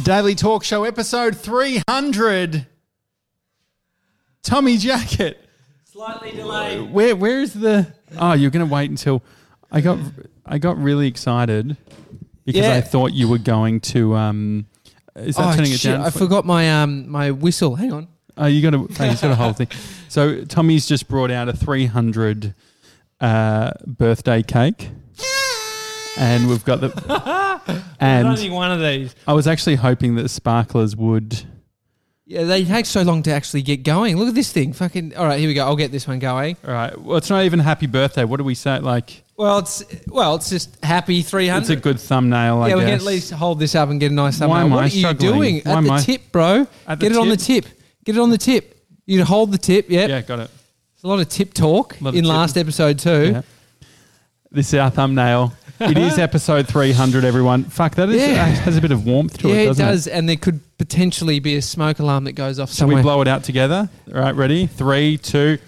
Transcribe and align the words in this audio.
the 0.00 0.04
Daily 0.04 0.34
Talk 0.34 0.64
Show, 0.64 0.84
episode 0.84 1.36
300. 1.36 2.66
Tommy 4.42 4.76
Jackett. 4.78 5.36
Slightly 5.84 6.30
delayed. 6.32 6.90
Where 6.92 7.14
where 7.14 7.40
is 7.42 7.52
the 7.52 7.86
Oh, 8.16 8.32
you're 8.32 8.50
going 8.50 8.66
to 8.66 8.72
wait 8.72 8.88
until 8.88 9.22
I 9.70 9.80
got 9.80 9.98
I 10.46 10.58
got 10.58 10.78
really 10.78 11.06
excited 11.06 11.76
because 12.44 12.62
Yeah. 12.62 12.74
I 12.74 12.80
thought 12.80 13.12
you 13.12 13.28
were 13.28 13.38
going 13.38 13.80
to 13.80 14.14
um 14.16 14.66
is 15.16 15.36
that 15.36 15.52
Oh, 15.52 15.56
turning 15.56 15.72
it 15.72 15.80
shit, 15.80 15.92
down? 15.92 16.02
I 16.02 16.10
forgot 16.10 16.46
my 16.46 16.82
um 16.82 17.08
my 17.08 17.30
whistle. 17.32 17.74
Hang 17.76 17.92
on. 17.92 18.08
Oh, 18.36 18.46
you 18.46 18.62
got 18.62 18.70
to 18.70 18.78
you 19.04 19.16
got 19.16 19.24
a 19.24 19.34
whole 19.34 19.52
thing. 19.52 19.68
So 20.08 20.44
Tommy's 20.44 20.86
just 20.86 21.08
brought 21.08 21.30
out 21.30 21.48
a 21.48 21.52
300 21.52 22.54
uh, 23.20 23.72
birthday 23.86 24.42
cake. 24.42 24.90
And 26.20 26.48
we've 26.48 26.64
got 26.64 26.80
the 26.80 26.88
There's 27.66 27.82
and 27.98 28.26
only 28.28 28.50
one 28.50 28.70
of 28.70 28.80
these. 28.80 29.14
I 29.26 29.32
was 29.32 29.46
actually 29.46 29.76
hoping 29.76 30.14
that 30.16 30.28
sparklers 30.28 30.94
would 30.94 31.42
Yeah, 32.26 32.44
they 32.44 32.64
take 32.64 32.84
so 32.86 33.02
long 33.02 33.22
to 33.24 33.32
actually 33.32 33.62
get 33.62 33.82
going. 33.84 34.16
Look 34.16 34.28
at 34.28 34.34
this 34.34 34.52
thing. 34.52 34.72
Fucking. 34.74 35.16
All 35.16 35.24
right, 35.26 35.38
here 35.40 35.48
we 35.48 35.54
go. 35.54 35.64
I'll 35.64 35.76
get 35.76 35.90
this 35.92 36.06
one 36.06 36.18
going. 36.18 36.56
All 36.66 36.72
right. 36.72 36.96
Well, 37.00 37.16
it's 37.16 37.30
not 37.30 37.44
even 37.44 37.58
happy 37.58 37.86
birthday. 37.86 38.24
What 38.24 38.36
do 38.36 38.44
we 38.44 38.54
say? 38.54 38.78
Like, 38.80 39.24
Well, 39.36 39.58
it's 39.60 39.82
well, 40.08 40.34
it's 40.36 40.50
just 40.50 40.82
happy 40.84 41.22
three 41.22 41.48
hundred. 41.48 41.62
it's 41.62 41.70
a 41.70 41.76
good 41.76 41.98
thumbnail. 41.98 42.62
I 42.62 42.68
yeah, 42.68 42.74
we 42.74 42.80
can 42.82 42.90
guess. 42.90 43.00
at 43.00 43.06
least 43.06 43.30
hold 43.32 43.58
this 43.58 43.74
up 43.74 43.88
and 43.88 43.98
get 43.98 44.10
a 44.12 44.14
nice 44.14 44.38
thumbnail. 44.38 44.56
Why 44.58 44.62
am 44.64 44.70
what 44.70 44.78
I 44.80 44.82
are 44.82 44.88
you 44.88 45.00
struggling? 45.00 45.32
doing 45.32 45.54
Why 45.64 45.72
at 45.72 45.76
am 45.78 45.84
the 45.84 45.92
I- 45.92 46.00
tip, 46.02 46.32
bro? 46.32 46.66
At 46.86 46.98
the 47.00 47.06
get 47.08 47.12
it 47.12 47.18
on 47.18 47.28
the 47.30 47.36
tip? 47.38 47.64
tip. 47.64 47.80
Get 48.04 48.16
it 48.16 48.20
on 48.20 48.30
the 48.30 48.38
tip. 48.38 48.76
You 49.06 49.24
hold 49.24 49.52
the 49.52 49.58
tip. 49.58 49.88
Yep. 49.90 50.08
Yeah, 50.10 50.20
got 50.20 50.38
it. 50.40 50.50
There's 50.94 51.04
a 51.04 51.08
lot 51.08 51.20
of 51.20 51.28
tip 51.30 51.54
talk 51.54 51.98
Lot 52.00 52.10
of 52.10 52.14
in 52.16 52.24
tip. 52.24 52.28
last 52.28 52.56
episode 52.58 52.98
too. 52.98 53.30
Yeah. 53.32 53.42
This 54.52 54.72
is 54.74 54.78
our 54.80 54.90
thumbnail. 54.90 55.52
It 55.80 55.98
is 55.98 56.18
episode 56.18 56.68
300, 56.68 57.24
everyone. 57.24 57.64
Fuck, 57.64 57.94
that 57.96 58.08
is, 58.10 58.20
Yeah. 58.20 58.44
has 58.44 58.76
a 58.76 58.80
bit 58.80 58.92
of 58.92 59.04
warmth 59.06 59.38
to 59.38 59.48
Yeah, 59.48 59.54
it, 59.54 59.62
it 59.62 59.66
doesn't 59.66 59.86
does, 59.86 60.06
and 60.06 60.28
there 60.28 60.36
could 60.36 60.60
potentially 60.78 61.40
be 61.40 61.56
a 61.56 61.62
smoke 61.62 61.98
alarm 61.98 62.24
that 62.24 62.32
goes 62.32 62.58
off 62.58 62.68
Shall 62.68 62.74
somewhere. 62.88 62.96
we 62.98 63.02
blow 63.02 63.20
it 63.22 63.28
out 63.28 63.44
together? 63.44 63.88
All 64.14 64.20
right, 64.20 64.34
ready? 64.34 64.66
Three, 64.66 65.16
two. 65.18 65.58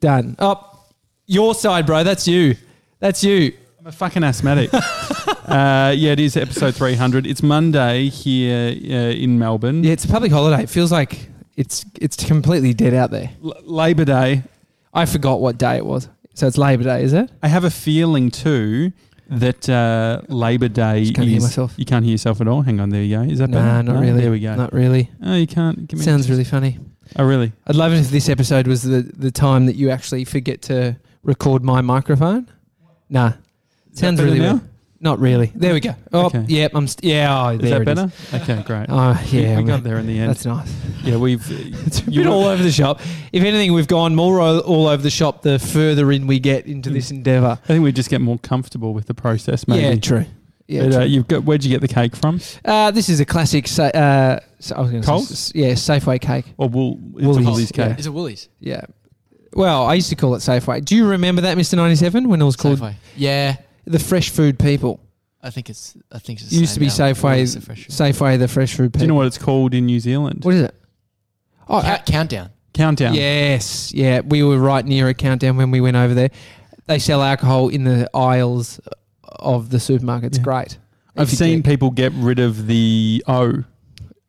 Done. 0.00 0.36
Up, 0.38 0.92
your 1.26 1.54
side, 1.54 1.86
bro. 1.86 2.02
That's 2.04 2.26
you. 2.26 2.56
That's 3.00 3.22
you. 3.22 3.52
I'm 3.78 3.86
a 3.86 3.92
fucking 3.92 4.24
asthmatic. 4.24 4.72
uh, 4.74 5.92
yeah, 5.96 6.12
it 6.12 6.20
is 6.20 6.36
episode 6.36 6.74
300. 6.74 7.26
It's 7.26 7.42
Monday 7.42 8.08
here 8.08 8.68
uh, 8.70 9.10
in 9.12 9.38
Melbourne. 9.38 9.84
Yeah, 9.84 9.92
it's 9.92 10.04
a 10.04 10.08
public 10.08 10.32
holiday. 10.32 10.62
It 10.64 10.70
feels 10.70 10.90
like 10.92 11.28
it's 11.56 11.84
it's 12.00 12.16
completely 12.16 12.74
dead 12.74 12.94
out 12.94 13.10
there. 13.10 13.30
L- 13.44 13.54
Labor 13.64 14.04
Day. 14.04 14.42
I 14.92 15.06
forgot 15.06 15.40
what 15.40 15.56
day 15.56 15.76
it 15.76 15.86
was. 15.86 16.08
So 16.40 16.46
it's 16.46 16.56
Labor 16.56 16.84
Day, 16.84 17.02
is 17.02 17.12
it? 17.12 17.30
I 17.42 17.48
have 17.48 17.64
a 17.64 17.70
feeling 17.70 18.30
too 18.30 18.92
that 19.28 19.68
uh, 19.68 20.22
Labor 20.28 20.68
Day 20.68 21.00
Just 21.02 21.14
can't 21.14 21.26
is. 21.28 21.32
hear 21.34 21.42
myself. 21.42 21.74
You 21.76 21.84
can't 21.84 22.02
hear 22.02 22.12
yourself 22.12 22.40
at 22.40 22.48
all. 22.48 22.62
Hang 22.62 22.80
on, 22.80 22.88
there 22.88 23.02
you 23.02 23.14
go. 23.14 23.22
Is 23.24 23.40
that 23.40 23.50
better? 23.50 23.62
Nah, 23.62 23.82
not 23.82 23.96
No? 23.96 24.00
really. 24.00 24.22
There 24.22 24.30
we 24.30 24.40
go. 24.40 24.54
Not 24.56 24.72
really. 24.72 25.10
Oh, 25.22 25.34
you 25.34 25.46
can't. 25.46 25.86
Give 25.86 25.98
me 25.98 26.04
Sounds 26.06 26.30
really 26.30 26.44
funny. 26.44 26.78
Oh, 27.16 27.24
really? 27.26 27.52
I'd 27.66 27.76
love 27.76 27.92
it 27.92 27.98
if 27.98 28.08
this 28.08 28.30
episode 28.30 28.66
was 28.68 28.84
the, 28.84 29.02
the 29.02 29.30
time 29.30 29.66
that 29.66 29.76
you 29.76 29.90
actually 29.90 30.24
forget 30.24 30.62
to 30.62 30.96
record 31.22 31.62
my 31.62 31.82
microphone. 31.82 32.48
Nah. 33.10 33.26
Is 33.26 33.34
that 33.34 33.98
Sounds 33.98 34.16
better 34.18 34.30
really 34.32 34.40
now? 34.40 34.52
weird. 34.54 34.68
Not 35.02 35.18
really. 35.18 35.50
There 35.54 35.72
we 35.72 35.80
go. 35.80 35.94
Oh, 36.12 36.26
Okay. 36.26 36.44
yep. 36.48 36.72
I'm 36.74 36.86
st- 36.86 37.04
yeah. 37.10 37.34
Oh, 37.46 37.48
Is 37.50 37.60
there 37.60 37.70
that 37.70 37.80
it 37.82 37.84
better? 37.86 38.12
Okay, 38.34 38.62
great. 38.64 38.86
Oh, 38.90 39.18
yeah. 39.30 39.56
we 39.56 39.62
man. 39.62 39.66
got 39.66 39.82
there 39.82 39.96
in 39.98 40.06
the 40.06 40.18
end. 40.18 40.28
That's 40.28 40.44
nice. 40.44 40.70
yeah, 41.02 41.16
we've. 41.16 41.40
It's 41.86 42.00
a 42.06 42.10
you 42.10 42.20
bit 42.22 42.28
were- 42.28 42.34
all 42.34 42.44
over 42.44 42.62
the 42.62 42.70
shop. 42.70 43.00
If 43.32 43.42
anything, 43.42 43.72
we've 43.72 43.88
gone 43.88 44.14
more 44.14 44.40
all, 44.40 44.58
all 44.60 44.86
over 44.88 45.02
the 45.02 45.08
shop 45.10 45.40
the 45.40 45.58
further 45.58 46.12
in 46.12 46.26
we 46.26 46.38
get 46.38 46.66
into 46.66 46.90
Mm. 46.90 46.92
this 46.92 47.10
endeavour. 47.10 47.58
I 47.64 47.66
think 47.66 47.82
we 47.82 47.92
just 47.92 48.10
get 48.10 48.20
more 48.20 48.38
comfortable 48.40 48.92
with 48.92 49.06
the 49.06 49.14
process, 49.14 49.66
maybe. 49.66 49.82
Yeah, 49.82 49.94
true. 49.96 50.26
Yeah, 50.68 50.82
But, 50.84 50.92
uh, 50.92 50.96
true. 50.98 51.06
you've 51.06 51.28
got. 51.28 51.44
Where'd 51.44 51.64
you 51.64 51.70
get 51.70 51.80
the 51.80 51.88
cake 51.88 52.14
from? 52.14 52.38
Uh, 52.64 52.90
this 52.90 53.08
is 53.08 53.20
a 53.20 53.24
classic. 53.24 53.68
Sa- 53.68 53.84
uh, 53.84 54.40
so 54.58 54.76
I 54.76 54.80
was 54.82 54.90
going 54.90 55.02
to 55.02 55.08
Coles? 55.08 55.38
say, 55.38 55.52
yeah, 55.60 55.72
Safeway 55.72 56.20
cake. 56.20 56.44
Or 56.58 56.68
Wool? 56.68 57.00
It's 57.14 57.22
a 57.24 57.26
Woolies, 57.26 57.46
Woolies 57.46 57.72
yeah. 57.74 57.88
cake. 57.88 57.98
Is 58.00 58.06
it 58.06 58.12
Woolies? 58.12 58.48
Yeah. 58.60 58.82
Well, 59.54 59.86
I 59.86 59.94
used 59.94 60.10
to 60.10 60.14
call 60.16 60.34
it 60.36 60.40
Safeway. 60.40 60.84
Do 60.84 60.94
you 60.94 61.08
remember 61.08 61.40
that, 61.42 61.56
Mister 61.56 61.74
Ninety 61.76 61.96
Seven, 61.96 62.28
when 62.28 62.40
it 62.42 62.44
was 62.44 62.54
called 62.56 62.78
Safeway. 62.78 62.94
Yeah, 63.16 63.56
the 63.84 63.98
Fresh 63.98 64.30
Food 64.30 64.58
People? 64.58 65.00
I 65.42 65.50
think 65.50 65.70
it's. 65.70 65.96
I 66.12 66.18
think 66.18 66.40
it's. 66.40 66.52
It 66.52 66.56
used 66.60 66.74
to 66.74 66.80
be 66.80 66.86
Safeway. 66.86 67.54
The 67.54 67.60
fresh 67.60 67.86
Safeway, 67.88 68.38
the 68.38 68.48
Fresh 68.48 68.74
Food 68.74 68.92
People. 68.92 68.98
Do 69.00 69.04
you 69.04 69.08
know 69.08 69.14
what 69.14 69.26
it's 69.26 69.38
called 69.38 69.72
in 69.74 69.86
New 69.86 70.00
Zealand? 70.00 70.44
What 70.44 70.54
is 70.54 70.62
it? 70.62 70.74
Oh, 71.68 71.80
Count, 71.82 72.04
countdown. 72.06 72.50
Countdown. 72.74 73.14
yes, 73.14 73.92
yeah. 73.92 74.20
We 74.20 74.42
were 74.42 74.58
right 74.58 74.84
near 74.84 75.08
a 75.08 75.14
countdown 75.14 75.56
when 75.56 75.70
we 75.70 75.80
went 75.80 75.96
over 75.96 76.14
there. 76.14 76.30
They 76.86 76.98
sell 76.98 77.22
alcohol 77.22 77.68
in 77.68 77.84
the 77.84 78.08
aisles 78.14 78.80
of 79.24 79.70
the 79.70 79.78
supermarket. 79.80 80.28
It's 80.28 80.38
Yeah. 80.38 80.44
great. 80.44 80.78
I've 81.16 81.30
seen 81.30 81.56
did- 81.62 81.64
people 81.64 81.90
get 81.90 82.12
rid 82.14 82.38
of 82.38 82.66
the 82.66 83.22
O 83.26 83.64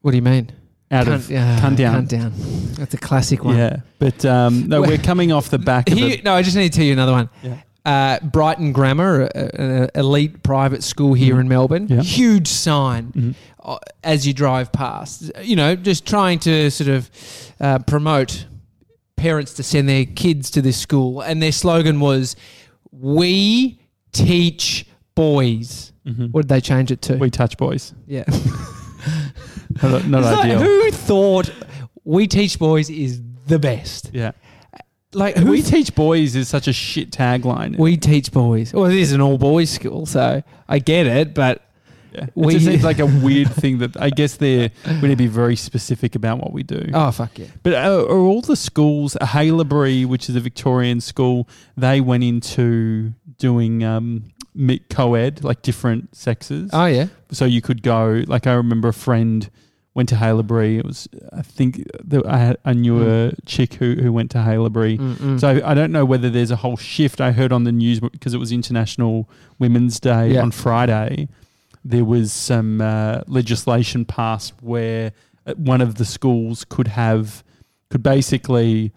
What 0.02 0.12
do 0.12 0.18
you 0.18 0.22
mean? 0.24 0.52
out 0.92 1.08
Cunt- 1.08 1.14
of 1.14 1.32
yeah, 1.32 1.60
cunt 1.62 1.78
down. 1.78 2.06
cunt 2.06 2.10
down. 2.10 2.34
That's 2.76 2.94
a 2.94 2.98
classic 2.98 3.44
one. 3.46 3.58
Yeah, 3.58 3.78
but 4.00 4.26
um, 4.26 4.68
no, 4.68 4.82
Well- 4.82 4.90
we're 4.90 4.98
coming 4.98 5.32
off 5.32 5.50
the 5.50 5.60
back 5.60 5.90
of 5.92 5.98
Here, 5.98 6.18
a, 6.20 6.22
no, 6.24 6.34
I 6.34 6.42
just 6.42 6.56
need 6.58 6.72
to 6.72 6.76
tell 6.78 6.86
you 6.86 6.94
another 6.94 7.14
one. 7.14 7.30
Yeah. 7.44 7.58
Uh, 7.84 8.20
Brighton 8.20 8.74
Grammar, 8.74 9.22
an 9.34 9.90
elite 9.96 10.44
private 10.44 10.84
school 10.84 11.14
here 11.16 11.36
Mhm. 11.36 11.40
in 11.42 11.48
Melbourne. 11.48 11.88
Huge 12.02 12.48
sign 12.48 13.36
uh, 13.64 13.78
as 14.04 14.28
you 14.28 14.34
drive 14.34 14.72
past. 14.72 15.32
You 15.42 15.56
know, 15.56 15.76
just 15.76 16.06
trying 16.06 16.38
to 16.40 16.70
sort 16.70 16.90
of 16.90 17.10
uh, 17.60 17.80
promote 17.80 18.46
parents 19.16 19.54
to 19.56 19.64
send 19.64 19.90
their 19.90 20.06
kids 20.06 20.52
to 20.52 20.62
this 20.62 20.78
school, 20.78 21.22
and 21.22 21.42
their 21.42 21.52
slogan 21.52 22.00
was 22.00 22.36
"We 22.92 23.80
teach 24.12 24.86
boys." 25.16 25.92
Mhm. 26.08 26.32
What 26.32 26.42
did 26.44 26.50
they 26.50 26.62
change 26.62 26.92
it 26.92 27.02
to? 27.04 27.16
We 27.16 27.30
touch 27.32 27.58
boys. 27.58 27.94
yeah, 28.08 28.26
Not, 29.82 30.08
not 30.08 30.24
It's 30.24 30.38
like, 30.38 30.52
who 30.60 30.92
thought 30.92 31.50
"We 32.04 32.28
teach 32.28 32.60
boys" 32.60 32.90
is 32.92 33.22
the 33.48 33.58
best? 33.60 34.12
yeah. 34.14 34.32
Like 35.14 35.36
who 35.38 35.52
We 35.52 35.62
teach 35.62 35.94
boys 35.96 36.36
is 36.36 36.48
such 36.48 36.68
a 36.68 36.74
shit 36.74 37.12
tagline. 37.12 37.78
We 37.78 37.98
teach 37.98 38.32
boys. 38.32 38.74
Well, 38.74 38.86
it 38.86 38.96
is 38.98 39.12
an 39.12 39.22
all 39.22 39.38
boys 39.38 39.70
school, 39.70 40.06
so 40.06 40.42
I 40.70 40.80
get 40.80 41.06
it. 41.08 41.34
But 41.34 41.62
yeah. 42.14 42.24
It 42.26 42.32
we- 42.36 42.54
just 42.54 42.66
seems 42.66 42.84
like 42.84 43.00
a 43.00 43.06
weird 43.06 43.52
thing 43.52 43.80
that 43.80 43.96
I 44.02 44.10
guess 44.10 44.36
they're 44.38 44.70
we 44.86 44.94
need 45.04 45.10
to 45.10 45.16
be 45.16 45.28
very 45.28 45.56
specific 45.56 46.16
about 46.16 46.40
what 46.40 46.52
we 46.54 46.64
do. 46.64 46.90
oh 46.94 47.12
fuck 47.12 47.38
yeah, 47.40 47.48
But 47.64 47.74
uh, 47.74 48.06
are 48.10 48.18
all 48.18 48.42
the 48.42 48.56
schools, 48.58 49.16
Haileybury, 49.22 50.06
which 50.06 50.30
is 50.30 50.36
a 50.36 50.40
Victorian 50.42 51.00
school, 51.02 51.48
they 51.78 52.02
went 52.02 52.24
into 52.26 53.14
doing 53.38 53.84
um, 53.84 54.26
co-ed, 54.90 55.44
like 55.44 55.62
different 55.62 56.14
sexes. 56.16 56.70
oh 56.74 56.86
yeah, 56.86 57.08
so 57.32 57.46
you 57.46 57.62
could 57.62 57.82
go. 57.82 58.24
Like 58.28 58.46
I 58.48 58.54
remember 58.54 58.90
a 58.90 58.94
friend 58.94 59.50
went 59.94 60.10
to 60.10 60.16
Haileybury. 60.16 60.80
It 60.80 60.86
was 60.86 61.08
I 61.34 61.42
think 61.42 61.86
there, 62.04 62.22
I, 62.28 62.38
had, 62.38 62.58
I 62.64 62.74
knew 62.74 63.08
a 63.10 63.34
chick 63.46 63.74
who 63.76 63.96
who 63.96 64.12
went 64.14 64.32
to 64.32 64.38
Haileybury. 64.40 64.98
Mm-mm. 64.98 65.40
So 65.40 65.62
I 65.66 65.74
don't 65.74 65.92
know 65.92 66.06
whether 66.06 66.30
there's 66.30 66.52
a 66.52 66.56
whole 66.58 66.78
shift. 66.78 67.20
I 67.20 67.32
heard 67.32 67.52
on 67.52 67.64
the 67.66 67.72
news 67.72 68.00
because 68.00 68.34
it 68.34 68.38
was 68.38 68.52
International 68.52 69.30
Women's 69.60 70.00
Day 70.00 70.34
Yeah. 70.34 70.42
on 70.44 70.52
Friday. 70.52 71.28
There 71.84 72.06
was 72.06 72.32
some 72.32 72.80
uh, 72.80 73.22
legislation 73.28 74.06
passed 74.06 74.54
where 74.62 75.12
uh, 75.46 75.56
one 75.56 75.82
of 75.82 75.96
the 75.96 76.06
schools 76.06 76.64
could 76.64 76.88
have 76.88 77.44
could 77.90 78.04
basically 78.04 78.94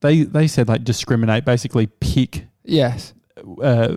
they 0.00 0.22
they 0.22 0.46
said 0.46 0.68
like 0.68 0.84
discriminate, 0.84 1.44
basically 1.44 1.86
pick 1.86 2.46
yes. 2.64 3.12
uh, 3.62 3.96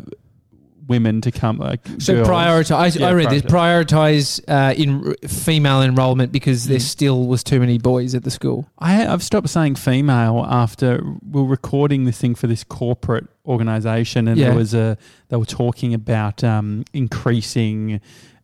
women 0.88 1.20
to 1.22 1.32
come 1.32 1.58
like 1.58 1.82
So 2.00 2.16
girls. 2.16 2.28
prioritize. 2.30 2.98
Yeah, 3.00 3.08
I 3.08 3.12
read 3.14 3.30
this. 3.30 3.42
Prioritize 3.44 4.42
uh, 4.48 4.74
in 4.76 5.14
female 5.28 5.82
enrollment 5.82 6.32
because 6.32 6.68
there 6.68 6.78
Mm. 6.80 6.82
still 6.82 7.28
was 7.28 7.44
too 7.44 7.60
many 7.60 7.78
boys 7.78 8.16
at 8.16 8.24
the 8.24 8.32
school. 8.32 8.68
I, 8.80 9.06
I've 9.06 9.22
stopped 9.24 9.50
saying 9.50 9.76
female 9.76 10.46
after 10.50 11.04
we're 11.30 11.44
recording 11.44 12.06
this 12.06 12.18
thing 12.18 12.36
for 12.36 12.48
this 12.48 12.64
corporate 12.64 13.28
organization, 13.46 14.28
and 14.28 14.38
Yeah. 14.38 14.48
there 14.50 14.56
was 14.58 14.74
a 14.74 14.98
they 15.30 15.38
were 15.38 15.46
talking 15.46 15.94
about 15.94 16.44
um, 16.44 16.84
increasing 16.94 18.00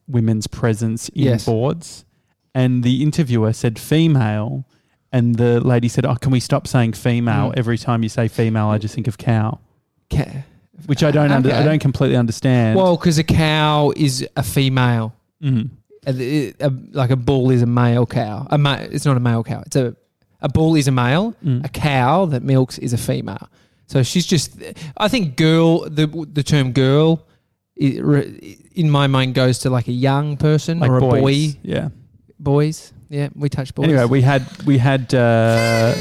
women's 0.07 0.47
presence 0.47 1.09
in 1.09 1.23
Yes. 1.23 1.45
boards, 1.45 2.03
and 2.53 2.83
the 2.83 3.01
interviewer 3.03 3.53
said 3.53 3.79
female, 3.79 4.65
and 5.11 5.35
the 5.35 5.59
lady 5.61 5.87
said, 5.87 6.05
"Oh, 6.05 6.15
can 6.15 6.31
we 6.31 6.39
stop 6.39 6.67
saying 6.67 6.93
female 6.93 7.51
Mm. 7.51 7.57
every 7.57 7.77
time 7.77 8.03
you 8.03 8.09
say 8.09 8.27
female? 8.27 8.67
I 8.67 8.77
just 8.79 8.93
think 8.95 9.07
of 9.07 9.17
cow." 9.17 9.59
Ca- 10.11 10.43
Which 10.87 11.03
I 11.03 11.11
don't 11.11 11.31
under, 11.31 11.51
I 11.53 11.63
don't 11.63 11.79
completely 11.79 12.17
understand. 12.17 12.77
Well, 12.77 12.97
because 12.97 13.17
a 13.19 13.23
cow 13.23 13.93
is 13.95 14.27
a 14.35 14.43
female. 14.43 15.13
Mhm. 15.41 15.69
A- 16.07 16.53
a- 16.59 16.71
like 16.91 17.11
a 17.11 17.15
bull 17.15 17.51
is 17.51 17.61
a 17.61 17.65
male 17.65 18.05
cow. 18.05 18.47
A 18.49 18.57
ma- 18.57 18.79
it's 18.91 19.05
not 19.05 19.15
a 19.15 19.19
male 19.19 19.43
cow. 19.43 19.61
It's 19.65 19.75
a 19.75 19.95
a 20.41 20.49
bull 20.49 20.75
is 20.75 20.87
a 20.87 20.91
male. 20.91 21.33
Mm. 21.45 21.63
A 21.63 21.69
cow 21.69 22.25
that 22.25 22.43
milks 22.43 22.77
is 22.79 22.91
a 22.91 22.97
female. 22.97 23.47
So 23.87 24.03
she's 24.03 24.25
just. 24.25 24.57
I 24.97 25.07
think 25.07 25.37
girl. 25.37 25.87
The 25.89 26.07
the 26.33 26.43
term 26.43 26.71
girl, 26.73 27.21
i- 27.81 27.99
re- 28.01 28.57
in 28.75 28.89
my 28.89 29.07
mind, 29.07 29.35
goes 29.35 29.59
to 29.59 29.69
like 29.69 29.87
a 29.87 29.93
young 29.93 30.35
person 30.37 30.79
like 30.79 30.89
or 30.91 30.97
a 30.97 31.01
boy. 31.01 31.55
yeah. 31.61 31.89
Boys. 32.39 32.91
Yeah, 33.09 33.29
we 33.35 33.47
touch 33.47 33.73
boys. 33.75 33.85
Anyway, 33.87 34.05
we 34.05 34.21
had 34.21 34.43
we 34.65 34.79
had 34.79 35.13
uh, 35.13 35.93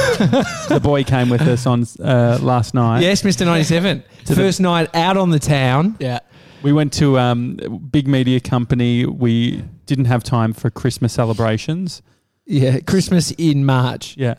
the 0.68 0.80
boy 0.82 1.04
came 1.04 1.28
with 1.28 1.42
us 1.42 1.66
on 1.66 1.84
uh, 2.02 2.38
last 2.40 2.74
night. 2.74 3.00
yes, 3.02 3.24
Mister 3.24 3.44
Ninety 3.44 3.64
Seven. 3.64 4.02
To 4.26 4.34
the- 4.34 4.42
First 4.42 4.60
night 4.60 4.94
out 4.94 5.16
on 5.16 5.30
the 5.30 5.38
town. 5.38 5.96
Yeah. 5.98 6.20
We 6.62 6.72
went 6.74 6.92
to 6.94 7.18
um, 7.18 7.56
big 7.90 8.06
media 8.06 8.38
company. 8.38 9.06
We 9.06 9.64
didn't 9.86 10.04
have 10.04 10.22
time 10.22 10.52
for 10.52 10.68
Christmas 10.70 11.14
celebrations. 11.14 12.02
Yeah, 12.44 12.80
Christmas 12.80 13.30
in 13.38 13.64
March. 13.64 14.14
Yeah. 14.18 14.34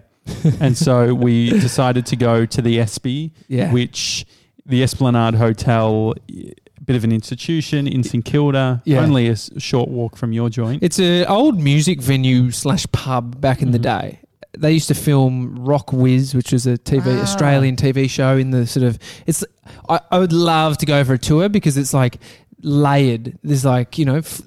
and 0.60 0.78
so 0.78 1.16
we 1.16 1.50
decided 1.68 2.06
to 2.08 2.16
go 2.16 2.46
to 2.46 2.62
the 2.62 2.80
Espy, 2.80 3.34
Yeah. 3.48 3.72
which 3.74 4.26
the 4.68 4.84
Esplanade 4.84 5.34
Hotel, 5.34 6.14
a 6.30 6.82
bit 6.86 6.96
of 6.96 7.04
an 7.04 7.12
institution 7.12 7.88
in 7.88 8.04
St 8.04 8.24
Kilda, 8.24 8.84
Yeah. 8.86 9.00
only 9.02 9.28
a 9.28 9.36
short 9.60 9.90
walk 9.90 10.16
from 10.16 10.32
your 10.32 10.50
joint. 10.52 10.84
It's 10.84 11.00
an 11.00 11.26
old 11.26 11.60
music 11.60 12.02
venue 12.02 12.52
slash 12.52 12.86
pub 12.92 13.42
back 13.42 13.64
in 13.64 13.72
the 13.72 13.80
Mhm. 13.80 14.00
day. 14.00 14.20
They 14.58 14.74
used 14.74 14.90
to 14.90 14.96
film 14.96 15.58
RocKwiz, 15.60 16.36
which 16.36 16.52
was 16.52 16.68
a 16.68 16.78
TV 16.78 17.18
Ah. 17.18 17.22
Australian 17.22 17.76
TV 17.78 18.10
show 18.10 18.36
in 18.38 18.52
the 18.52 18.68
sort 18.68 18.84
of. 18.86 19.00
It's. 19.26 19.44
I, 19.88 20.00
I 20.12 20.20
would 20.20 20.34
love 20.34 20.78
to 20.80 20.86
go 20.86 21.04
for 21.04 21.14
a 21.14 21.18
tour 21.18 21.48
because 21.50 21.78
it's 21.78 21.94
like 21.94 22.18
layered. 22.62 23.38
There's 23.44 23.66
like 23.66 23.98
you 23.98 24.06
know. 24.06 24.18
F- 24.18 24.42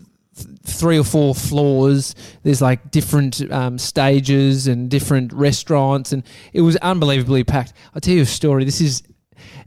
Three 0.65 0.99
or 0.99 1.05
four 1.05 1.33
floors. 1.33 2.17
There's 2.43 2.61
like 2.61 2.91
different 2.91 3.41
um, 3.53 3.79
stages 3.79 4.67
and 4.67 4.91
different 4.91 5.33
restaurants, 5.33 6.11
and 6.13 6.25
it 6.53 6.63
was 6.63 6.75
unbelievably 6.79 7.45
packed. 7.45 7.73
I'll 7.95 8.01
tell 8.01 8.15
you 8.15 8.23
a 8.23 8.27
story. 8.27 8.65
This 8.65 8.81
is, 8.81 9.05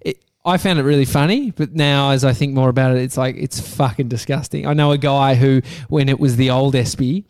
it, 0.01 0.21
I 0.43 0.57
found 0.57 0.77
it 0.79 0.83
really 0.83 1.05
funny, 1.05 1.51
but 1.51 1.73
now 1.73 2.09
as 2.11 2.25
I 2.25 2.33
think 2.33 2.53
more 2.53 2.67
about 2.67 2.97
it, 2.97 3.01
it's 3.01 3.15
like 3.15 3.37
it's 3.37 3.61
fucking 3.61 4.09
disgusting. 4.09 4.67
I 4.67 4.73
know 4.73 4.91
a 4.91 4.97
guy 4.97 5.35
who, 5.35 5.61
when 5.87 6.09
it 6.09 6.19
was 6.19 6.35
the 6.35 6.49
old 6.49 6.75
Espy, 6.75 7.23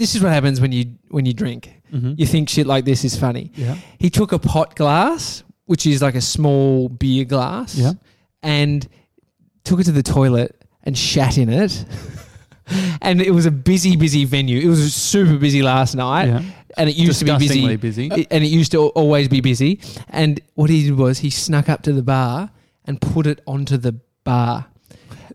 this 0.00 0.14
is 0.16 0.22
what 0.22 0.32
happens 0.32 0.60
when 0.60 0.72
you 0.72 0.84
when 1.10 1.24
you 1.26 1.32
drink. 1.32 1.62
Mhm. 1.92 2.18
You 2.18 2.26
think 2.26 2.48
shit 2.48 2.66
like 2.66 2.84
this 2.84 3.04
is 3.04 3.14
funny. 3.16 3.52
yeah. 3.54 3.76
He 3.98 4.10
took 4.10 4.32
a 4.32 4.38
pot 4.38 4.74
glass, 4.76 5.44
which 5.66 5.86
is 5.86 6.00
like 6.02 6.14
a 6.16 6.20
small 6.20 6.88
beer 6.88 7.24
glass, 7.24 7.76
Yeah. 7.76 7.92
and 8.42 8.86
took 9.64 9.80
it 9.80 9.84
to 9.84 9.92
the 9.92 10.02
toilet 10.02 10.50
and 10.84 10.96
shat 10.96 11.36
in 11.38 11.48
it. 11.48 11.84
and 13.02 13.20
it 13.20 13.32
was 13.32 13.46
a 13.46 13.50
busy, 13.50 13.96
busy 13.96 14.24
venue. 14.24 14.58
It 14.60 14.68
was 14.68 14.94
super 14.94 15.36
busy 15.36 15.62
last 15.62 15.94
night, 15.96 16.28
yeah. 16.28 16.42
and 16.78 16.88
it 16.88 16.96
used 16.96 17.18
to 17.18 17.24
be 17.24 17.36
busy. 17.38 17.76
Busy. 17.76 18.06
It- 18.06 18.28
and 18.30 18.44
it 18.44 18.48
used 18.48 18.70
to 18.72 18.78
always 19.00 19.26
be 19.28 19.40
busy. 19.40 19.80
And 20.08 20.40
what 20.54 20.70
he 20.70 20.84
did 20.84 20.96
was 20.96 21.18
he 21.18 21.30
snuck 21.30 21.68
up 21.68 21.82
to 21.82 21.92
the 21.92 22.02
bar 22.02 22.50
and 22.86 23.00
put 23.00 23.26
it 23.26 23.40
onto 23.46 23.76
the 23.76 23.92
bar 24.24 24.66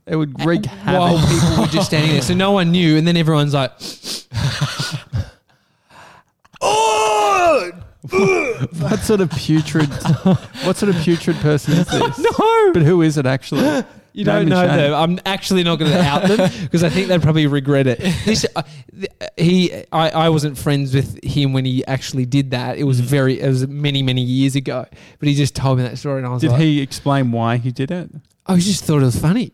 It 0.08 0.16
would 0.16 0.34
wreak 0.46 0.66
havoc. 0.66 1.00
while 1.00 1.18
people 1.28 1.58
were 1.64 1.68
just 1.68 1.88
standing 1.88 2.12
there. 2.14 2.22
So 2.22 2.34
no 2.34 2.52
one 2.52 2.72
knew. 2.72 2.96
And 2.98 3.06
then 3.08 3.18
everyone's 3.18 3.54
like, 3.54 3.72
"Oh 6.66 7.72
What 8.80 9.00
sort 9.00 9.22
of 9.22 9.30
putrid? 9.32 9.90
what 10.64 10.78
sort 10.78 10.96
of 10.96 11.02
putrid 11.02 11.38
person 11.38 11.74
is 11.74 11.88
this? 11.92 12.20
no!" 12.20 12.72
But 12.74 12.84
who 12.84 13.02
is 13.02 13.18
it 13.18 13.26
actually? 13.26 13.84
You 14.14 14.24
don't 14.24 14.48
know 14.48 14.66
them. 14.66 14.94
I'm 14.94 15.20
actually 15.26 15.64
not 15.64 15.78
going 15.78 15.92
to 15.92 16.00
out 16.02 16.24
them 16.26 16.50
because 16.62 16.84
I 16.86 16.90
think 16.90 17.10
they'd 17.10 17.22
probably 17.22 17.48
regret 17.48 17.86
it. 17.86 18.00
This 18.24 18.46
uh, 18.56 18.62
th- 18.98 19.10
he, 19.36 19.74
I, 19.92 20.10
I 20.10 20.30
wasn't 20.30 20.58
friends 20.58 20.94
with 20.96 21.22
him 21.22 21.52
when 21.52 21.66
he 21.66 21.86
actually 21.86 22.26
did 22.26 22.52
that. 22.52 22.78
It 22.78 22.86
was 22.86 23.02
Mm. 23.02 23.06
very, 23.06 23.42
it 23.42 23.48
was 23.50 23.68
many, 23.68 24.02
many 24.04 24.22
years 24.22 24.56
ago. 24.56 24.86
But 25.20 25.28
he 25.28 25.36
just 25.36 25.54
told 25.54 25.80
me 25.80 25.84
that 25.84 25.98
story, 25.98 26.20
and 26.20 26.26
I 26.28 26.30
was 26.30 26.40
Did 26.42 26.52
like, 26.52 26.62
he 26.62 26.80
explain 26.82 27.34
why 27.34 27.58
he 27.58 27.72
did 27.74 27.92
it? 27.92 28.10
I 28.46 28.56
just 28.58 28.86
thought 28.86 29.02
it 29.02 29.06
was 29.06 29.20
funny. 29.20 29.52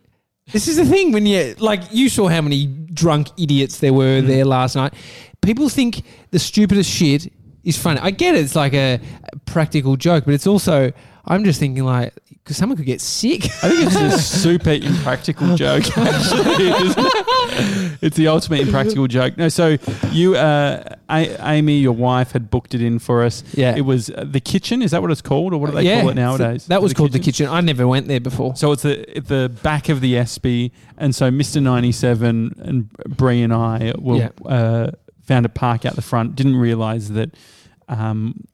This 0.52 0.68
is 0.68 0.76
the 0.76 0.84
thing 0.84 1.12
when 1.12 1.26
you 1.26 1.54
like 1.58 1.82
you 1.90 2.08
saw 2.08 2.28
how 2.28 2.40
many 2.42 2.66
drunk 2.92 3.28
idiots 3.38 3.78
there 3.78 3.92
were 3.92 4.20
Mm. 4.20 4.26
there 4.26 4.44
last 4.44 4.76
night. 4.76 4.92
People 5.40 5.68
think 5.68 6.02
the 6.30 6.38
stupidest 6.38 6.90
shit 6.90 7.32
is 7.64 7.76
funny. 7.76 8.00
I 8.00 8.10
get 8.10 8.34
it; 8.34 8.44
it's 8.44 8.54
like 8.54 8.74
a, 8.74 9.00
a 9.32 9.36
practical 9.46 9.96
joke, 9.96 10.24
but 10.26 10.34
it's 10.34 10.46
also 10.46 10.92
I'm 11.26 11.44
just 11.44 11.58
thinking 11.58 11.84
like 11.84 12.12
because 12.42 12.56
someone 12.56 12.76
could 12.76 12.86
get 12.86 13.00
sick. 13.00 13.44
I 13.62 13.68
think 13.68 13.86
it's 13.86 13.94
a 13.96 14.18
super 14.18 14.70
impractical 14.70 15.54
joke. 15.56 15.84
Actually, 15.96 16.70
it? 16.70 17.98
it's 18.02 18.16
the 18.16 18.26
ultimate 18.28 18.60
impractical 18.60 19.06
joke. 19.06 19.36
No, 19.36 19.48
so 19.48 19.76
you, 20.10 20.34
uh, 20.34 20.82
A- 21.08 21.36
Amy, 21.48 21.78
your 21.78 21.92
wife, 21.92 22.32
had 22.32 22.50
booked 22.50 22.74
it 22.74 22.82
in 22.82 22.98
for 22.98 23.22
us. 23.22 23.44
Yeah. 23.54 23.76
It 23.76 23.82
was 23.82 24.10
uh, 24.10 24.24
the 24.26 24.40
kitchen. 24.40 24.82
Is 24.82 24.90
that 24.90 25.02
what 25.02 25.10
it's 25.12 25.22
called, 25.22 25.52
or 25.54 25.60
what 25.60 25.70
do 25.70 25.76
they 25.76 25.82
yeah, 25.84 26.00
call 26.00 26.10
it 26.10 26.14
nowadays? 26.16 26.66
That 26.66 26.82
was 26.82 26.92
called 26.92 27.12
the 27.12 27.20
kitchen. 27.20 27.46
I 27.48 27.60
never 27.60 27.86
went 27.86 28.08
there 28.08 28.20
before. 28.20 28.56
So 28.56 28.72
it's 28.72 28.82
the 28.82 29.16
at 29.16 29.28
the 29.28 29.48
back 29.62 29.88
of 29.88 30.00
the 30.00 30.16
Espy, 30.16 30.72
and 30.98 31.14
so 31.14 31.30
Mister 31.30 31.60
Ninety 31.60 31.92
Seven 31.92 32.54
and 32.58 32.90
Bree 33.16 33.42
and 33.42 33.52
I 33.52 33.92
will 33.98 34.18
Yeah. 34.18 34.28
uh, 34.44 34.90
found 35.22 35.46
a 35.46 35.48
park 35.48 35.86
out 35.86 35.94
the 35.94 36.02
front. 36.02 36.34
Didn't 36.34 36.56
realise 36.56 37.08
that 37.10 37.34
um, 37.88 38.44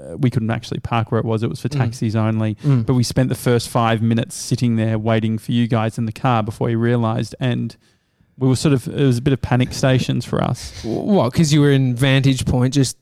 uh, 0.00 0.16
we 0.16 0.30
couldn't 0.30 0.50
actually 0.50 0.80
park 0.80 1.10
where 1.12 1.18
it 1.18 1.24
was. 1.24 1.42
It 1.42 1.50
was 1.50 1.60
for 1.60 1.68
Mm. 1.68 1.78
taxis 1.78 2.16
only. 2.16 2.54
Mm. 2.56 2.86
But 2.86 2.94
we 2.94 3.02
spent 3.02 3.28
the 3.28 3.34
first 3.34 3.68
five 3.68 4.00
minutes 4.02 4.34
sitting 4.34 4.76
there 4.76 4.98
waiting 4.98 5.36
for 5.38 5.52
you 5.52 5.66
guys 5.68 5.98
in 5.98 6.06
the 6.06 6.12
car 6.12 6.42
before 6.42 6.68
we 6.68 6.74
realised, 6.74 7.34
and 7.40 7.76
we 8.38 8.48
were 8.48 8.56
sort 8.56 8.72
of 8.72 8.88
it 8.88 8.94
was 9.04 9.18
a 9.18 9.22
bit 9.22 9.32
of 9.32 9.42
panic 9.42 9.72
stations 9.72 10.24
for 10.24 10.42
us. 10.42 10.82
What? 10.84 11.32
Because 11.32 11.52
you 11.52 11.60
were 11.60 11.70
in 11.72 11.94
vantage 11.94 12.46
point, 12.46 12.72
just 12.74 12.96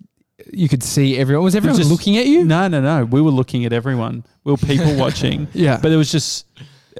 you 0.53 0.69
could 0.69 0.83
see 0.83 1.17
everyone. 1.19 1.45
Was 1.45 1.55
everyone 1.55 1.79
was 1.79 1.87
just- 1.87 1.91
looking 1.91 2.17
at 2.17 2.27
you? 2.27 2.45
No, 2.45 2.69
no, 2.69 2.81
no. 2.81 3.05
We 3.05 3.21
were 3.21 3.31
looking 3.31 3.65
at 3.65 3.73
everyone. 3.73 4.25
We 4.45 4.53
were 4.53 4.59
people 4.59 4.95
watching, 5.05 5.47
Yeah. 5.53 5.79
but 5.83 5.93
it 5.93 5.97
was 5.97 6.11
just. 6.11 6.47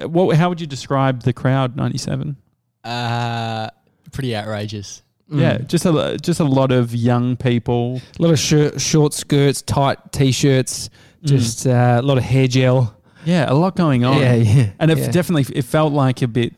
What? 0.03 0.37
How 0.37 0.49
would 0.49 0.61
you 0.61 0.67
describe 0.69 1.23
the 1.23 1.33
crowd? 1.33 1.75
Ninety 1.77 1.99
seven. 1.99 2.37
Uh, 2.85 3.69
pretty 4.13 4.35
outrageous. 4.37 5.03
Mm. 5.31 5.41
Yeah, 5.41 5.59
just 5.59 5.85
a 5.85 6.17
just 6.23 6.41
a 6.41 6.45
lot 6.45 6.73
of 6.73 6.95
young 6.95 7.37
people. 7.37 8.01
a 8.19 8.23
lot 8.23 8.31
of 8.33 8.39
short 8.81 9.13
skirts, 9.13 9.61
tight 9.63 9.99
t-shirts, 10.13 10.89
just 11.23 11.67
uh, 11.67 11.99
a 12.01 12.03
lot 12.03 12.17
of 12.19 12.25
hair 12.25 12.49
gel. 12.49 12.95
yeah, 13.25 13.45
a 13.51 13.55
lot 13.55 13.77
going 13.77 14.05
on. 14.05 14.19
Yeah, 14.21 14.35
yeah. 14.35 14.71
and 14.79 14.91
it 14.91 14.99
yeah. 14.99 15.11
definitely 15.11 15.55
it 15.55 15.63
felt 15.67 15.93
like 15.93 16.23
a 16.23 16.29
bit. 16.29 16.55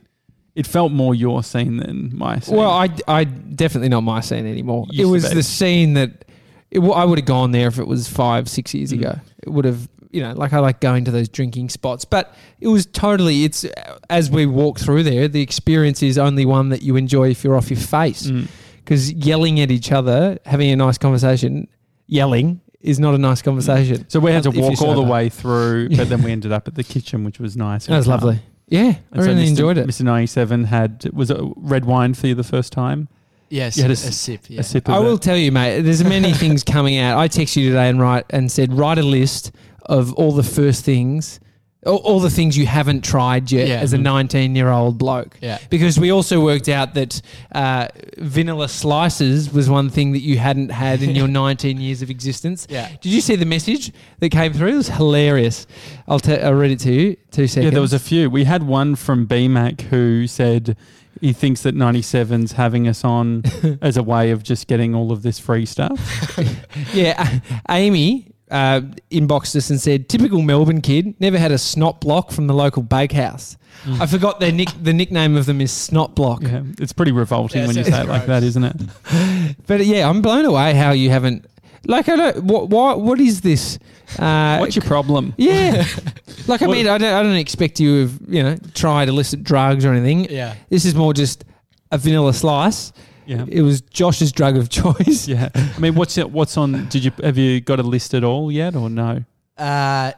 It 0.54 0.66
felt 0.66 0.92
more 0.92 1.14
your 1.14 1.42
scene 1.42 1.78
than 1.78 2.16
my 2.16 2.38
scene. 2.40 2.56
Well, 2.56 2.70
I, 2.70 2.88
I 3.08 3.24
definitely 3.24 3.88
not 3.88 4.02
my 4.02 4.20
scene 4.20 4.46
anymore. 4.46 4.86
Used 4.90 5.00
it 5.00 5.04
to 5.04 5.10
was 5.10 5.28
be. 5.28 5.34
the 5.36 5.42
scene 5.42 5.94
that 5.94 6.24
it, 6.70 6.76
w- 6.80 6.92
I 6.92 7.04
would 7.04 7.18
have 7.18 7.24
gone 7.26 7.52
there 7.52 7.68
if 7.68 7.78
it 7.78 7.86
was 7.86 8.08
five, 8.08 8.48
six 8.48 8.74
years 8.74 8.92
Mm. 8.92 8.98
ago. 8.98 9.20
It 9.44 9.48
would 9.50 9.64
have, 9.64 9.88
you 10.10 10.20
know, 10.22 10.32
like 10.32 10.52
I 10.52 10.58
like 10.58 10.80
going 10.80 11.04
to 11.04 11.10
those 11.10 11.28
drinking 11.28 11.68
spots. 11.70 12.04
But 12.04 12.34
it 12.60 12.68
was 12.68 12.86
totally. 12.86 13.44
It's 13.44 13.64
as 14.08 14.30
we 14.30 14.46
walk 14.46 14.78
through 14.78 15.04
there, 15.04 15.28
the 15.28 15.40
experience 15.42 16.02
is 16.02 16.18
only 16.18 16.44
one 16.44 16.68
that 16.70 16.82
you 16.82 16.96
enjoy 16.96 17.30
if 17.30 17.44
you're 17.44 17.56
off 17.56 17.70
your 17.70 17.80
face. 17.80 18.26
Mm. 18.26 18.48
Because 18.78 19.12
yelling 19.12 19.60
at 19.60 19.70
each 19.70 19.92
other, 19.92 20.38
having 20.46 20.70
a 20.70 20.76
nice 20.76 20.98
conversation, 20.98 21.68
yelling 22.06 22.60
is 22.80 22.98
not 22.98 23.14
a 23.14 23.18
nice 23.18 23.42
conversation. 23.42 24.08
So 24.08 24.20
we 24.20 24.32
had 24.32 24.42
to 24.44 24.50
walk 24.50 24.80
all 24.82 24.94
the 24.94 25.02
way 25.02 25.28
through, 25.28 25.90
but 25.90 26.08
then 26.08 26.22
we 26.22 26.32
ended 26.32 26.50
up 26.52 26.66
at 26.66 26.74
the 26.74 26.82
kitchen, 26.84 27.22
which 27.24 27.38
was 27.38 27.56
nice. 27.56 27.86
That 27.86 27.96
was 27.98 28.08
lovely. 28.08 28.40
Yeah, 28.68 28.80
I 28.82 28.98
And 29.12 29.22
so 29.22 29.28
really 29.28 29.44
Mr. 29.44 29.48
enjoyed 29.50 29.78
it. 29.78 29.86
Mr. 29.86 30.02
Ninety 30.02 30.26
Seven 30.26 30.64
had 30.64 31.08
was 31.12 31.30
it 31.30 31.38
red 31.56 31.84
wine 31.84 32.14
for 32.14 32.28
you 32.28 32.34
the 32.34 32.44
first 32.44 32.72
time? 32.72 33.08
Yes, 33.48 33.76
You 33.76 33.82
had 33.82 33.90
a, 33.90 33.94
a 33.94 33.96
s- 33.96 34.16
sip. 34.16 34.42
Yeah. 34.48 34.60
A 34.60 34.62
sip 34.62 34.86
of 34.88 34.94
I 34.94 34.98
it. 34.98 35.02
will 35.02 35.18
tell 35.18 35.36
you, 35.36 35.50
mate. 35.50 35.80
There's 35.82 36.04
many 36.04 36.32
things 36.32 36.62
coming 36.62 36.98
out. 36.98 37.18
I 37.18 37.26
text 37.26 37.56
you 37.56 37.68
today 37.68 37.88
and 37.88 38.00
write 38.00 38.24
and 38.30 38.50
said 38.50 38.72
write 38.72 38.98
a 38.98 39.02
list 39.02 39.50
of 39.90 40.14
all 40.14 40.32
the 40.32 40.42
first 40.42 40.84
things, 40.84 41.40
all, 41.86 41.96
all 41.98 42.20
the 42.20 42.30
things 42.30 42.56
you 42.58 42.66
haven't 42.66 43.02
tried 43.02 43.50
yet 43.50 43.66
Yeah. 43.66 43.80
as 43.80 43.92
a 43.94 43.98
19 43.98 44.54
year 44.54 44.68
old 44.68 44.98
bloke. 44.98 45.38
Yeah. 45.40 45.58
Because 45.70 45.98
we 45.98 46.12
also 46.12 46.40
worked 46.44 46.68
out 46.68 46.92
that 46.94 47.22
uh, 47.52 47.88
vanilla 48.18 48.68
slices 48.68 49.50
was 49.52 49.68
one 49.70 49.88
thing 49.90 50.12
that 50.12 50.20
you 50.20 50.36
hadn't 50.38 50.68
had 50.70 51.02
in 51.02 51.16
your 51.16 51.26
19 51.46 51.80
years 51.80 52.02
of 52.02 52.10
existence. 52.10 52.66
Yeah. 52.70 52.88
Did 53.00 53.12
you 53.12 53.20
see 53.22 53.34
the 53.36 53.46
message 53.46 53.92
that 54.20 54.28
came 54.30 54.52
through? 54.52 54.68
It 54.68 54.76
was 54.76 54.88
hilarious. 54.88 55.66
I'll, 56.06 56.20
t- 56.20 56.36
I'll 56.38 56.54
read 56.54 56.70
it 56.70 56.80
to 56.80 56.92
you. 56.92 57.16
Two 57.30 57.46
seconds. 57.46 57.64
Yeah, 57.64 57.70
there 57.70 57.80
was 57.80 57.94
a 57.94 57.98
few. 57.98 58.28
We 58.30 58.44
had 58.44 58.62
one 58.62 58.94
from 58.94 59.26
BMAC 59.26 59.80
who 59.82 60.26
said 60.26 60.76
he 61.22 61.32
thinks 61.32 61.62
that 61.62 61.74
97's 61.74 62.52
having 62.52 62.86
us 62.88 63.04
on 63.04 63.42
as 63.82 63.96
a 63.96 64.02
way 64.02 64.30
of 64.30 64.42
just 64.42 64.66
getting 64.68 64.94
all 64.94 65.12
of 65.12 65.22
this 65.22 65.38
free 65.38 65.64
stuff. 65.66 65.98
Yeah, 66.94 67.40
A- 67.68 67.72
Amy 67.72 68.29
uh, 68.50 68.80
inboxed 69.10 69.54
us 69.56 69.70
and 69.70 69.80
said, 69.80 70.08
"Typical 70.08 70.42
Melbourne 70.42 70.80
kid, 70.80 71.14
never 71.20 71.38
had 71.38 71.52
a 71.52 71.58
snot 71.58 72.00
block 72.00 72.30
from 72.32 72.46
the 72.46 72.54
local 72.54 72.82
bakehouse." 72.82 73.56
I 73.86 74.06
forgot 74.06 74.40
their 74.40 74.52
nick. 74.52 74.68
The 74.82 74.92
nickname 74.92 75.36
of 75.36 75.46
them 75.46 75.60
is 75.60 75.72
Snot 75.72 76.14
Block. 76.14 76.42
Yeah, 76.42 76.62
it's 76.78 76.92
pretty 76.92 77.12
revolting 77.12 77.62
Yeah, 77.62 77.66
when 77.66 77.76
you 77.76 77.84
say 77.84 78.02
it 78.02 78.08
like 78.08 78.26
that, 78.26 78.42
isn't 78.42 78.62
it? 78.64 79.56
But 79.66 79.86
yeah, 79.86 80.08
I'm 80.08 80.20
blown 80.20 80.44
away 80.44 80.74
how 80.74 80.90
you 80.90 81.08
haven't. 81.10 81.46
Like, 81.86 82.08
I 82.10 82.16
don't. 82.16 82.44
What? 82.44 82.68
What, 82.68 83.00
what 83.00 83.20
is 83.20 83.40
this? 83.40 83.78
Uh, 84.18 84.58
What's 84.58 84.76
your 84.76 84.84
problem? 84.84 85.32
yeah, 85.38 85.84
like 86.46 86.60
I 86.60 86.66
mean, 86.66 86.88
I 86.88 86.98
don't. 86.98 87.14
I 87.14 87.22
don't 87.22 87.36
expect 87.36 87.80
you 87.80 88.08
to, 88.08 88.14
you 88.28 88.42
know, 88.42 88.56
tried 88.74 89.08
illicit 89.08 89.44
drugs 89.44 89.84
or 89.84 89.92
anything. 89.94 90.26
Yeah. 90.28 90.56
This 90.68 90.84
is 90.84 90.94
more 90.94 91.14
just 91.14 91.44
a 91.90 91.96
vanilla 91.96 92.34
slice. 92.34 92.92
Yeah. 93.30 93.44
It 93.48 93.62
was 93.62 93.80
Josh's 93.82 94.32
drug 94.32 94.56
of 94.56 94.68
choice. 94.80 95.28
Yeah. 95.28 95.50
I 95.54 95.78
mean, 95.78 95.94
what's 95.94 96.18
it, 96.18 96.30
what's 96.30 96.56
on? 96.56 96.86
Did 96.88 97.04
you 97.04 97.12
have 97.22 97.38
you 97.38 97.60
got 97.60 97.78
a 97.78 97.84
list 97.84 98.12
at 98.14 98.24
all 98.24 98.50
yet, 98.50 98.74
or 98.74 98.90
no? 98.90 99.24
Uh, 99.56 100.12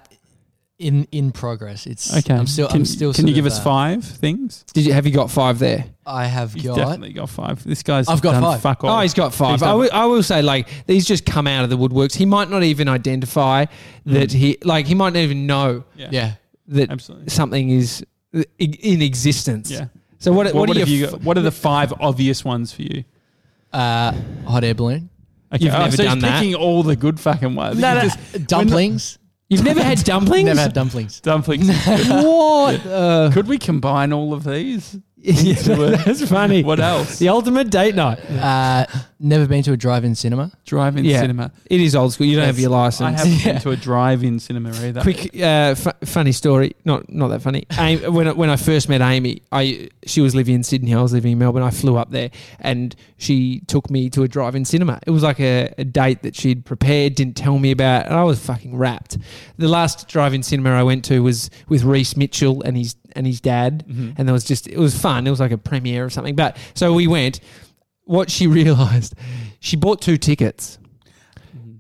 in 0.78 1.06
in 1.12 1.30
progress. 1.30 1.86
It's 1.86 2.16
Okay. 2.16 2.34
I'm 2.34 2.46
still. 2.46 2.68
Can, 2.68 2.78
I'm 2.78 2.84
still. 2.86 3.12
Can 3.12 3.28
you 3.28 3.34
give 3.34 3.44
of, 3.44 3.52
us 3.52 3.60
uh, 3.60 3.64
five 3.64 4.02
things? 4.04 4.64
Did 4.72 4.86
you 4.86 4.94
have 4.94 5.06
you 5.06 5.12
got 5.12 5.30
five 5.30 5.58
there? 5.58 5.84
I 6.06 6.24
have 6.24 6.54
He's 6.54 6.64
got. 6.64 6.76
definitely 6.76 7.12
got 7.12 7.28
five. 7.28 7.62
This 7.62 7.82
guy's 7.82 8.08
I've 8.08 8.22
got 8.22 8.32
done 8.32 8.42
five. 8.42 8.62
Fuck 8.62 8.82
all. 8.84 8.98
Oh, 8.98 9.00
he's 9.02 9.14
got 9.14 9.34
five. 9.34 9.56
He's 9.60 9.62
I 9.62 9.74
will- 9.74 9.90
I 9.92 10.06
will 10.06 10.22
say, 10.22 10.40
like, 10.42 10.68
these 10.86 11.04
just 11.06 11.26
come 11.26 11.46
out 11.46 11.64
of 11.64 11.70
the 11.70 11.76
woodworks. 11.76 12.16
He 12.16 12.24
might 12.26 12.48
not 12.50 12.62
even 12.64 12.88
identify 12.88 13.66
that 14.06 14.32
he, 14.32 14.56
like, 14.64 14.86
he 14.86 14.94
might 14.96 15.12
not 15.12 15.20
even 15.20 15.46
know 15.46 15.84
yeah. 15.96 16.08
Yeah. 16.10 16.32
that 16.68 16.90
Absolutely. 16.90 17.28
something 17.28 17.68
is 17.70 18.04
in 18.58 19.02
existence. 19.02 19.70
Yeah. 19.70 19.86
So 20.22 20.32
what? 20.32 20.46
What, 20.46 20.54
What, 20.54 20.68
what 20.68 20.76
are 20.76 20.80
have 20.80 20.88
your 20.88 20.98
you 20.98 21.04
f- 21.06 21.10
got? 21.12 21.22
What 21.22 21.36
are 21.36 21.42
the 21.42 21.50
five 21.50 21.92
obvious 22.00 22.44
ones 22.44 22.72
for 22.72 22.82
you? 22.82 23.02
Uh, 23.72 24.12
hot 24.46 24.62
air 24.62 24.74
balloon. 24.74 25.10
Okay, 25.52 25.64
You've 25.64 25.74
oh, 25.74 25.78
never 25.78 25.96
so 25.96 26.02
he's 26.04 26.10
done 26.12 26.18
that? 26.20 26.38
picking 26.40 26.54
all 26.54 26.82
the 26.84 26.94
good 26.94 27.18
fucking 27.18 27.54
ones. 27.56 27.78
No, 27.80 27.94
no. 27.94 28.02
just- 28.02 28.46
Dumplings. 28.46 29.18
You've 29.48 29.64
never 29.64 29.82
had 29.82 29.98
dumplings? 30.04 30.46
Never 30.46 30.60
had 30.60 30.72
dumplings. 30.72 31.20
dumplings. 31.20 31.66
what? 31.86 32.86
Uh, 32.86 33.30
Could 33.34 33.48
we 33.48 33.58
combine 33.58 34.12
all 34.12 34.32
of 34.32 34.44
these? 34.44 34.96
Yeah, 35.22 35.50
into 35.58 35.82
it. 35.84 36.00
that's 36.04 36.28
funny. 36.28 36.62
What 36.62 36.80
else? 36.80 37.18
The 37.18 37.28
ultimate 37.28 37.70
date 37.70 37.94
night. 37.94 38.18
Uh, 38.30 38.86
never 39.20 39.46
been 39.46 39.62
to 39.62 39.72
a 39.72 39.76
drive-in 39.76 40.14
cinema. 40.14 40.50
Drive-in 40.64 41.04
Yeah. 41.04 41.20
cinema. 41.20 41.52
It 41.66 41.80
is 41.80 41.94
old 41.94 42.12
school. 42.12 42.26
You 42.26 42.36
don't 42.36 42.46
have 42.46 42.58
your 42.58 42.70
license. 42.70 43.00
I 43.06 43.10
haven't 43.12 43.32
Yeah. 43.46 43.52
been 43.52 43.62
to 43.62 43.70
a 43.70 43.76
drive-in 43.76 44.40
cinema 44.40 44.70
either. 44.70 45.00
Quick, 45.02 45.30
uh, 45.40 45.74
fu- 45.76 45.90
funny 46.04 46.32
story. 46.32 46.74
Not 46.84 47.10
not 47.12 47.28
that 47.28 47.40
funny. 47.42 47.64
Amy, 47.78 48.08
when 48.08 48.28
I, 48.28 48.32
when 48.32 48.50
I 48.50 48.56
first 48.56 48.88
met 48.88 49.00
Amy, 49.00 49.42
I 49.52 49.88
she 50.04 50.20
was 50.20 50.34
living 50.34 50.54
in 50.56 50.62
Sydney. 50.64 50.94
I 50.94 51.00
was 51.02 51.12
living 51.12 51.32
in 51.32 51.38
Melbourne. 51.38 51.62
I 51.62 51.70
flew 51.70 51.96
up 51.96 52.10
there, 52.10 52.30
and 52.58 52.94
she 53.18 53.60
took 53.68 53.90
me 53.90 54.10
to 54.10 54.24
a 54.24 54.28
drive-in 54.28 54.64
cinema. 54.64 54.98
It 55.06 55.10
was 55.12 55.22
like 55.22 55.38
a, 55.40 55.72
a 55.78 55.84
date 55.84 56.22
that 56.22 56.34
she'd 56.34 56.64
prepared, 56.64 57.14
didn't 57.14 57.36
tell 57.36 57.58
me 57.58 57.70
about, 57.70 58.06
and 58.06 58.14
I 58.14 58.24
was 58.24 58.44
fucking 58.44 58.76
wrapped. 58.76 59.18
The 59.56 59.68
last 59.68 60.08
drive-in 60.08 60.42
cinema 60.42 60.70
I 60.70 60.82
went 60.82 61.04
to 61.06 61.22
was 61.22 61.48
with 61.68 61.84
Reese 61.84 62.16
Mitchell 62.16 62.62
and 62.62 62.76
his 62.76 62.94
and 63.16 63.26
his 63.26 63.40
dad, 63.40 63.84
Mhm. 63.88 64.14
and 64.18 64.28
there 64.28 64.32
was 64.32 64.44
just 64.44 64.66
it 64.66 64.78
was 64.78 64.96
fun. 64.98 65.26
It 65.26 65.30
was 65.30 65.40
like 65.40 65.52
a 65.52 65.58
premiere 65.58 66.04
or 66.04 66.10
something. 66.10 66.34
But 66.36 66.56
so 66.74 66.92
we 66.92 67.06
went. 67.06 67.40
What 68.04 68.30
she 68.30 68.46
realised, 68.58 69.14
she 69.60 69.76
bought 69.76 70.00
two 70.00 70.16
tickets. 70.18 70.78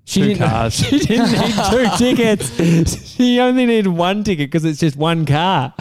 She 0.04 0.20
Two 0.20 0.26
didn't, 0.28 0.48
cars. 0.48 0.74
She 0.74 0.98
didn't 0.98 1.32
need 1.32 1.54
two 1.68 1.96
tickets. 1.98 3.06
She 3.16 3.38
only 3.40 3.66
needed 3.66 3.88
one 3.88 4.24
ticket 4.24 4.50
because 4.50 4.64
it's 4.64 4.80
just 4.80 4.96
one 4.96 5.26
car. 5.26 5.74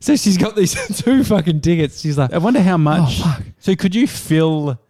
So 0.00 0.14
she's 0.16 0.38
got 0.38 0.54
these 0.56 0.74
two 1.02 1.24
fucking 1.24 1.60
tickets. 1.62 2.00
She's 2.00 2.16
like, 2.18 2.32
I 2.32 2.38
wonder 2.38 2.60
how 2.62 2.76
much. 2.76 3.18
Oh, 3.20 3.24
fuck. 3.24 3.42
So 3.58 3.74
could 3.74 3.94
you 3.94 4.06
fill? 4.06 4.80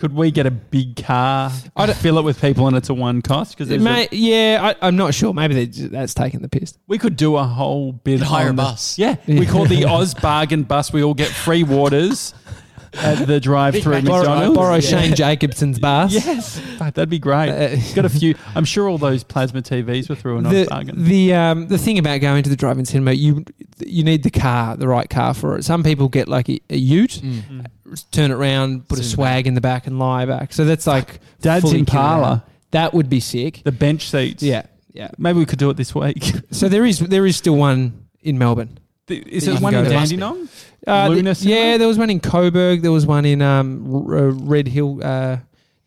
Could 0.00 0.14
we 0.14 0.30
get 0.30 0.46
a 0.46 0.50
big 0.50 0.96
car, 0.96 1.52
I 1.76 1.84
don't- 1.84 1.94
fill 1.94 2.16
it 2.18 2.22
with 2.24 2.40
people, 2.40 2.66
and 2.66 2.74
it's 2.74 2.88
a 2.88 2.94
one 2.94 3.20
cost? 3.20 3.54
Because 3.56 3.68
May, 3.78 4.08
yeah, 4.10 4.72
I, 4.80 4.86
I'm 4.88 4.96
not 4.96 5.12
sure. 5.12 5.34
Maybe 5.34 5.52
they, 5.54 5.66
ju- 5.66 5.88
that's 5.88 6.14
taking 6.14 6.40
the 6.40 6.48
piss. 6.48 6.72
we 6.88 6.96
could 6.96 7.16
do 7.16 7.36
a 7.36 7.44
whole 7.44 7.92
bit. 7.92 8.20
Could 8.20 8.26
hire 8.28 8.44
on 8.48 8.54
a 8.54 8.56
the- 8.56 8.62
bus. 8.62 8.98
Yeah, 8.98 9.16
we 9.28 9.44
call 9.44 9.66
the 9.66 9.82
OzBargain 9.82 10.66
bus. 10.66 10.90
We 10.90 11.02
all 11.04 11.12
get 11.12 11.28
free 11.28 11.64
waters 11.64 12.32
at 12.94 13.26
the 13.26 13.38
drive-through 13.40 14.02
Borrow, 14.02 14.18
McDonald's. 14.18 14.56
borrow 14.56 14.74
Yeah. 14.74 14.80
Shane 14.80 15.14
Jacobson's 15.14 15.78
bus. 15.80 16.12
Yes, 16.12 16.60
that'd 16.78 17.08
be 17.08 17.18
great. 17.18 17.48
Uh, 17.50 17.76
got 17.94 18.04
a 18.04 18.08
few. 18.08 18.34
I'm 18.54 18.64
sure 18.64 18.88
all 18.88 18.98
those 18.98 19.22
plasma 19.32 19.62
TVs 19.62 20.08
were 20.08 20.14
through 20.16 20.38
an 20.38 20.46
Oz 20.46 20.52
the 20.52 20.64
bargain. 20.66 21.04
the 21.04 21.34
um, 21.34 21.68
the 21.68 21.78
thing 21.78 21.98
about 21.98 22.20
going 22.20 22.42
to 22.42 22.50
the 22.50 22.56
drive-in 22.56 22.84
cinema, 22.84 23.12
you 23.12 23.44
you 23.78 24.02
need 24.04 24.22
the 24.22 24.30
car, 24.30 24.76
the 24.76 24.88
right 24.88 25.08
car 25.08 25.34
for 25.34 25.56
it. 25.56 25.64
Some 25.64 25.82
people 25.82 26.08
get 26.08 26.28
like 26.28 26.48
a, 26.48 26.60
a 26.70 26.76
Ute, 26.76 27.20
Mm. 27.22 27.66
turn 28.10 28.30
it 28.30 28.34
around, 28.34 28.88
put 28.88 28.98
a 28.98 29.02
Sit 29.02 29.06
in 29.06 29.10
the 29.10 29.14
swag 29.14 29.46
in 29.46 29.54
the 29.54 29.60
back, 29.60 29.86
and 29.86 29.98
lie 29.98 30.26
back. 30.26 30.52
So 30.52 30.64
that's 30.64 30.86
like 30.86 31.20
Dad's 31.40 31.62
fully 31.62 31.76
kitted 31.76 31.80
Impala. 31.80 32.44
That 32.72 32.92
would 32.94 33.08
be 33.08 33.20
sick. 33.20 33.62
the 33.64 33.72
bench 33.72 34.10
seats. 34.10 34.42
Yeah, 34.42 34.62
yeah. 34.92 35.10
maybe 35.18 35.38
we 35.38 35.46
could 35.46 35.58
do 35.58 35.70
it 35.70 35.76
this 35.76 35.94
week. 35.94 36.32
So 36.50 36.68
there 36.68 36.84
is 36.84 36.98
there 36.98 37.24
is 37.26 37.36
still 37.36 37.56
one 37.56 38.06
in 38.22 38.36
Melbourne. 38.38 38.78
Is 39.12 39.46
there 39.46 39.56
one 39.58 39.74
in 39.74 39.84
there. 39.84 39.92
Dandenong? 39.92 40.48
Uh, 40.86 41.06
th- 41.08 41.16
Luna 41.16 41.34
Cinema? 41.34 41.60
yeah, 41.60 41.76
there 41.76 41.88
was 41.88 41.98
one 41.98 42.10
in 42.10 42.20
Coburg. 42.20 42.82
There 42.82 42.92
was 42.92 43.06
one 43.06 43.24
in 43.24 43.42
um, 43.42 44.06
R- 44.08 44.16
uh, 44.18 44.30
Red 44.32 44.66
Hill, 44.68 45.00
uh, 45.02 45.36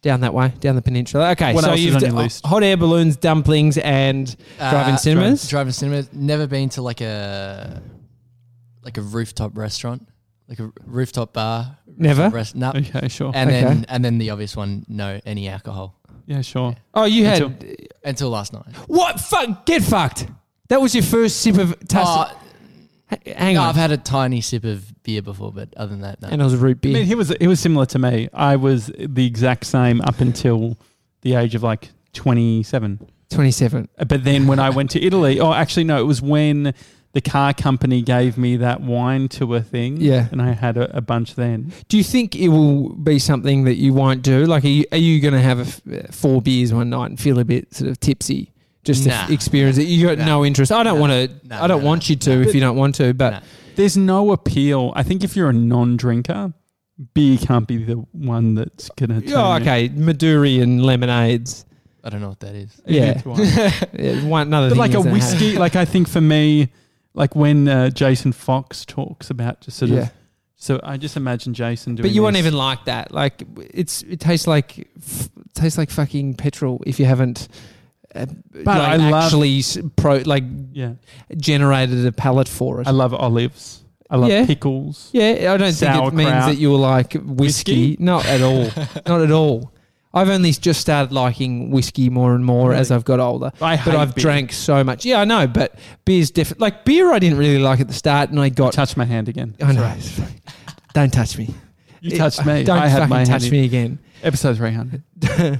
down 0.01 0.22
that 0.22 0.34
way, 0.34 0.53
down 0.60 0.75
the 0.75 0.82
peninsula. 0.82 1.32
Okay, 1.32 1.53
What 1.53 1.63
so 1.63 1.72
else 1.72 1.80
you've 1.80 1.96
on 1.96 2.01
d- 2.01 2.10
list? 2.12 2.46
hot 2.46 2.62
air 2.63 2.77
balloons, 2.77 3.15
dumplings, 3.15 3.77
and 3.80 4.27
drive-in 4.58 4.94
Uh, 4.94 4.98
cinemas. 4.98 5.48
Drive-in 5.48 5.74
cinema. 5.74 6.03
Never 6.13 6.46
been 6.48 6.70
to 6.70 6.82
like 6.82 7.01
a 7.01 7.82
like 8.84 8.98
a 8.98 9.01
rooftop 9.01 9.58
restaurant, 9.58 10.08
like 10.48 10.60
a 10.60 10.72
rooftop 10.86 11.34
bar. 11.34 11.77
Never? 11.98 12.30
Rest, 12.30 12.56
no. 12.56 12.72
Okay, 12.75 13.08
sure. 13.08 13.32
And 13.34 13.50
Okay. 13.50 13.62
then 13.62 13.86
and 13.89 14.03
then 14.03 14.18
the 14.18 14.30
obvious 14.32 14.56
one, 14.58 14.86
no 14.88 15.20
any 15.25 15.48
alcohol 15.50 15.96
yeah, 16.25 16.42
sure. 16.42 16.74
Oh, 16.94 17.03
you 17.03 17.25
had 17.25 17.42
Until- 17.42 17.75
until 18.06 18.30
last 18.30 18.53
night. 18.53 18.63
what? 18.88 19.20
Fuck! 19.20 19.65
Get 19.65 19.84
fucked. 19.84 20.27
That 20.70 20.80
was 20.82 20.96
your 20.96 21.03
first 21.03 21.42
sip 21.42 21.58
of. 21.58 21.75
Tuss- 21.88 22.08
Oh, 22.08 22.32
H- 22.32 22.38
hang 23.25 23.55
no, 23.55 23.62
on. 23.62 23.70
I've 23.70 23.75
had 23.75 23.91
a 23.91 23.98
tiny 23.98 24.41
sip 24.41 24.63
of 24.63 25.03
beer 25.03 25.22
before, 25.22 25.51
but 25.51 25.74
other 25.75 25.91
than 25.91 26.01
that, 26.01 26.22
no. 26.22 26.29
and 26.29 26.41
it 26.41 26.43
was 26.43 26.53
a 26.53 26.58
root 26.58 26.77
I 26.77 26.79
beer. 26.79 26.93
mean, 26.93 27.05
he 27.05 27.15
was 27.15 27.34
he 27.39 27.48
was 27.48 27.60
similar 27.60 27.86
to 27.88 28.00
me. 28.00 28.29
I 28.34 28.55
was 28.55 28.91
the 28.98 29.25
exact 29.25 29.65
same 29.65 30.01
up 30.01 30.20
until 30.20 30.77
the 31.22 31.36
age 31.36 31.55
of 31.55 31.63
like 31.63 31.89
27. 32.13 33.08
Twenty-seven. 33.29 33.89
But 34.08 34.24
then 34.24 34.46
when 34.46 34.60
I 34.60 34.70
went 34.70 34.91
to 34.91 35.03
Italy, 35.03 35.39
oh, 35.39 35.53
actually 35.53 35.86
no, 35.86 36.00
it 36.00 36.05
was 36.05 36.22
when 36.22 36.74
the 37.13 37.22
car 37.22 37.53
company 37.53 38.01
gave 38.01 38.38
me 38.38 38.58
that 38.58 38.82
wine 38.82 39.27
tour 39.29 39.62
thing. 39.62 39.98
Yeah. 39.98 40.27
and 40.32 40.41
I 40.41 40.51
had 40.51 40.77
a, 40.77 40.98
a 40.98 41.01
bunch 41.01 41.36
then. 41.36 41.72
Do 41.88 41.98
you 41.98 42.03
think 42.03 42.36
it 42.36 42.50
will 42.50 42.89
be 42.89 43.20
something 43.20 43.63
that 43.63 43.75
you 43.75 43.93
won't 43.93 44.24
do? 44.24 44.46
Like, 44.46 44.63
are 44.65 44.67
you, 44.67 44.86
are 44.91 44.98
you 44.98 45.22
going 45.22 45.34
to 45.34 45.41
have 45.41 45.60
a 45.60 45.62
f- 45.62 45.82
uh, 45.91 46.12
four 46.12 46.41
beers 46.41 46.74
one 46.74 46.89
night 46.89 47.12
and 47.12 47.20
feel 47.20 47.39
a 47.39 47.46
bit 47.46 47.74
sort 47.74 47.89
of 47.89 48.00
tipsy? 48.00 48.51
Just 48.84 49.04
to 49.04 49.10
Nah. 49.10 49.16
f- 49.24 49.32
experience 49.32 49.78
it. 49.78 49.88
You 49.88 50.08
got 50.08 50.18
Nah. 50.18 50.25
no 50.25 50.46
interest. 50.46 50.72
I 50.72 50.84
don't 50.84 50.96
Nah. 50.96 51.02
want 51.02 51.12
to. 51.13 51.48
Nah, 51.48 51.63
I 51.63 51.68
don't 51.68 51.82
nah, 51.82 51.88
want 51.88 52.04
nah. 52.04 52.10
you 52.12 52.16
to 52.18 52.36
Nah. 52.36 52.42
if 52.48 52.54
you 52.56 52.60
don't 52.62 52.75
want 52.78 52.96
to. 52.96 53.13
But 53.13 53.30
Nah. 53.32 53.40
There's 53.75 53.98
no 53.98 54.32
appeal. 54.32 54.92
I 54.96 55.02
think 55.04 55.24
if 55.24 55.36
you're 55.36 55.50
a 55.50 55.54
non-drinker, 55.54 56.54
beer 57.16 57.38
can't 57.40 57.68
be 57.68 57.78
the 57.84 57.96
one 58.12 58.54
that's 58.56 58.90
gonna. 58.98 59.22
turn 59.22 59.34
oh, 59.36 59.56
you- 59.56 59.62
okay, 59.62 59.90
Midori 59.90 60.62
and 60.62 60.84
lemonades. 60.84 61.66
I 62.04 62.10
don't 62.10 62.20
know 62.22 62.30
what 62.30 62.42
that 62.42 62.54
is. 62.56 62.70
Yeah. 62.86 63.22
It's. 63.25 63.86
Yeah, 63.98 64.25
one 64.25 64.48
another 64.48 64.68
but 64.70 64.74
thing 64.74 64.80
like 64.80 64.94
a 64.94 64.98
is 65.00 65.04
that- 65.06 65.13
whiskey, 65.13 65.58
like 65.58 65.75
I 65.75 65.86
think 65.86 66.08
for 66.10 66.22
me, 66.22 66.70
like 67.13 67.36
when 67.36 67.68
uh, 67.68 67.90
Jason 67.90 68.32
Fox 68.34 68.86
talks 68.86 69.30
about 69.30 69.62
just 69.62 69.78
sort 69.78 69.92
Yeah. 69.92 70.00
of. 70.02 70.12
So 70.58 70.80
I 70.84 70.98
just 70.98 71.18
imagine 71.18 71.54
Jason 71.54 71.96
doing. 71.96 72.04
But 72.08 72.12
you 72.16 72.22
won't 72.22 72.36
even 72.38 72.54
like 72.54 72.86
that. 72.86 73.12
Like 73.13 73.44
it's 73.74 74.02
it 74.04 74.20
tastes 74.20 74.48
like 74.48 74.88
f- 74.98 75.30
tastes 75.56 75.78
like 75.78 75.90
fucking 75.90 76.36
petrol 76.36 76.82
if 76.86 77.00
you 77.00 77.06
haven't. 77.06 77.48
Uh, 78.15 78.25
But 78.51 78.65
like 78.65 78.77
I 78.77 78.96
love- 78.98 79.24
actually 79.25 79.60
s- 79.60 79.77
pro 79.96 80.17
like 80.25 80.43
Yeah, 80.72 80.93
generated 81.38 82.05
a 82.05 82.12
palate 82.12 82.48
for 82.50 82.82
it. 82.82 82.88
I 82.88 82.91
love 82.91 83.13
olives. 83.13 83.84
I 84.10 84.17
love 84.17 84.29
Yeah. 84.29 84.46
pickles. 84.46 85.10
Yeah, 85.12 85.53
I 85.53 85.58
don't 85.58 85.74
think 85.74 85.96
it 86.08 86.13
means 86.13 86.29
that 86.46 86.58
you'll 86.58 86.77
like 86.77 87.13
whiskey. 87.13 87.34
Whiskey? 87.34 87.98
Not 88.00 88.25
at 88.27 88.41
all. 88.41 88.67
Not 89.08 89.22
at 89.22 89.32
all. 89.32 89.72
I've 90.15 90.29
only 90.29 90.51
just 90.51 90.79
started 90.79 91.12
liking 91.12 91.72
whiskey 91.72 92.12
more 92.12 92.36
and 92.36 92.46
more 92.46 92.70
Really? 92.70 92.82
as 92.82 92.91
I've 92.91 93.03
got 93.05 93.20
older. 93.20 93.51
I 93.60 93.75
hate 93.75 93.86
But 93.91 93.96
I've 94.00 94.13
beer. 94.13 94.22
drank 94.22 94.53
so 94.53 94.84
much. 94.84 95.05
Yeah, 95.05 95.22
I 95.22 95.25
know. 95.25 95.48
But 95.48 95.74
beer's 96.05 96.29
different. 96.29 96.62
Like 96.62 96.86
beer, 96.86 97.12
I 97.12 97.17
didn't 97.17 97.39
really 97.39 97.58
like 97.58 97.79
at 97.79 97.88
the 97.88 97.96
start, 97.96 98.29
and 98.29 98.39
I 98.39 98.50
got. 98.50 98.74
Touch 98.74 98.96
my 98.96 99.05
hand 99.05 99.27
again. 99.27 99.55
I 99.63 99.72
know. 99.72 99.91
Don't 100.93 101.12
touch 101.12 101.36
me. 101.39 101.50
You 102.01 102.15
touched 102.15 102.46
me. 102.46 102.63
Don't 102.63 102.77
I 102.77 102.89
fucking 103.08 103.25
touch 103.25 103.50
me 103.50 103.65
again. 103.65 103.98
Episode 104.22 104.58
300. 104.58 105.01
the 105.20 105.60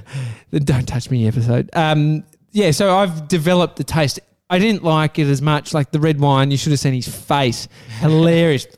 don't 0.60 0.86
touch 0.86 1.10
me 1.10 1.26
episode. 1.26 1.68
Um, 1.72 2.22
yeah, 2.54 2.70
so 2.70 2.96
I've 2.96 3.26
developed 3.26 3.76
the 3.76 3.84
taste. 3.84 4.20
I 4.48 4.60
didn't 4.60 4.84
like 4.84 5.18
it 5.18 5.26
as 5.26 5.42
much. 5.42 5.74
Like 5.74 5.90
the 5.90 5.98
red 5.98 6.20
wine, 6.20 6.52
you 6.52 6.56
should 6.56 6.70
have 6.70 6.78
seen 6.78 6.94
his 6.94 7.08
face. 7.08 7.66
Hilarious. 7.98 8.66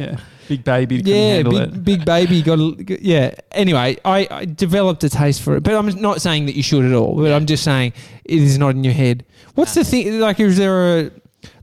Yeah. 0.00 0.20
Big 0.48 0.64
baby. 0.64 0.96
Yeah, 0.96 1.42
big, 1.42 1.52
it. 1.54 1.84
big 1.84 2.04
baby 2.04 2.42
got 2.42 2.58
a, 2.58 2.98
yeah. 3.00 3.34
Anyway, 3.52 3.98
I, 4.04 4.26
I 4.30 4.44
developed 4.46 5.04
a 5.04 5.08
taste 5.08 5.42
for 5.42 5.56
it, 5.56 5.62
but 5.62 5.74
I'm 5.74 5.86
not 6.00 6.20
saying 6.20 6.46
that 6.46 6.56
you 6.56 6.62
should 6.62 6.84
at 6.84 6.92
all. 6.94 7.14
But 7.14 7.32
I'm 7.32 7.46
just 7.46 7.62
saying 7.62 7.92
it 8.24 8.42
is 8.42 8.58
not 8.58 8.70
in 8.70 8.82
your 8.82 8.94
head. 8.94 9.24
What's 9.54 9.74
the 9.74 9.84
thing? 9.84 10.18
Like, 10.18 10.40
is 10.40 10.56
there 10.56 10.98
a 10.98 11.10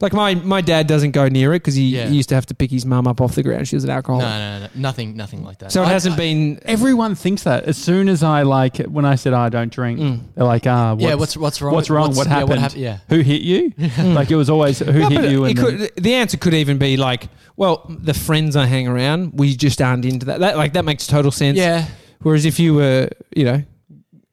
like 0.01 0.13
my 0.13 0.36
my 0.36 0.62
dad 0.62 0.88
doesn't 0.88 1.12
go 1.12 1.27
near 1.27 1.54
it 1.54 1.60
because 1.60 1.75
he, 1.75 1.84
Yeah. 1.96 2.08
he 2.08 2.15
used 2.15 2.30
to 2.30 2.36
have 2.36 2.46
to 2.48 2.56
pick 2.56 2.72
his 2.72 2.86
mum 2.86 3.08
up 3.08 3.22
off 3.22 3.36
the 3.36 3.44
ground. 3.44 3.68
She 3.68 3.75
was 3.75 3.84
an 3.84 3.89
No, 3.89 3.96
alcoholic, 3.96 4.25
no, 4.25 4.60
no, 4.60 4.68
nothing, 4.75 5.15
nothing 5.15 5.44
like 5.44 5.60
that. 5.60 5.72
so 5.72 5.82
it 5.84 5.88
I- 5.88 5.89
hasn't 5.94 6.15
I- 6.15 6.18
been. 6.18 6.60
Everyone 6.65 7.15
thinks 7.15 7.44
that. 7.44 7.63
As 7.65 7.77
soon 7.77 8.10
as 8.10 8.24
I 8.24 8.44
like, 8.44 8.77
when 8.77 9.06
I 9.06 9.15
said 9.15 9.34
I 9.34 9.50
don't 9.50 9.72
drink, 9.72 10.00
Mm. 10.00 10.20
they're 10.36 10.46
like, 10.46 10.65
ah, 10.68 10.94
what's, 10.94 11.04
yeah, 11.04 11.13
what's 11.15 11.38
what's 11.38 11.62
wrong? 11.62 11.74
what's 11.75 11.89
wrong? 11.89 12.15
What 12.15 12.27
yeah, 12.27 12.34
happened? 12.34 12.60
hap- 12.60 12.75
yeah, 12.75 12.98
who 13.10 13.20
hit 13.20 13.42
you? 13.42 13.74
like 14.00 14.32
it 14.32 14.36
was 14.36 14.50
always 14.50 14.80
who 14.80 14.92
No, 14.92 15.10
hit 15.10 15.32
you. 15.32 15.46
it 15.46 15.50
And 15.50 15.58
then- 15.58 15.77
could, 15.96 16.04
the 16.04 16.13
answer 16.13 16.38
could 16.38 16.54
even 16.54 16.77
be 16.77 16.98
like, 16.98 17.30
well, 17.58 17.86
the 17.89 18.13
friends 18.13 18.56
I 18.56 18.65
hang 18.65 18.88
around, 18.88 19.34
we 19.36 19.56
just 19.56 19.82
aren't 19.82 20.06
into 20.06 20.25
that. 20.27 20.39
That 20.42 20.58
like 20.58 20.74
that 20.74 20.86
makes 20.86 21.08
total 21.08 21.32
sense. 21.32 21.58
yeah. 21.58 21.86
Whereas 22.22 22.46
if 22.46 22.60
you 22.60 22.74
were, 22.74 23.10
you 23.36 23.46
know, 23.46 23.63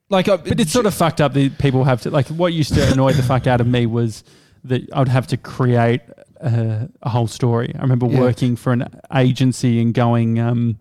like, 0.09 0.27
uh, 0.27 0.37
But 0.37 0.59
it's 0.59 0.71
sort 0.71 0.85
of 0.85 0.93
fucked 0.93 1.21
up 1.21 1.33
that 1.33 1.57
people 1.57 1.83
have 1.83 2.01
to 2.01 2.11
like. 2.11 2.27
What 2.27 2.53
used 2.53 2.73
to 2.73 2.91
annoy 2.91 3.13
the 3.13 3.23
fuck 3.23 3.47
out 3.47 3.61
of 3.61 3.67
me 3.67 3.85
was 3.85 4.23
that 4.65 4.81
I 4.93 4.99
would 4.99 5.07
have 5.09 5.27
to 5.27 5.37
create 5.37 6.01
a, 6.39 6.89
a 7.01 7.09
whole 7.09 7.27
story. 7.27 7.73
I 7.77 7.81
remember 7.81 8.07
Yeah. 8.07 8.19
working 8.19 8.55
for 8.55 8.71
an 8.73 8.87
agency 9.13 9.81
and 9.81 9.93
going, 9.93 10.39
um, 10.39 10.77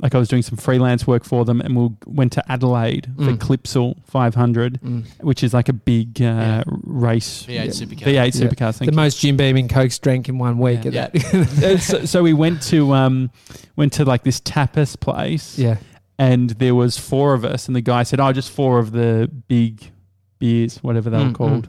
like 0.00 0.14
I 0.14 0.18
was 0.18 0.28
doing 0.28 0.42
some 0.42 0.56
freelance 0.56 1.06
work 1.08 1.24
for 1.24 1.44
them, 1.44 1.60
and 1.60 1.76
we 1.76 1.88
went 2.06 2.32
to 2.34 2.52
Adelaide 2.52 3.08
for 3.16 3.32
Mm. 3.32 3.38
Clipsal 3.38 3.96
500, 4.04 4.80
Mm. 4.80 5.04
which 5.20 5.42
is 5.42 5.52
like 5.52 5.68
a 5.68 5.72
big 5.72 6.22
uh, 6.22 6.24
Yeah. 6.24 6.62
race 6.84 7.44
V8 7.48 7.54
Yeah. 7.54 7.64
supercar. 7.86 8.04
V8 8.04 8.14
Yeah. 8.34 8.46
supercar 8.48 8.74
thing. 8.76 8.86
the 8.86 8.92
most 8.92 9.18
Jim 9.20 9.36
Beam 9.36 9.56
and 9.56 9.68
Cokes 9.68 9.98
drank 9.98 10.28
in 10.28 10.38
one 10.38 10.58
week. 10.58 10.84
Yeah. 10.84 11.02
At 11.06 11.12
that. 11.14 11.64
Uh, 11.64 11.78
so, 11.78 12.04
so 12.04 12.22
we 12.22 12.32
went 12.32 12.62
to 12.62 12.94
um, 12.94 13.30
went 13.76 13.92
to 13.94 14.04
like 14.04 14.22
this 14.22 14.40
tapas 14.40 14.98
place, 14.98 15.58
yeah. 15.58 15.78
and 16.18 16.50
there 16.50 16.74
was 16.76 16.96
four 16.96 17.34
of 17.34 17.44
us, 17.44 17.66
and 17.66 17.74
the 17.74 17.80
guy 17.80 18.04
said, 18.04 18.20
"Oh, 18.20 18.32
just 18.32 18.50
four 18.50 18.78
of 18.78 18.92
the 18.92 19.28
big 19.48 19.90
beers, 20.38 20.78
whatever 20.78 21.10
they 21.10 21.18
were 21.18 21.30
Mm, 21.30 21.34
called." 21.34 21.68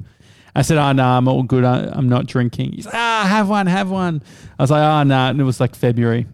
I 0.56 0.62
said, 0.64 0.78
"Oh 0.78 0.92
no, 0.92 1.04
I'm 1.06 1.28
all 1.28 1.44
good. 1.44 1.64
I, 1.64 1.90
I'm 1.92 2.10
not 2.10 2.26
drinking." 2.26 2.72
He's 2.74 2.86
like, 2.86 2.96
"Ah, 2.96 3.26
have 3.30 3.50
one, 3.50 3.68
have 3.68 3.90
one." 3.90 4.22
I 4.58 4.64
was 4.64 4.72
like, 4.72 4.82
"Oh 4.84 5.04
no," 5.04 5.16
and 5.30 5.40
it 5.40 5.44
was 5.44 5.60
like 5.60 5.76
February. 5.76 6.28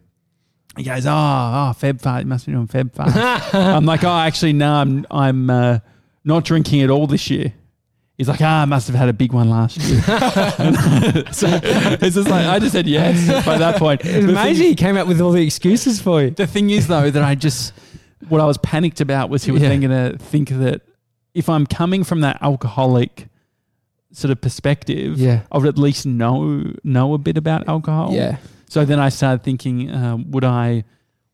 He 0.77 0.84
goes, 0.84 1.05
"Oh, 1.05 1.10
oh, 1.12 1.74
Feb 1.77 2.01
fast. 2.01 2.24
You 2.24 2.27
must 2.29 2.45
be 2.45 2.51
doing 2.53 2.67
Feb 2.67 2.93
fast." 2.93 3.53
I'm 3.53 3.86
like, 3.86 4.03
"Oh, 4.03 4.10
actually, 4.17 4.53
no, 4.53 4.74
I'm 4.74 5.05
I'm 5.12 5.50
uh, 5.50 5.79
not 6.24 6.43
drinking 6.45 6.81
at 6.81 6.89
all 6.89 7.07
this 7.07 7.29
year." 7.29 7.53
He's 8.17 8.29
like, 8.29 8.39
"Ah, 8.41 8.62
I 8.62 8.65
must 8.65 8.88
have 8.88 8.95
had 8.95 9.10
a 9.10 9.13
big 9.13 9.34
one 9.34 9.50
last 9.50 9.77
year." 9.77 10.01
so 11.34 11.48
it's 11.62 12.15
just 12.15 12.29
like 12.29 12.45
I 12.45 12.60
just 12.60 12.72
said 12.72 12.88
yes 12.88 13.45
by 13.45 13.57
that 13.57 13.77
point. 13.77 14.01
It's 14.05 14.25
The 14.25 14.34
thing- 14.34 14.55
He 14.55 14.75
came 14.75 14.95
up 14.98 15.07
with 15.07 15.19
all 15.22 15.31
the 15.31 15.43
excuses 15.45 16.01
for 16.01 16.22
you. 16.22 16.29
the 16.31 16.48
thing 16.48 16.69
is, 16.69 16.88
though, 16.88 17.10
that 17.10 17.24
I 17.24 17.36
just 17.36 17.74
what 18.29 18.39
I 18.41 18.45
was 18.45 18.57
panicked 18.57 19.01
about 19.01 19.29
was 19.29 19.43
he 19.43 19.51
was 19.51 19.62
Yeah. 19.62 19.69
then 19.69 19.81
going 19.81 20.12
to 20.13 20.17
think 20.17 20.50
that 20.50 20.81
if 21.34 21.50
I'm 21.50 21.65
coming 21.67 22.03
from 22.03 22.22
that 22.22 22.41
alcoholic 22.41 23.27
sort 24.15 24.31
of 24.31 24.39
perspective, 24.41 25.17
Yeah. 25.19 25.41
I 25.51 25.57
would 25.57 25.67
at 25.67 25.77
least 25.77 26.05
know 26.05 26.74
know 26.84 27.13
a 27.13 27.17
bit 27.17 27.38
about 27.38 27.67
alcohol. 27.67 28.13
Yeah. 28.13 28.38
So 28.69 28.86
then 28.86 29.00
I 29.00 29.10
started 29.10 29.43
thinking, 29.43 29.91
um, 29.93 30.31
would 30.31 30.43
I? 30.43 30.84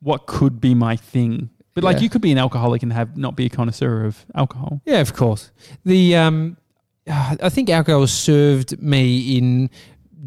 What 0.01 0.25
could 0.25 0.59
be 0.59 0.73
my 0.75 0.95
thing? 0.95 1.50
But 1.73 1.83
like, 1.83 1.97
Yeah. 1.97 2.03
you 2.03 2.09
could 2.09 2.21
be 2.21 2.31
an 2.31 2.38
alcoholic 2.38 2.83
and 2.83 2.91
have 2.91 3.15
not 3.17 3.35
be 3.35 3.45
a 3.45 3.50
connoisseur 3.50 4.03
of 4.05 4.25
alcohol. 4.35 4.81
Yeah, 4.85 5.00
of 5.01 5.13
course. 5.13 5.51
The 5.85 6.15
um, 6.17 6.57
I 7.07 7.50
think 7.50 7.69
alcohol 7.69 8.05
served 8.07 8.81
me 8.81 9.38
in 9.38 9.69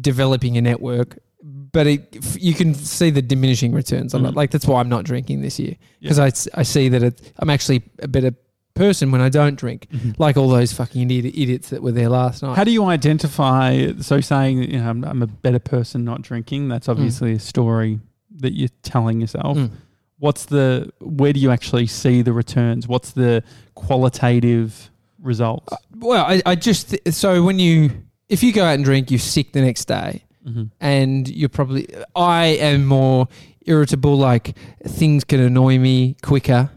developing 0.01 0.57
a 0.57 0.61
network, 0.61 1.19
but 1.43 1.87
it, 1.87 2.35
you 2.41 2.53
can 2.53 2.73
see 2.73 3.09
the 3.11 3.21
diminishing 3.21 3.73
returns 3.73 4.13
on 4.13 4.25
it. 4.25 4.31
Mm. 4.31 4.35
Like 4.35 4.51
that's 4.51 4.65
why 4.65 4.79
I'm 4.79 4.89
not 4.89 5.03
drinking 5.05 5.41
this 5.41 5.59
year 5.59 5.75
Yeah. 5.99 6.09
because 6.09 6.49
I 6.53 6.63
see 6.63 6.89
that 6.89 7.03
it, 7.03 7.33
I'm 7.39 7.49
actually 7.49 7.83
a 7.99 8.07
better 8.07 8.31
person 8.75 9.11
when 9.11 9.21
I 9.21 9.29
don't 9.29 9.55
drink. 9.57 9.87
Like 10.19 10.37
all 10.37 10.49
those 10.49 10.71
fucking 10.73 11.09
idi- 11.09 11.25
idiots 11.35 11.69
that 11.69 11.81
were 11.81 11.91
there 11.93 12.09
last 12.09 12.43
night. 12.43 12.55
How 12.55 12.63
do 12.63 12.71
you 12.71 12.85
identify? 12.85 13.93
So 14.01 14.21
saying, 14.21 14.59
you 14.63 14.77
know, 14.79 14.89
I'm, 14.89 15.03
I'm 15.03 15.21
a 15.23 15.27
better 15.27 15.59
person 15.59 16.03
not 16.05 16.21
drinking. 16.21 16.67
That's 16.67 16.87
obviously 16.89 17.33
a 17.33 17.39
story 17.39 17.99
that 18.37 18.53
you're 18.53 18.69
telling 18.83 19.21
yourself. 19.21 19.57
Mm. 19.57 19.71
what's 20.19 20.45
the 20.45 20.91
where 20.99 21.31
do 21.33 21.39
you 21.39 21.51
actually 21.51 21.87
see 21.87 22.21
the 22.21 22.31
returns 22.33 22.87
what's 22.87 23.11
the 23.11 23.43
qualitative 23.99 24.89
results 25.21 25.73
Well, 25.97 26.25
I, 26.25 26.41
I 26.45 26.55
just 26.55 26.89
th- 26.91 27.01
so 27.15 27.43
when 27.43 27.59
you 27.59 27.91
if 28.29 28.43
you 28.43 28.51
go 28.53 28.63
out 28.65 28.75
and 28.75 28.83
drink, 28.83 29.09
you're 29.11 29.19
sick 29.19 29.51
the 29.53 29.61
next 29.61 29.85
day. 29.85 30.23
Mhm. 30.47 30.69
and 30.79 31.27
you're 31.27 31.49
probably 31.49 31.87
I 32.15 32.45
am 32.61 32.85
more 32.85 33.27
irritable 33.65 34.15
like 34.15 34.55
things 34.83 35.23
can 35.23 35.39
annoy 35.39 35.79
me 35.79 36.17
quicker 36.21 36.69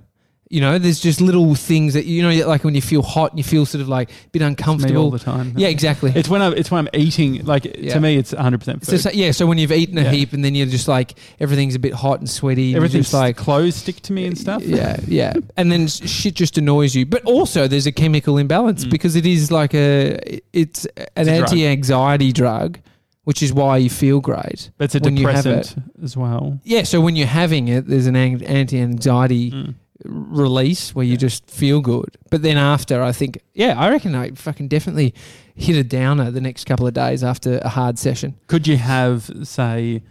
you 0.50 0.60
know 0.60 0.78
there's 0.78 0.98
just 1.00 1.20
little 1.20 1.54
things 1.54 1.92
that 1.94 2.06
you 2.06 2.22
know 2.22 2.46
like 2.46 2.64
when 2.64 2.74
you 2.74 2.80
feel 2.80 3.02
hot 3.02 3.30
and 3.32 3.38
you 3.38 3.44
feel 3.44 3.66
sort 3.66 3.82
of 3.82 3.88
like 3.88 4.10
a 4.10 4.14
bit 4.32 4.40
me 4.40 4.96
all 4.96 5.10
the 5.10 5.18
time. 5.18 5.52
Yeah 5.56 5.68
exactly. 5.68 6.12
It's 6.14 6.28
when 6.28 6.40
I, 6.40 6.48
it's 6.52 6.70
when 6.70 6.78
I'm 6.86 6.88
eating 6.98 7.44
like 7.44 7.64
Yeah. 7.78 7.94
to 7.94 8.00
me 8.00 8.16
it's 8.16 8.32
100 8.32 8.58
percent 8.58 8.82
just, 8.84 9.14
yeah 9.14 9.30
so 9.32 9.46
when 9.46 9.58
you've 9.58 9.72
eaten 9.72 9.98
a 9.98 10.02
Yeah. 10.04 10.10
heap 10.12 10.32
and 10.32 10.42
then 10.44 10.54
you're 10.54 10.66
just 10.66 10.88
like 10.88 11.14
everything's 11.38 11.74
a 11.74 11.78
bit 11.78 11.92
hot 11.92 12.20
and 12.20 12.30
sweaty 12.30 12.74
everything's 12.74 13.12
like 13.12 13.36
like 13.36 13.36
clothes 13.36 13.76
stick 13.76 14.00
to 14.02 14.12
me 14.12 14.24
and 14.26 14.38
stuff? 14.38 14.62
yeah 14.62 14.96
yeah. 15.06 15.34
And 15.56 15.70
then 15.70 15.86
shit 15.88 16.34
just 16.34 16.56
annoys 16.56 16.94
you. 16.94 17.04
But 17.04 17.24
also 17.24 17.66
there's 17.68 17.86
a 17.86 17.92
chemical 17.92 18.38
imbalance 18.38 18.84
Mm. 18.84 18.90
because 18.90 19.16
it 19.16 19.26
is 19.26 19.50
like 19.52 19.74
a 19.74 20.40
it's 20.52 20.86
an 21.16 21.28
anti-anxiety 21.28 22.32
drug 22.32 22.78
which 23.24 23.42
is 23.42 23.52
why 23.52 23.76
you 23.76 23.90
feel 23.90 24.20
great 24.20 24.70
but 24.78 24.84
it's 24.84 24.94
a 24.94 25.00
when 25.00 25.14
depressant 25.16 25.74
as 26.02 26.16
well. 26.16 26.58
Yeah, 26.64 26.84
so 26.84 27.00
when 27.02 27.14
you're 27.16 27.26
having 27.26 27.68
it, 27.68 27.86
there's 27.86 28.06
an 28.06 28.16
an- 28.16 28.42
anti-anxiety 28.42 29.50
Mm. 29.50 29.74
Release 30.04 30.94
where 30.94 31.04
you 31.04 31.12
Yeah. 31.12 31.18
just 31.18 31.50
feel 31.50 31.80
good. 31.80 32.16
But 32.30 32.42
then 32.42 32.56
after, 32.56 33.02
I 33.02 33.12
think, 33.12 33.38
yeah, 33.54 33.78
I 33.78 33.90
reckon 33.90 34.14
I 34.14 34.30
fucking 34.30 34.68
definitely 34.68 35.14
hit 35.54 35.76
a 35.76 35.82
downer 35.84 36.30
the 36.30 36.40
next 36.40 36.64
couple 36.64 36.86
of 36.86 36.94
days 36.94 37.24
after 37.24 37.58
a 37.58 37.68
hard 37.68 37.98
session. 37.98 38.34
could 38.46 38.66
you 38.66 38.76
have 38.76 39.30
say 39.42 40.02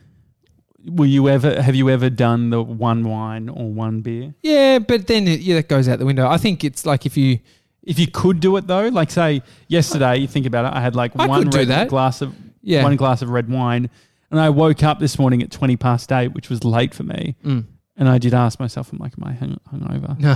will 0.85 1.05
you 1.05 1.27
ever 1.27 1.61
have 1.61 1.75
you 1.75 1.89
ever 1.89 2.09
done 2.09 2.49
the 2.49 2.61
one 2.61 3.03
wine 3.03 3.49
or 3.49 3.69
one 3.71 3.99
beer 4.01 4.33
Yeah, 4.41 4.79
but 4.79 5.07
then 5.07 5.27
it, 5.27 5.39
yeah, 5.41 5.55
that 5.55 5.67
goes 5.67 5.87
out 5.89 5.99
the 5.99 6.05
window. 6.05 6.27
I 6.27 6.37
think 6.37 6.63
it's 6.63 6.85
like 6.85 7.05
if 7.05 7.17
you, 7.17 7.39
if 7.83 7.97
you 7.99 8.07
could 8.07 8.39
do 8.41 8.55
it 8.57 8.67
though 8.67 8.87
like 8.89 9.09
say 9.11 9.41
yesterday 9.69 10.17
you 10.17 10.27
think 10.27 10.45
about 10.45 10.65
it 10.65 10.75
i 10.77 10.81
had 10.81 10.93
like 10.95 11.11
I 11.17 11.25
one 11.27 11.49
red 11.49 11.87
glass 11.89 12.21
of 12.21 12.33
yeah, 12.61 12.83
one 12.83 12.97
glass 12.97 13.21
of 13.21 13.29
red 13.29 13.49
wine. 13.49 13.89
And 14.29 14.41
I 14.41 14.49
woke 14.49 14.83
up 14.83 14.99
this 14.99 15.17
morning 15.17 15.41
at 15.41 15.51
20 15.51 15.77
past 15.77 16.11
eight, 16.11 16.33
which 16.33 16.49
was 16.49 16.65
late 16.65 16.93
for 16.93 17.03
me. 17.03 17.37
Mm. 17.45 17.63
And 17.97 18.07
I 18.07 18.19
did 18.19 18.33
ask 18.33 18.59
myself, 18.59 18.91
I'm 18.91 18.99
like, 18.99 19.13
am 19.17 19.23
I 19.23 19.33
hung, 19.33 19.59
hungover? 19.73 20.19
no. 20.19 20.35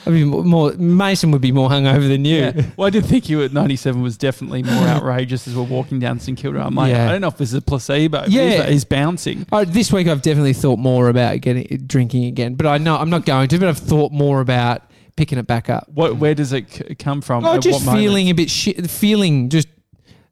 I 0.05 0.09
mean, 0.09 0.27
more 0.27 0.71
Mason 0.73 1.31
would 1.31 1.41
be 1.41 1.51
more 1.51 1.69
hungover 1.69 2.07
than 2.07 2.23
you. 2.23 2.37
Yeah. 2.37 2.61
Well, 2.77 2.87
I 2.87 2.89
did 2.89 3.05
think 3.05 3.29
you 3.29 3.43
at 3.43 3.51
97 3.51 4.01
was 4.01 4.17
definitely 4.17 4.63
more 4.63 4.73
outrageous 4.87 5.47
as 5.47 5.55
we're 5.55 5.63
walking 5.63 5.99
down 5.99 6.19
St 6.19 6.37
Kilda. 6.37 6.61
I'm 6.61 6.75
like, 6.75 6.91
Yeah. 6.91 7.07
I 7.07 7.11
don't 7.11 7.21
know 7.21 7.27
if 7.27 7.37
this 7.37 7.49
is 7.49 7.55
a 7.55 7.61
placebo. 7.61 8.25
Yeah. 8.27 8.67
He's, 8.67 8.85
bouncing. 8.85 9.45
Oh, 9.51 9.63
this 9.63 9.91
week 9.91 10.07
I've 10.07 10.21
definitely 10.21 10.53
thought 10.53 10.79
more 10.79 11.09
about 11.09 11.41
getting 11.41 11.85
drinking 11.85 12.25
again, 12.25 12.55
but 12.55 12.67
I 12.67 12.77
know 12.77 12.95
I'm 12.97 13.09
not 13.09 13.25
going 13.25 13.47
to. 13.49 13.59
But 13.59 13.67
I've 13.67 13.77
thought 13.77 14.11
more 14.11 14.41
about 14.41 14.81
picking 15.15 15.37
it 15.37 15.47
back 15.47 15.69
up. 15.69 15.87
What? 15.93 16.17
Where 16.17 16.33
does 16.35 16.51
it 16.51 16.69
c- 16.71 16.95
come 16.95 17.21
from? 17.21 17.45
Oh, 17.45 17.55
At 17.55 17.61
just 17.61 17.85
what 17.85 17.95
feeling 17.95 18.29
a 18.29 18.33
bit 18.33 18.49
shit, 18.49 18.89
feeling 18.89 19.49
just 19.49 19.67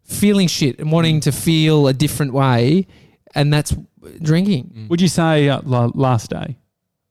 feeling 0.04 0.47
shit 0.47 0.80
and 0.80 0.91
wanting 0.91 1.19
mm. 1.19 1.23
to 1.23 1.32
feel 1.32 1.88
a 1.88 1.93
different 1.93 2.34
way, 2.34 2.88
and 3.36 3.54
that's 3.54 3.73
drinking. 4.22 4.88
Would 4.89 5.02
you 5.02 5.08
say 5.08 5.50
uh, 5.50 5.62
la- 5.63 5.91
last 5.93 6.30
day? 6.30 6.58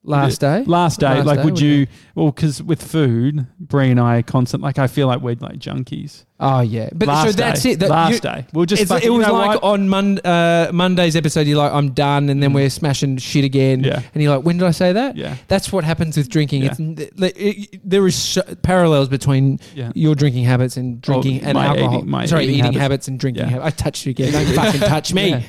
Last 0.05 0.41
day, 0.41 0.65
Last 0.65 1.01
day, 1.01 1.07
Last 1.07 1.27
like, 1.27 1.39
day, 1.39 1.45
would 1.45 1.55
would 1.55 1.61
you? 1.61 1.87
Well, 2.15 2.31
because 2.31 2.63
with 2.63 2.83
food, 2.83 3.47
Brie 3.61 3.91
and 3.91 4.01
I 4.01 4.19
are 4.19 4.23
constant. 4.23 4.63
Like, 4.63 4.79
I 4.79 4.87
feel 4.87 5.07
like 5.07 5.21
we're 5.21 5.37
like 5.39 5.59
junkies. 5.59 6.25
Oh 6.41 6.61
yeah, 6.61 6.89
but 6.95 7.09
last 7.09 7.27
so 7.27 7.33
that's 7.33 7.63
day, 7.63 7.73
it. 7.73 7.81
That 7.81 7.91
last 7.91 8.13
you- 8.15 8.21
day, 8.21 8.47
we'll 8.53 8.65
just. 8.67 8.83
it 8.83 9.11
was 9.11 9.27
like 9.27 9.61
what? 9.61 9.63
on 9.63 9.89
Mon- 9.89 10.19
uh, 10.21 10.71
Monday's 10.73 11.17
episode. 11.17 11.47
You're 11.47 11.59
like, 11.59 11.73
I'm 11.73 11.93
done, 11.93 12.29
and 12.29 12.43
then 12.43 12.51
Mm. 12.51 12.55
we're 12.55 12.71
smashing 12.71 13.17
shit 13.19 13.45
again. 13.45 13.83
Yeah. 13.85 14.03
And 14.15 14.23
you're 14.23 14.37
like, 14.37 14.45
when 14.45 14.59
did 14.59 14.67
I 14.67 14.71
say 14.71 14.93
that? 14.93 15.17
Yeah. 15.17 15.37
That's 15.49 15.73
what 15.73 15.85
happens 15.85 16.17
with 16.17 16.29
drinking. 16.29 16.63
Yeah. 16.63 16.75
It's, 16.79 16.81
it, 16.81 17.37
it, 17.37 17.81
there 17.89 18.07
is 18.07 18.15
so, 18.15 18.43
parallels 18.63 19.09
between 19.09 19.59
Yeah. 19.75 19.93
your 19.95 20.15
drinking 20.15 20.45
habits 20.45 20.77
and 20.77 21.01
drinking 21.01 21.43
and 21.43 21.55
my 21.55 21.67
alcohol. 21.67 21.95
eating- 21.99 22.11
my 22.11 22.27
Sorry, 22.27 22.45
eating 22.45 22.55
eating, 22.57 22.65
habits. 22.65 22.79
habits. 22.81 23.09
and 23.09 23.19
drinking 23.21 23.45
Yeah. 23.45 23.51
habits. 23.51 23.67
I 23.67 23.83
touched 23.83 24.07
you 24.07 24.11
again. 24.11 24.33
Don't 24.33 24.55
fucking 24.55 24.81
touch 24.81 25.13
me. 25.13 25.31
Yeah. 25.31 25.43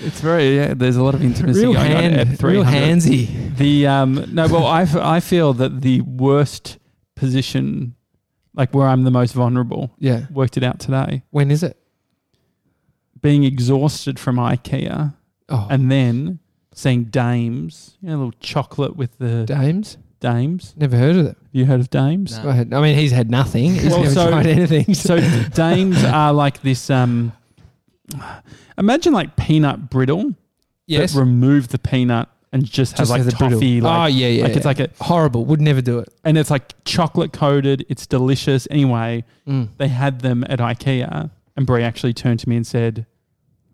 It's 0.00 0.20
very 0.20 0.56
yeah. 0.56 0.74
There's 0.74 0.96
a 0.96 1.02
lot 1.02 1.14
of 1.14 1.22
intimacy 1.22 1.60
Real 1.60 1.74
going 1.74 1.92
on 1.92 2.04
at 2.14 2.42
real 2.42 2.64
handsy. 2.64 3.56
The 3.56 3.86
um 3.86 4.24
no, 4.32 4.46
well 4.48 4.66
I, 4.66 4.82
f- 4.82 4.96
I 4.96 5.20
feel 5.20 5.52
that 5.54 5.80
the 5.82 6.00
worst 6.02 6.78
position, 7.16 7.94
like 8.54 8.74
where 8.74 8.86
I'm 8.86 9.04
the 9.04 9.10
most 9.10 9.32
vulnerable, 9.34 9.92
Yeah. 9.98 10.26
worked 10.32 10.56
it 10.56 10.62
out 10.62 10.78
today. 10.78 11.22
When 11.30 11.50
is 11.50 11.62
it? 11.62 11.76
Being 13.20 13.44
exhausted 13.44 14.18
from 14.18 14.36
IKEA 14.36 15.14
Oh, 15.48 15.66
and 15.70 15.90
then 15.90 16.38
seeing 16.74 17.04
Daims, 17.04 17.96
you 18.00 18.08
know, 18.08 18.16
a 18.16 18.18
little 18.18 18.34
chocolate 18.40 18.96
with 18.96 19.16
the 19.18 19.44
Daims. 19.44 19.96
Daims. 20.20 20.74
Never 20.76 20.96
heard 20.96 21.16
of 21.16 21.26
it. 21.26 21.36
You 21.50 21.66
heard 21.66 21.80
of 21.80 21.90
Daims? 21.90 22.36
No. 22.38 22.44
Go 22.44 22.48
ahead. 22.50 22.72
I 22.72 22.80
mean, 22.80 22.96
he's 22.96 23.10
had 23.12 23.30
nothing. 23.30 23.74
He's 23.74 23.90
Well, 23.90 24.02
never 24.02 24.14
so- 24.14 24.30
tried 24.30 24.46
anything. 24.46 24.94
So 24.94 25.18
Daims 25.50 26.02
are 26.04 26.32
like 26.32 26.62
this. 26.62 26.88
Um, 26.90 27.32
imagine 28.78 29.12
like 29.12 29.36
peanut 29.36 29.90
brittle, 29.90 30.34
yes, 30.86 31.14
but 31.14 31.20
remove 31.20 31.68
the 31.68 31.78
peanut 31.78 32.28
and 32.52 32.64
just, 32.64 32.96
Just 32.96 32.98
have 32.98 33.08
like 33.08 33.22
has 33.24 33.32
a 33.32 33.36
brittle. 33.36 33.58
toffee. 33.60 33.80
oh 33.80 33.84
Like, 33.84 34.14
yeah, 34.14 34.28
yeah. 34.28 34.42
like 34.44 34.52
it's 34.56 34.64
yeah. 34.64 34.68
like 34.68 34.80
a 34.80 34.90
horrible. 35.00 35.44
Would 35.46 35.60
never 35.60 35.80
do 35.80 35.98
it. 36.00 36.08
and 36.24 36.36
it's 36.36 36.50
like 36.50 36.74
chocolate 36.84 37.32
coated. 37.32 37.84
It's 37.88 38.06
delicious. 38.06 38.68
Anyway, 38.70 39.24
Mm. 39.48 39.68
they 39.78 39.88
had 39.88 40.20
them 40.20 40.44
at 40.48 40.58
IKEA, 40.60 41.30
and 41.56 41.66
Brie 41.66 41.82
actually 41.82 42.12
turned 42.12 42.40
to 42.40 42.48
me 42.48 42.56
and 42.56 42.66
said, 42.66 43.06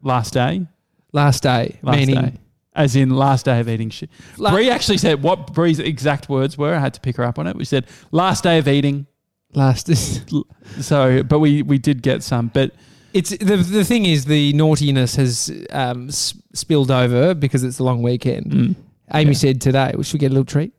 "Last 0.03 0.33
day, 0.35 0.67
Last 1.12 1.43
day, 1.43 1.79
last 1.83 1.97
meaning 1.97 2.14
day, 2.23 2.33
as 2.75 2.95
in 2.95 3.11
last 3.11 3.45
day 3.47 3.59
of 3.61 3.69
eating 3.69 3.91
shit." 3.91 4.11
La- 4.37 4.51
Brie 4.51 4.71
actually 4.71 4.99
said 4.99 5.23
what 5.23 5.53
Brie's 5.53 5.79
exact 5.79 6.29
words 6.29 6.57
were. 6.57 6.75
I 6.75 6.79
had 6.79 6.95
to 6.95 7.01
pick 7.01 7.17
her 7.17 7.25
up 7.25 7.38
on 7.38 7.47
it. 7.47 7.57
We 7.57 7.64
said 7.64 7.87
last 8.12 8.45
day 8.45 8.59
of 8.59 8.69
eating. 8.69 9.07
last. 9.55 9.88
Is, 9.88 10.23
So, 10.81 11.23
but 11.23 11.38
we 11.41 11.62
we 11.62 11.79
did 11.79 12.03
get 12.03 12.23
some, 12.23 12.49
but 12.55 12.73
it's 13.12 13.31
the 13.31 13.57
the 13.57 13.85
thing 13.85 14.05
is 14.07 14.25
the 14.27 14.53
naughtiness 14.53 15.16
has 15.16 15.51
um, 15.71 16.11
spilled 16.11 16.90
over 16.90 17.35
because 17.35 17.64
it's 17.64 17.79
a 17.79 17.85
long 17.85 18.03
weekend. 18.03 18.53
mm, 18.53 18.77
Amy 19.14 19.31
Yeah. 19.33 19.37
said 19.38 19.61
today 19.61 19.94
we 19.97 20.05
should 20.05 20.21
get 20.21 20.27
a 20.31 20.35
little 20.35 20.44
treat. 20.44 20.73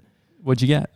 what'd 0.43 0.61
you 0.61 0.67
get? 0.67 0.89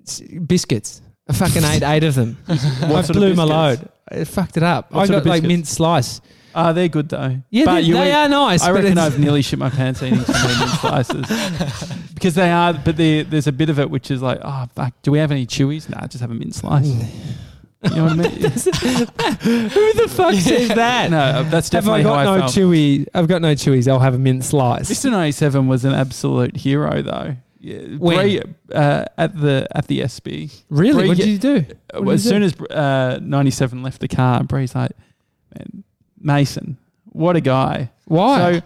It's 0.00 0.20
biscuits. 0.20 1.02
I 1.28 1.32
fucking 1.32 1.62
ate 1.64 1.82
eight 1.82 2.02
of 2.04 2.14
them. 2.16 2.36
I 2.48 2.56
sort 2.56 3.10
of 3.10 3.16
blew 3.16 3.34
my 3.34 3.44
load. 3.44 3.88
I 4.10 4.24
fucked 4.24 4.56
it 4.56 4.62
up. 4.64 4.90
What 4.90 5.02
I 5.02 5.06
sort 5.06 5.14
got 5.14 5.20
of 5.20 5.26
like 5.26 5.42
mint 5.44 5.66
slice. 5.68 6.20
Ah, 6.52 6.72
they're 6.72 6.88
good 6.88 7.08
though. 7.08 7.40
Yeah, 7.50 7.64
but 7.66 7.74
they, 7.82 7.92
they 7.92 8.10
eat- 8.10 8.12
are 8.12 8.28
nice. 8.28 8.62
I 8.64 8.72
but 8.72 8.82
reckon 8.82 8.98
I've 8.98 9.20
nearly 9.20 9.40
shit 9.42 9.60
my 9.60 9.70
pants 9.70 10.02
eating 10.02 10.18
some 10.22 10.34
lemon 10.50 10.68
slices 10.78 12.08
because 12.14 12.34
they 12.34 12.50
are. 12.50 12.74
But 12.74 12.96
there's 12.96 13.46
a 13.46 13.52
bit 13.52 13.70
of 13.70 13.78
it 13.78 13.88
which 13.88 14.10
is 14.10 14.20
like, 14.20 14.40
oh 14.42 14.66
fuck, 14.74 14.92
do 15.02 15.12
we 15.12 15.18
have 15.20 15.30
any 15.30 15.46
chewies? 15.46 15.88
Nah, 15.88 16.08
just 16.08 16.20
have 16.20 16.32
a 16.32 16.34
mint 16.34 16.54
slice. 16.56 16.90
You 17.82 17.90
know 17.96 18.04
what 18.04 18.12
I 18.12 18.16
mean? 18.16 18.30
Who 19.70 19.92
the 19.94 20.06
fuck 20.14 20.34
says 20.34 20.68
that? 20.68 21.10
no, 21.10 21.42
that's 21.44 21.70
Have 21.70 21.88
I 21.88 21.98
definitely 21.98 22.02
how 22.02 22.08
got 22.10 22.18
I 22.18 22.24
no 22.36 22.40
felt. 22.40 22.52
chewy? 22.52 23.06
I've 23.14 23.26
got 23.28 23.40
no 23.40 23.54
chewies. 23.54 23.88
I'll 23.88 23.98
have 24.00 24.14
a 24.14 24.18
mint 24.18 24.44
slice. 24.44 24.90
Mr. 24.90 25.10
97 25.10 25.66
was 25.66 25.84
an 25.86 25.94
absolute 25.94 26.56
hero 26.56 27.00
though. 27.02 27.36
Yeah, 27.58 27.78
When? 27.98 28.16
Bree, 28.18 28.42
uh, 28.74 29.04
at 29.18 29.38
the 29.38 29.66
at 29.74 29.86
the 29.86 30.02
Espy. 30.02 30.50
Really? 30.70 30.92
Bree 31.00 31.08
what 31.08 31.16
did 31.18 31.26
you 31.28 31.38
do? 31.38 31.64
What 31.94 32.14
as 32.14 32.24
did 32.24 32.42
you 32.42 32.48
soon 32.50 32.64
as 32.68 32.70
uh, 32.70 33.18
97 33.22 33.82
left 33.82 34.00
the 34.00 34.08
car, 34.08 34.42
Bree's 34.44 34.74
like, 34.74 34.92
Man, 35.54 35.84
Mason, 36.20 36.76
what 37.12 37.36
a 37.36 37.40
guy. 37.40 37.90
Why? 38.06 38.60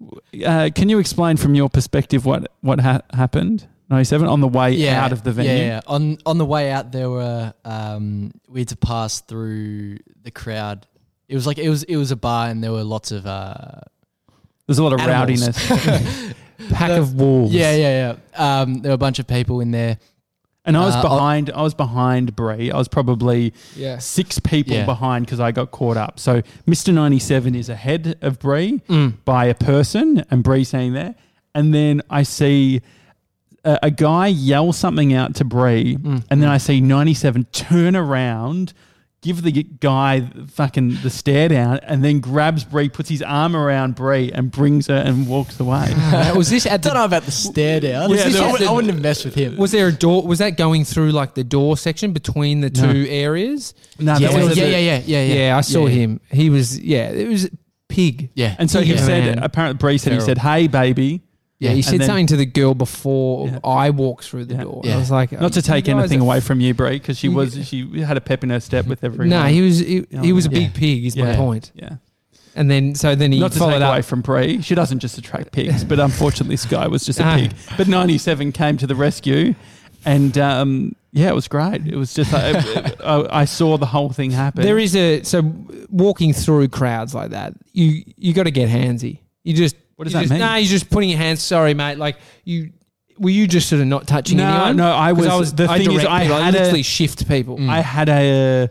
So, 0.00 0.20
uh, 0.46 0.70
can 0.74 0.88
you 0.88 0.98
explain 0.98 1.36
from 1.36 1.54
your 1.54 1.68
perspective 1.68 2.24
what 2.24 2.50
what 2.60 2.80
ha- 2.80 3.02
happened? 3.12 3.66
97 3.90 4.28
on 4.28 4.40
the 4.40 4.48
way 4.48 4.88
out 4.88 5.12
of 5.12 5.22
the 5.24 5.32
venue. 5.32 5.50
Yeah, 5.52 5.58
yeah. 5.66 5.80
On 5.86 6.16
on 6.24 6.38
the 6.38 6.44
way 6.46 6.70
out, 6.70 6.92
there 6.92 7.10
were 7.10 7.52
um, 7.64 8.30
we 8.48 8.60
had 8.60 8.68
to 8.68 8.76
pass 8.76 9.20
through 9.20 9.98
the 10.22 10.30
crowd. 10.30 10.86
It 11.28 11.34
was 11.34 11.46
like 11.46 11.58
it 11.58 11.68
was 11.68 11.82
it 11.84 11.96
was 11.96 12.10
a 12.10 12.16
bar, 12.16 12.48
and 12.48 12.62
there 12.62 12.72
were 12.72 12.84
lots 12.84 13.10
of 13.10 13.26
uh, 13.26 13.80
There's 14.66 14.78
a 14.78 14.84
lot 14.84 14.92
of 14.92 15.00
Animals. 15.00 15.40
rowdiness. 15.42 16.34
Pack 16.70 16.90
the- 16.90 16.98
of 17.00 17.14
wolves. 17.14 17.52
yeah, 17.54 17.74
yeah, 17.74 18.16
yeah. 18.36 18.60
Um, 18.60 18.80
there 18.82 18.90
were 18.90 18.94
a 18.94 18.98
bunch 18.98 19.18
of 19.18 19.26
people 19.26 19.60
in 19.60 19.70
there. 19.72 19.98
And 20.66 20.76
I 20.76 20.84
was 20.84 20.94
Uh, 20.94 21.02
behind. 21.02 21.50
I 21.50 21.62
was 21.62 21.72
behind 21.74 22.36
Bree. 22.36 22.70
I 22.70 22.76
was 22.76 22.86
probably 22.86 23.54
Yeah. 23.74 23.96
six 23.98 24.38
people 24.38 24.74
Yeah. 24.74 24.84
behind 24.84 25.24
because 25.24 25.40
I 25.40 25.52
got 25.52 25.70
caught 25.70 25.96
up. 25.96 26.20
So 26.20 26.42
Mr. 26.68 26.92
97 26.92 27.54
is 27.54 27.70
ahead 27.70 28.18
of 28.20 28.38
Bree 28.38 28.82
Mm. 28.88 29.14
by 29.24 29.46
a 29.46 29.54
person, 29.54 30.22
and 30.30 30.42
Bree 30.44 30.64
saying 30.64 30.92
there. 30.92 31.14
And 31.54 31.72
then 31.74 32.02
I 32.10 32.22
see 32.24 32.82
a, 33.64 33.78
a 33.84 33.90
guy 33.90 34.28
yell 34.28 34.72
something 34.72 35.12
out 35.12 35.34
to 35.36 35.44
Bree, 35.44 35.96
Mm. 35.96 36.24
and 36.30 36.42
then 36.42 36.48
I 36.48 36.58
see 36.58 36.80
97 36.80 37.44
turn 37.52 37.94
around, 37.96 38.72
give 39.22 39.42
the 39.42 39.52
guy 39.52 40.22
fucking 40.48 40.96
the 41.02 41.10
stare 41.10 41.48
down, 41.50 41.78
and 41.82 42.02
then 42.02 42.20
grabs 42.20 42.64
Bree, 42.64 42.88
puts 42.88 43.08
his 43.10 43.20
arm 43.20 43.54
around 43.54 43.94
Bree, 43.96 44.32
and 44.32 44.50
brings 44.50 44.86
her 44.86 44.94
and 44.94 45.26
walks 45.28 45.60
away. 45.60 45.92
Was 46.34 46.48
this 46.48 46.66
I 46.66 46.78
don't 46.78 46.94
know 46.94 47.04
about 47.04 47.24
the 47.24 47.30
stare 47.30 47.80
down. 47.80 48.08
Yeah, 48.10 48.24
I, 48.24 48.28
there- 48.30 48.50
wouldn't, 48.50 48.70
I 48.70 48.72
wouldn't 48.72 48.94
have 48.94 49.02
messed 49.02 49.24
with 49.26 49.34
him. 49.34 49.56
Was 49.58 49.72
there 49.72 49.88
a 49.88 49.92
door? 49.92 50.26
Was 50.26 50.38
that 50.38 50.56
going 50.56 50.84
through 50.84 51.12
like 51.12 51.34
the 51.34 51.44
door 51.44 51.76
section 51.76 52.12
between 52.14 52.62
the 52.62 52.70
No. 52.70 52.92
two 52.92 53.06
areas? 53.10 53.74
No, 53.98 54.14
yeah, 54.14 54.18
that 54.28 54.32
yeah, 54.38 54.44
was 54.48 54.56
yeah, 54.56 54.64
the- 54.64 54.70
yeah, 54.70 54.78
yeah, 54.78 55.02
yeah, 55.04 55.34
Yeah, 55.48 55.56
I 55.58 55.60
saw 55.60 55.86
yeah. 55.86 55.94
him. 55.94 56.20
He 56.30 56.48
was. 56.48 56.78
Yeah, 56.80 57.10
it 57.10 57.28
was 57.28 57.50
pig. 57.90 58.30
Yeah, 58.34 58.54
And 58.58 58.70
so 58.70 58.80
he 58.80 58.94
Yeah. 58.94 59.04
said, 59.04 59.34
Man. 59.34 59.44
apparently, 59.44 59.76
Bree 59.78 59.98
said, 59.98 60.12
he 60.12 60.20
said, 60.20 60.38
hey, 60.38 60.68
baby. 60.68 61.22
Yeah, 61.60 61.72
he 61.72 61.82
said 61.82 62.00
then- 62.00 62.06
something 62.08 62.26
to 62.28 62.36
the 62.36 62.46
girl 62.46 62.74
before 62.74 63.48
Yeah. 63.48 63.58
I 63.62 63.90
walked 63.90 64.24
through 64.24 64.46
the 64.46 64.54
Yeah. 64.54 64.62
door. 64.64 64.80
Yeah. 64.82 64.94
I 64.94 64.96
was 64.98 65.10
like, 65.10 65.30
Not 65.32 65.52
to 65.52 65.62
take 65.62 65.88
anything 65.88 66.20
away 66.20 66.40
from 66.40 66.60
you, 66.60 66.72
Bree, 66.74 66.92
because 66.98 67.18
she 67.18 67.28
was 67.28 67.66
she 67.68 68.00
had 68.00 68.16
a 68.16 68.20
pep 68.20 68.42
in 68.42 68.50
her 68.50 68.60
step 68.60 68.86
with 68.86 69.04
everyone. 69.04 69.28
No, 69.28 69.44
he 69.44 69.60
was 69.60 69.78
he, 69.78 70.06
he 70.22 70.32
was 70.32 70.46
a 70.46 70.50
big 70.50 70.74
pig. 70.74 71.04
Is 71.04 71.16
my 71.16 71.36
point. 71.36 71.70
yeah. 71.74 71.96
And 72.56 72.68
then 72.70 72.94
so 72.96 73.14
then 73.14 73.30
he 73.30 73.38
Not 73.38 73.52
to 73.52 73.58
followed 73.58 73.74
take 73.74 73.82
up. 73.82 73.92
away 73.92 74.02
from 74.02 74.22
Bree, 74.22 74.60
she 74.62 74.74
doesn't 74.74 74.98
just 74.98 75.16
attract 75.18 75.52
pigs, 75.52 75.84
but 75.84 76.00
unfortunately, 76.00 76.54
this 76.54 76.64
guy 76.66 76.88
was 76.88 77.04
just 77.04 77.20
a 77.20 77.24
pig. 77.36 77.52
But 77.76 77.86
ninety 77.88 78.18
seven 78.18 78.50
came 78.52 78.76
to 78.78 78.86
the 78.88 78.96
rescue, 78.96 79.54
and 80.04 80.36
um, 80.38 80.96
yeah, 81.12 81.28
it 81.28 81.34
was 81.34 81.46
great. 81.46 81.86
It 81.86 81.94
was 81.96 82.12
just 82.14 82.32
like, 82.32 82.56
I, 83.04 83.26
I 83.42 83.44
saw 83.44 83.76
the 83.76 83.86
whole 83.86 84.08
thing 84.10 84.30
happen. 84.32 84.62
There 84.62 84.78
is 84.78 84.96
a 84.96 85.22
so 85.22 85.42
walking 85.90 86.32
through 86.32 86.68
crowds 86.68 87.14
like 87.14 87.30
that, 87.30 87.52
you 87.72 88.02
you 88.16 88.32
got 88.32 88.44
to 88.44 88.50
get 88.50 88.68
handsy. 88.68 89.18
You 89.44 89.54
just 89.54 89.76
What 90.00 90.04
does 90.04 90.14
that 90.14 90.20
just, 90.20 90.30
mean? 90.30 90.40
Nah, 90.40 90.54
you're 90.56 90.66
just 90.66 90.88
putting 90.88 91.10
your 91.10 91.18
hands. 91.18 91.42
Sorry, 91.42 91.74
mate. 91.74 91.98
Like 91.98 92.16
you. 92.44 92.70
Were 93.18 93.28
you 93.28 93.46
just 93.46 93.68
sort 93.68 93.82
of 93.82 93.86
not 93.86 94.06
touching 94.06 94.38
No, 94.38 94.46
anyone? 94.50 94.76
no, 94.78 94.96
I 94.96 95.12
'Cause 95.12 95.26
was- 95.26 95.52
the 95.52 95.68
thing 95.68 95.92
is, 95.92 96.06
I 96.06 96.22
people. 96.22 96.38
had 96.38 96.54
a- 96.54 96.58
literally 96.58 96.82
shift 96.82 97.28
people. 97.28 97.58
Mm. 97.58 97.68
I 97.68 97.82
had 97.82 98.08
a 98.08 98.70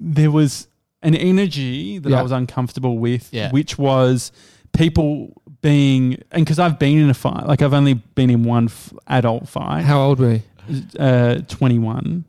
there 0.00 0.32
was 0.32 0.66
an 1.02 1.14
energy 1.14 1.98
that 2.00 2.10
Yeah. 2.10 2.18
I 2.18 2.22
was 2.22 2.32
uncomfortable 2.32 2.98
with, 2.98 3.28
Yeah. 3.30 3.52
which 3.52 3.78
was 3.78 4.32
people 4.72 5.40
being 5.62 6.20
and 6.32 6.44
because 6.44 6.58
I've 6.58 6.80
been 6.80 6.98
in 6.98 7.10
a 7.10 7.14
fight, 7.14 7.46
like 7.46 7.62
I've 7.62 7.72
only 7.74 7.94
been 7.94 8.28
in 8.30 8.42
one 8.42 8.64
f- 8.64 8.92
adult 9.06 9.48
fight. 9.48 9.82
How 9.84 10.00
old 10.02 10.18
were 10.18 10.40
you? 10.68 10.82
uh, 10.98 11.36
21 11.46 12.24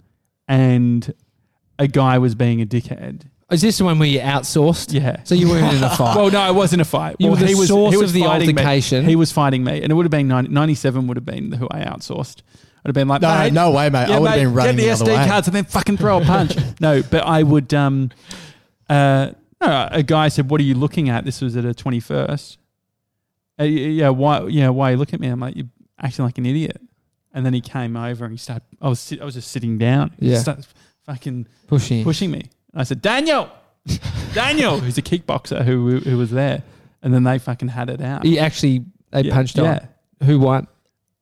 and 0.47 1.11
a 1.79 1.87
guy 1.87 2.19
was 2.19 2.35
being 2.35 2.61
a 2.61 2.67
dickhead. 2.67 3.21
Is 3.51 3.61
this 3.61 3.79
the 3.79 3.83
one 3.85 3.97
where 3.97 4.07
you 4.07 4.19
outsourced? 4.19 4.93
Yeah. 4.93 5.23
So 5.23 5.33
you 5.33 5.49
weren't 5.49 5.75
in 5.75 5.83
a 5.83 5.89
fight. 5.95 6.15
Well, 6.15 6.29
no, 6.29 6.47
it 6.49 6.53
wasn't 6.53 6.81
a 6.81 6.85
fight. 6.85 7.15
you 7.19 7.27
well, 7.27 7.35
were 7.35 7.41
the 7.41 7.47
he 7.47 7.55
was, 7.55 7.67
source 7.69 7.91
he 7.91 7.97
was 7.97 8.11
of 8.11 8.13
the 8.13 8.21
fighting 8.21 8.47
me. 8.47 8.53
altercation. 8.53 9.05
He 9.05 9.15
was 9.15 9.31
fighting 9.31 9.63
me, 9.63 9.81
and 9.81 9.91
it 9.91 9.95
would 9.95 10.05
have 10.05 10.11
been 10.11 10.27
90, 10.27 10.51
97 10.51 11.07
would 11.07 11.17
have 11.17 11.25
been 11.25 11.51
who 11.53 11.67
I 11.71 11.79
outsourced. 11.79 12.41
I'd 12.85 12.89
have 12.89 12.93
been 12.93 13.07
like, 13.07 13.21
No, 13.21 13.37
mate, 13.39 13.51
no 13.53 13.71
way, 13.71 13.89
mate. 13.89 14.07
yeah, 14.09 14.15
I 14.15 14.19
would 14.19 14.29
have 14.31 14.39
been 14.39 14.53
running 14.53 14.75
get 14.77 14.97
the, 14.99 15.05
the, 15.05 15.11
other 15.11 15.11
SD 15.13 15.17
way. 15.23 15.27
cards 15.27 15.47
and 15.47 15.55
then 15.55 15.65
fucking 15.65 15.97
throw 15.97 16.21
a 16.21 16.25
punch. 16.25 16.55
no, 16.79 17.01
but 17.01 17.25
I 17.25 17.43
would. 17.43 17.73
Um, 17.73 18.11
uh, 18.87 19.31
no, 19.61 19.89
a 19.91 20.03
guy 20.03 20.29
said, 20.29 20.49
"What 20.49 20.61
are 20.61 20.63
you 20.63 20.75
looking 20.75 21.09
at?" 21.09 21.25
This 21.25 21.41
was 21.41 21.57
at 21.57 21.65
a 21.65 21.73
twenty 21.73 21.99
first. 21.99 22.57
Uh, 23.59 23.63
yeah, 23.63 24.09
why? 24.09 24.45
Yeah, 24.47 24.69
why 24.69 24.89
are 24.89 24.91
you 24.91 24.97
looking 24.97 25.15
at 25.15 25.19
me? 25.19 25.27
I'm 25.27 25.39
like, 25.39 25.55
you're 25.55 25.67
acting 26.01 26.23
like 26.23 26.37
an 26.37 26.45
idiot. 26.45 26.79
And 27.33 27.45
then 27.45 27.53
he 27.53 27.61
came 27.61 27.97
over 27.97 28.23
and 28.25 28.31
he 28.33 28.37
started. 28.37 28.63
I 28.81 28.87
was 28.89 29.11
I 29.19 29.25
was 29.25 29.33
just 29.33 29.51
sitting 29.51 29.77
down. 29.77 30.11
He 30.19 30.31
Yeah. 30.31 30.39
started 30.39 30.65
fucking 31.05 31.47
pushing. 31.67 32.03
pushing 32.05 32.31
me. 32.31 32.43
I 32.79 32.83
said, 32.83 33.01
Daniel, 33.01 33.49
Daniel, 34.33 34.79
who's 34.79 34.97
a 34.97 35.01
kickboxer 35.01 35.63
who 35.63 35.99
who 35.99 36.17
was 36.17 36.31
there, 36.31 36.63
and 37.01 37.13
then 37.13 37.23
they 37.23 37.39
fucking 37.39 37.69
had 37.69 37.89
it 37.89 38.01
out. 38.01 38.23
He 38.23 38.39
actually 38.39 38.85
they 39.11 39.21
Yeah, 39.23 39.33
punched 39.33 39.57
yeah. 39.57 39.87
on. 40.21 40.27
Who 40.27 40.39
won? 40.39 40.67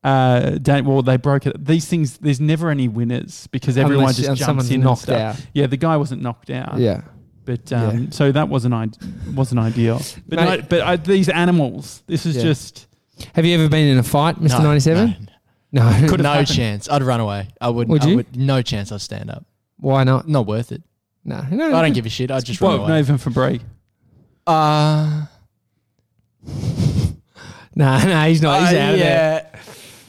Uh, 0.04 0.52
Dan, 0.62 0.86
well, 0.86 1.02
they 1.02 1.18
broke 1.18 1.46
it. 1.48 1.66
These 1.66 1.86
things, 1.88 2.18
there's 2.20 2.40
never 2.40 2.70
any 2.70 2.88
winners 2.88 3.48
because 3.48 3.78
everyone 3.78 4.04
Unless- 4.06 4.18
just 4.18 4.30
and 4.30 4.38
jumps 4.38 4.46
someone's 4.46 4.70
in 4.70 4.76
and 4.76 4.84
knocked 4.86 5.02
stuff. 5.04 5.38
out. 5.40 5.46
Yeah, 5.54 5.68
the 5.68 5.78
guy 5.78 5.98
wasn't 5.98 6.22
knocked 6.22 6.50
out. 6.50 6.78
Yeah. 6.78 7.02
but 7.46 7.72
um, 7.74 8.04
Yeah. 8.04 8.10
so 8.12 8.32
that 8.32 8.48
wasn't 8.50 8.74
I- 8.74 8.90
wasn't 9.34 9.60
ideal. 9.60 10.02
But 10.28 10.40
Mate- 10.40 10.60
no, 10.62 10.66
but 10.70 10.82
I, 10.82 10.96
these 10.98 11.30
animals, 11.30 12.04
this 12.08 12.26
is 12.26 12.36
Yeah. 12.38 12.44
just 12.44 12.88
Have 13.34 13.46
you 13.46 13.56
ever 13.56 13.68
been 13.70 13.88
in 13.88 13.98
a 13.98 14.04
fight, 14.04 14.40
Mister 14.40 14.62
Ninety 14.62 14.80
Seven? 14.82 15.30
No. 15.72 15.82
Could 16.08 16.20
have 16.22 16.38
No 16.40 16.44
chance. 16.56 16.90
I'd 16.90 17.04
run 17.04 17.20
away. 17.20 17.50
I 17.60 17.70
would. 17.70 17.90
Would 17.90 18.04
I 18.04 18.08
you? 18.08 18.16
Would, 18.18 18.36
no 18.38 18.62
chance. 18.62 18.92
I'd 18.92 19.02
stand 19.02 19.30
up. 19.32 19.46
Why 19.78 20.04
not? 20.04 20.28
Not 20.28 20.46
worth 20.48 20.72
it. 20.72 20.84
No. 21.28 21.42
no 21.52 21.76
I 21.78 21.82
don't 21.84 21.94
give 21.94 22.06
a 22.08 22.10
shit. 22.10 22.32
I'd 22.32 22.44
just 22.46 22.60
run 22.62 22.72
well, 22.72 22.80
away. 22.82 22.90
not 22.94 23.00
even 23.00 23.18
for 23.20 23.30
Brie. 23.30 23.60
Uh, 24.48 25.26
No, 27.76 28.04
no, 28.04 28.28
he's 28.28 28.42
not. 28.42 28.62
He's 28.62 28.74
uh, 28.74 28.82
out 28.82 28.94
of 28.96 29.00
there. 29.00 29.52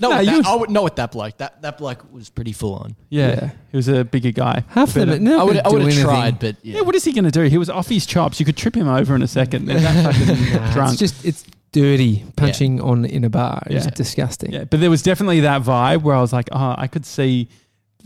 No, 0.01 0.09
No, 0.11 0.19
with 0.19 0.27
you- 0.29 0.43
that, 0.43 0.49
I 0.49 0.55
would 0.55 0.71
not 0.71 0.85
with 0.85 0.97
that 0.97 1.13
bloke. 1.13 1.37
That 1.37 1.61
that 1.61 1.77
bloke 1.77 2.11
was 2.11 2.31
pretty 2.31 2.53
full 2.53 2.75
on. 2.77 2.97
Yeah, 3.11 3.29
Yeah. 3.29 3.51
he 3.71 3.77
was 3.77 3.89
a 3.89 4.05
bigger 4.05 4.31
guy. 4.31 4.65
Half 4.69 4.97
of 4.97 5.09
it. 5.11 5.21
No, 5.21 5.39
I 5.41 5.43
would 5.43 5.59
I 5.59 5.69
would 5.69 5.83
have 5.83 6.03
tried, 6.03 6.39
but 6.39 6.57
yeah. 6.63 6.77
Yeah, 6.77 6.81
what 6.83 6.95
is 6.95 7.05
he 7.05 7.13
going 7.13 7.25
to 7.25 7.31
do? 7.31 7.43
He 7.43 7.59
was 7.59 7.69
off 7.69 7.89
his 7.89 8.07
chops. 8.07 8.41
You 8.41 8.47
could 8.47 8.57
trip 8.57 8.75
him 8.75 8.89
over 8.89 9.15
in 9.15 9.21
a 9.23 9.27
second. 9.27 9.67
They're 9.67 9.81
that 9.81 10.15
fucking 10.15 10.73
drunk. 10.73 10.93
It's 10.93 10.99
just 11.01 11.25
it's 11.27 11.45
dirty 11.73 12.25
punching 12.37 12.81
on 12.81 13.05
in 13.05 13.25
a 13.25 13.29
bar. 13.29 13.63
It's 13.67 13.85
Yeah. 13.85 13.91
disgusting. 13.91 14.53
Yeah, 14.53 14.65
but 14.65 14.81
there 14.81 14.89
was 14.89 15.03
definitely 15.03 15.41
that 15.41 15.61
vibe 15.63 16.03
where 16.03 16.15
I 16.17 16.23
was 16.23 16.33
like, 16.33 16.49
oh, 16.53 16.75
I 16.79 16.87
could 16.87 17.05
see 17.05 17.49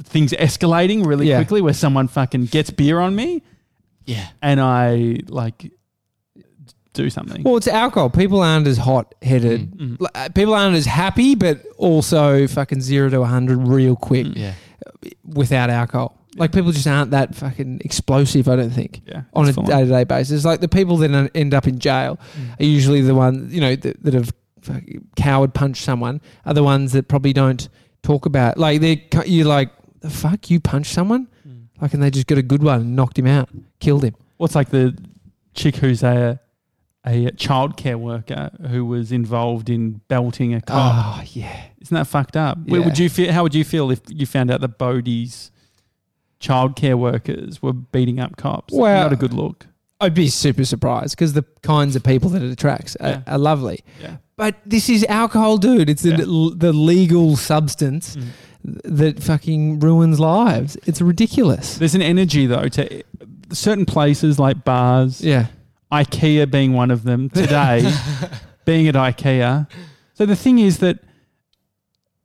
things 0.04 0.32
escalating 0.32 1.04
really 1.06 1.28
Yeah. 1.28 1.36
quickly 1.38 1.60
where 1.60 1.74
someone 1.74 2.08
fucking 2.08 2.46
gets 2.46 2.70
beer 2.70 2.98
on 3.00 3.14
me 3.14 3.42
yeah. 4.06 4.28
and 4.40 4.60
I 4.60 5.20
like 5.28 5.70
do 6.94 7.08
something. 7.08 7.42
Well, 7.42 7.56
it's 7.56 7.68
alcohol. 7.68 8.10
People 8.10 8.40
aren't 8.42 8.66
as 8.66 8.76
hot 8.76 9.14
headed. 9.22 9.70
Mm. 9.72 10.34
People 10.34 10.54
aren't 10.54 10.76
as 10.76 10.84
happy, 10.86 11.34
but 11.34 11.64
also 11.78 12.46
fucking 12.46 12.82
zero 12.82 13.08
to 13.08 13.20
100 13.20 13.66
real 13.66 13.96
quick 13.96 14.26
Mm. 14.26 14.36
Yeah. 14.36 14.52
without 15.24 15.70
alcohol. 15.70 16.18
Like 16.36 16.52
people 16.52 16.72
just 16.72 16.86
aren't 16.86 17.10
that 17.10 17.34
fucking 17.34 17.82
explosive, 17.84 18.48
I 18.48 18.56
don't 18.56 18.70
think. 18.70 19.02
Yeah, 19.06 19.22
on 19.34 19.44
a 19.44 19.48
it's 19.48 19.54
full 19.54 19.64
day 19.64 19.80
to 19.84 19.86
day 19.88 20.04
basis. 20.04 20.44
Like 20.44 20.60
the 20.60 20.68
people 20.68 20.96
that 20.98 21.10
en- 21.10 21.30
end 21.34 21.52
up 21.54 21.66
in 21.66 21.78
jail 21.78 22.18
Mm. 22.38 22.60
are 22.60 22.64
usually 22.64 23.00
the 23.02 23.14
ones, 23.14 23.52
you 23.54 23.60
know, 23.60 23.76
that, 23.76 24.02
that 24.02 24.14
have 24.14 24.32
fucking 24.62 25.08
coward 25.16 25.52
punched 25.54 25.84
someone 25.84 26.20
are 26.46 26.54
the 26.54 26.62
ones 26.62 26.92
that 26.92 27.08
probably 27.08 27.32
don't 27.32 27.68
talk 28.02 28.24
about. 28.26 28.56
Like 28.58 28.80
they, 28.80 29.04
you're 29.26 29.46
like, 29.46 29.70
the 30.02 30.10
fuck, 30.10 30.50
you 30.50 30.60
punched 30.60 30.92
someone? 30.92 31.28
Mm. 31.48 31.66
Like, 31.80 31.94
and 31.94 32.02
they 32.02 32.10
just 32.10 32.26
got 32.26 32.38
a 32.38 32.42
good 32.42 32.62
one 32.62 32.80
and 32.80 32.96
knocked 32.96 33.18
him 33.18 33.26
out, 33.26 33.48
killed 33.80 34.04
him. 34.04 34.14
What's 34.36 34.54
like 34.54 34.70
the 34.70 34.96
chick 35.54 35.76
who's 35.76 36.02
a 36.02 36.40
a 37.04 37.26
childcare 37.32 37.96
worker 37.98 38.50
who 38.68 38.84
was 38.84 39.10
involved 39.10 39.68
in 39.68 40.00
belting 40.08 40.54
a 40.54 40.60
cop? 40.60 40.94
Oh, 41.18 41.22
yeah. 41.32 41.62
Isn't 41.80 41.94
that 41.96 42.06
fucked 42.06 42.36
up? 42.36 42.58
Where 42.68 42.80
would 42.82 42.98
you 42.98 43.08
feel? 43.08 43.32
How 43.32 43.42
would 43.42 43.54
you 43.54 43.64
feel 43.64 43.90
if 43.90 44.00
you 44.08 44.24
found 44.26 44.50
out 44.52 44.60
that 44.60 44.78
Bodie's 44.78 45.50
childcare 46.40 46.96
workers 46.98 47.60
were 47.62 47.72
beating 47.72 48.20
up 48.20 48.36
cops? 48.36 48.72
Well- 48.74 49.02
not 49.02 49.12
a 49.12 49.16
good 49.16 49.32
look. 49.34 49.66
I'd 50.00 50.14
be 50.14 50.26
super 50.28 50.64
surprised 50.64 51.14
because 51.16 51.32
the 51.32 51.44
kinds 51.62 51.94
of 51.94 52.02
people 52.02 52.28
that 52.30 52.42
it 52.42 52.50
attracts 52.50 52.96
are, 52.96 53.08
Yeah. 53.08 53.20
are 53.28 53.38
lovely. 53.38 53.84
Yeah. 54.00 54.16
But 54.36 54.56
this 54.66 54.88
is 54.88 55.04
alcohol, 55.04 55.58
dude. 55.58 55.88
It's 55.88 56.04
Yeah. 56.04 56.16
the, 56.16 56.52
the 56.56 56.72
legal 56.72 57.36
substance 57.36 58.16
that 58.64 59.22
fucking 59.22 59.80
ruins 59.80 60.20
lives. 60.20 60.76
It's 60.86 61.00
ridiculous. 61.00 61.78
There's 61.78 61.94
an 61.94 62.02
energy 62.02 62.46
though 62.46 62.68
to 62.68 63.02
certain 63.52 63.86
places 63.86 64.38
like 64.38 64.64
bars, 64.64 65.20
Yeah. 65.20 65.46
IKEA 65.90 66.50
being 66.50 66.72
one 66.72 66.90
of 66.90 67.02
them. 67.02 67.28
Today, 67.30 67.92
being 68.64 68.88
at 68.88 68.94
IKEA. 68.94 69.68
So 70.14 70.24
the 70.26 70.36
thing 70.36 70.58
is 70.58 70.78
that 70.78 70.98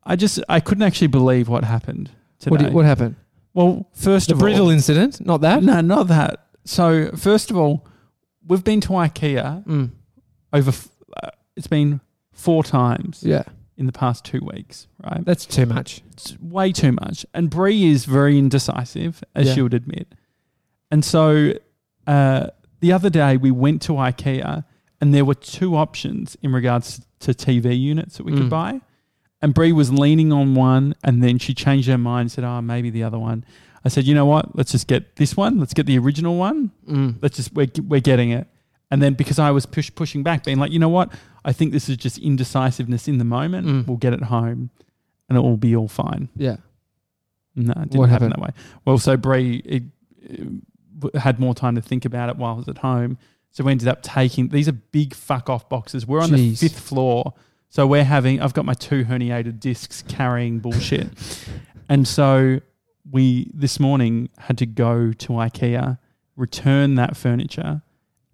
I 0.03 0.15
just 0.15 0.39
I 0.47 0.59
couldn't 0.59 0.83
actually 0.83 1.07
believe 1.07 1.49
what 1.49 1.63
happened 1.63 2.11
today. 2.39 2.51
What, 2.51 2.59
did- 2.61 2.73
what 2.73 2.85
happened? 2.85 3.15
well, 3.53 3.89
first 3.93 4.27
The 4.27 4.35
of 4.35 4.39
all, 4.39 4.45
Brittle 4.45 4.69
incident, 4.69 5.25
not 5.25 5.41
that. 5.41 5.63
no, 5.63 5.81
not 5.81 6.07
that. 6.07 6.45
So 6.65 7.11
first 7.15 7.49
of 7.51 7.57
all, 7.57 7.85
we've 8.47 8.63
been 8.63 8.81
to 8.81 8.89
IKEA 8.89 9.65
Mm. 9.65 9.89
over. 10.53 10.69
f- 10.69 10.89
Uh, 11.23 11.29
it's 11.55 11.67
been 11.67 11.99
four 12.31 12.63
times. 12.63 13.23
Yeah. 13.25 13.43
In 13.77 13.85
the 13.85 13.91
past 13.91 14.25
two 14.25 14.39
weeks, 14.43 14.87
right? 15.03 15.23
That's 15.23 15.45
too 15.45 15.65
much. 15.65 16.01
It's 16.13 16.35
way 16.41 16.71
too 16.71 16.91
much. 16.93 17.25
And 17.33 17.49
Brie 17.49 17.85
is 17.85 18.05
very 18.05 18.37
indecisive, 18.37 19.23
as 19.35 19.47
Yeah. 19.47 19.53
she 19.53 19.61
would 19.61 19.73
admit. 19.73 20.13
And 20.89 21.05
so 21.05 21.53
uh, 22.07 22.47
the 22.79 22.91
other 22.91 23.09
day 23.09 23.37
we 23.37 23.51
went 23.51 23.81
to 23.83 23.93
IKEA 23.93 24.63
and 24.99 25.13
there 25.13 25.25
were 25.25 25.35
two 25.35 25.75
options 25.75 26.35
in 26.41 26.51
regards 26.53 27.05
to 27.19 27.33
TV 27.33 27.79
units 27.79 28.17
that 28.17 28.23
we 28.25 28.31
Mm. 28.31 28.37
could 28.37 28.49
buy. 28.49 28.81
And 29.41 29.53
Brie 29.53 29.71
was 29.71 29.91
leaning 29.93 30.33
on 30.33 30.55
one 30.55 30.95
and 31.03 31.21
then 31.23 31.37
she 31.37 31.53
changed 31.53 31.87
her 31.87 31.97
mind 31.97 32.21
and 32.21 32.31
said, 32.31 32.43
Oh, 32.43 32.61
maybe 32.61 32.89
the 32.89 33.03
other 33.03 33.19
one. 33.19 33.45
I 33.85 33.89
said, 33.89 34.05
You 34.05 34.15
know 34.15 34.25
what? 34.25 34.55
Let's 34.55 34.71
just 34.71 34.87
get 34.87 35.17
this 35.17 35.37
one. 35.37 35.59
Let's 35.59 35.73
get 35.75 35.85
the 35.85 35.99
original 35.99 36.35
one. 36.37 36.71
Mm. 36.89 37.17
Let's 37.21 37.35
just, 37.37 37.53
we're, 37.53 37.67
we're 37.87 37.99
getting 38.01 38.31
it. 38.31 38.47
And 38.89 39.01
then 39.01 39.13
because 39.13 39.37
I 39.39 39.51
was 39.51 39.65
push, 39.65 39.91
pushing 39.93 40.23
back, 40.23 40.43
being 40.45 40.59
like, 40.59 40.71
You 40.71 40.79
know 40.79 40.89
what? 40.89 41.11
I 41.43 41.53
think 41.53 41.71
this 41.71 41.89
is 41.89 41.97
just 41.97 42.17
indecisiveness 42.17 43.07
in 43.07 43.17
the 43.17 43.25
moment. 43.25 43.67
Mm. 43.67 43.87
We'll 43.87 43.97
get 43.97 44.13
it 44.13 44.23
home 44.23 44.69
and 45.29 45.37
it 45.37 45.41
will 45.41 45.57
be 45.57 45.75
all 45.75 45.87
fine. 45.87 46.29
Yeah. 46.35 46.57
No, 47.55 47.71
it 47.71 47.89
didn't 47.89 47.95
What 47.99 48.09
happen 48.09 48.31
happened? 48.31 48.43
that 48.53 48.55
way. 48.55 48.63
Well, 48.85 48.97
so 48.97 49.17
Brie 49.17 49.57
it, 49.65 49.83
uh, 51.03 51.19
had 51.19 51.39
more 51.39 51.53
time 51.55 51.75
to 51.75 51.81
think 51.81 52.05
about 52.05 52.29
it 52.29 52.37
while 52.37 52.53
I 52.53 52.57
was 52.57 52.67
at 52.67 52.79
home. 52.79 53.17
So 53.51 53.63
we 53.63 53.71
ended 53.71 53.87
up 53.87 54.03
taking 54.03 54.49
these 54.49 54.67
are 54.67 54.73
big 54.73 55.13
fuck 55.15 55.49
off 55.49 55.67
boxes. 55.67 56.05
We're 56.05 56.21
on 56.21 56.31
the 56.31 56.55
fifth 56.55 56.79
floor. 56.79 57.33
So 57.69 57.87
we're 57.87 58.03
having 58.03 58.41
I've 58.41 58.53
got 58.53 58.65
my 58.65 58.73
two 58.73 59.03
herniated 59.05 59.59
discs 59.59 60.03
carrying 60.03 60.59
bullshit. 60.59 61.09
and 61.89 62.07
so 62.07 62.59
we 63.09 63.49
this 63.53 63.79
morning 63.79 64.29
had 64.37 64.57
to 64.59 64.65
go 64.65 65.11
to 65.13 65.27
IKEA, 65.29 65.97
return 66.35 66.95
that 66.95 67.17
furniture, 67.17 67.81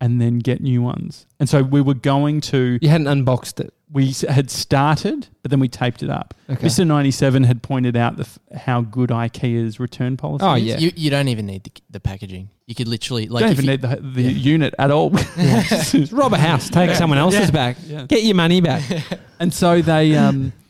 and 0.03 0.19
then 0.19 0.39
get 0.39 0.59
new 0.61 0.81
ones. 0.81 1.25
And 1.39 1.47
so 1.47 1.63
we 1.63 1.79
were 1.79 1.93
going 1.93 2.41
to 2.41 2.77
You 2.81 2.89
hadn't 2.89 3.07
unboxed 3.07 3.61
it. 3.61 3.73
we 3.89 4.11
had 4.27 4.49
started, 4.51 5.27
but 5.41 5.49
then 5.51 5.61
we 5.61 5.69
taped 5.69 6.03
it 6.03 6.09
up. 6.09 6.33
Okay. 6.49 6.67
Mr. 6.67 6.85
97 6.85 7.43
had 7.45 7.61
pointed 7.63 7.95
out 7.95 8.17
the, 8.17 8.23
f- 8.23 8.39
how 8.67 8.81
good 8.81 9.11
IKEA's 9.11 9.79
return 9.79 10.17
policy 10.17 10.43
Oh, 10.45 10.55
is. 10.55 10.63
yeah. 10.63 10.77
You, 10.77 10.91
you 10.95 11.09
don't 11.09 11.29
even 11.29 11.45
need 11.45 11.63
the, 11.63 11.71
the 11.89 11.99
packaging. 12.01 12.49
You 12.67 12.75
could 12.75 12.89
literally 12.89 13.27
like 13.27 13.43
don't 13.43 13.51
if 13.53 13.59
even 13.59 13.65
you- 13.65 13.71
need 13.71 13.81
the, 13.81 13.95
the 14.15 14.21
Yeah. 14.23 14.29
unit 14.53 14.73
at 14.77 14.91
all. 14.91 15.09
Rob 16.11 16.33
a 16.33 16.37
house, 16.37 16.69
take 16.69 16.93
someone 16.95 17.17
else's 17.19 17.45
Yeah. 17.45 17.51
back, 17.51 17.77
Yeah. 17.85 18.05
get 18.05 18.23
your 18.23 18.35
money 18.35 18.59
back. 18.59 18.83
And 19.39 19.53
so 19.53 19.81
they, 19.81 20.15
um, 20.17 20.51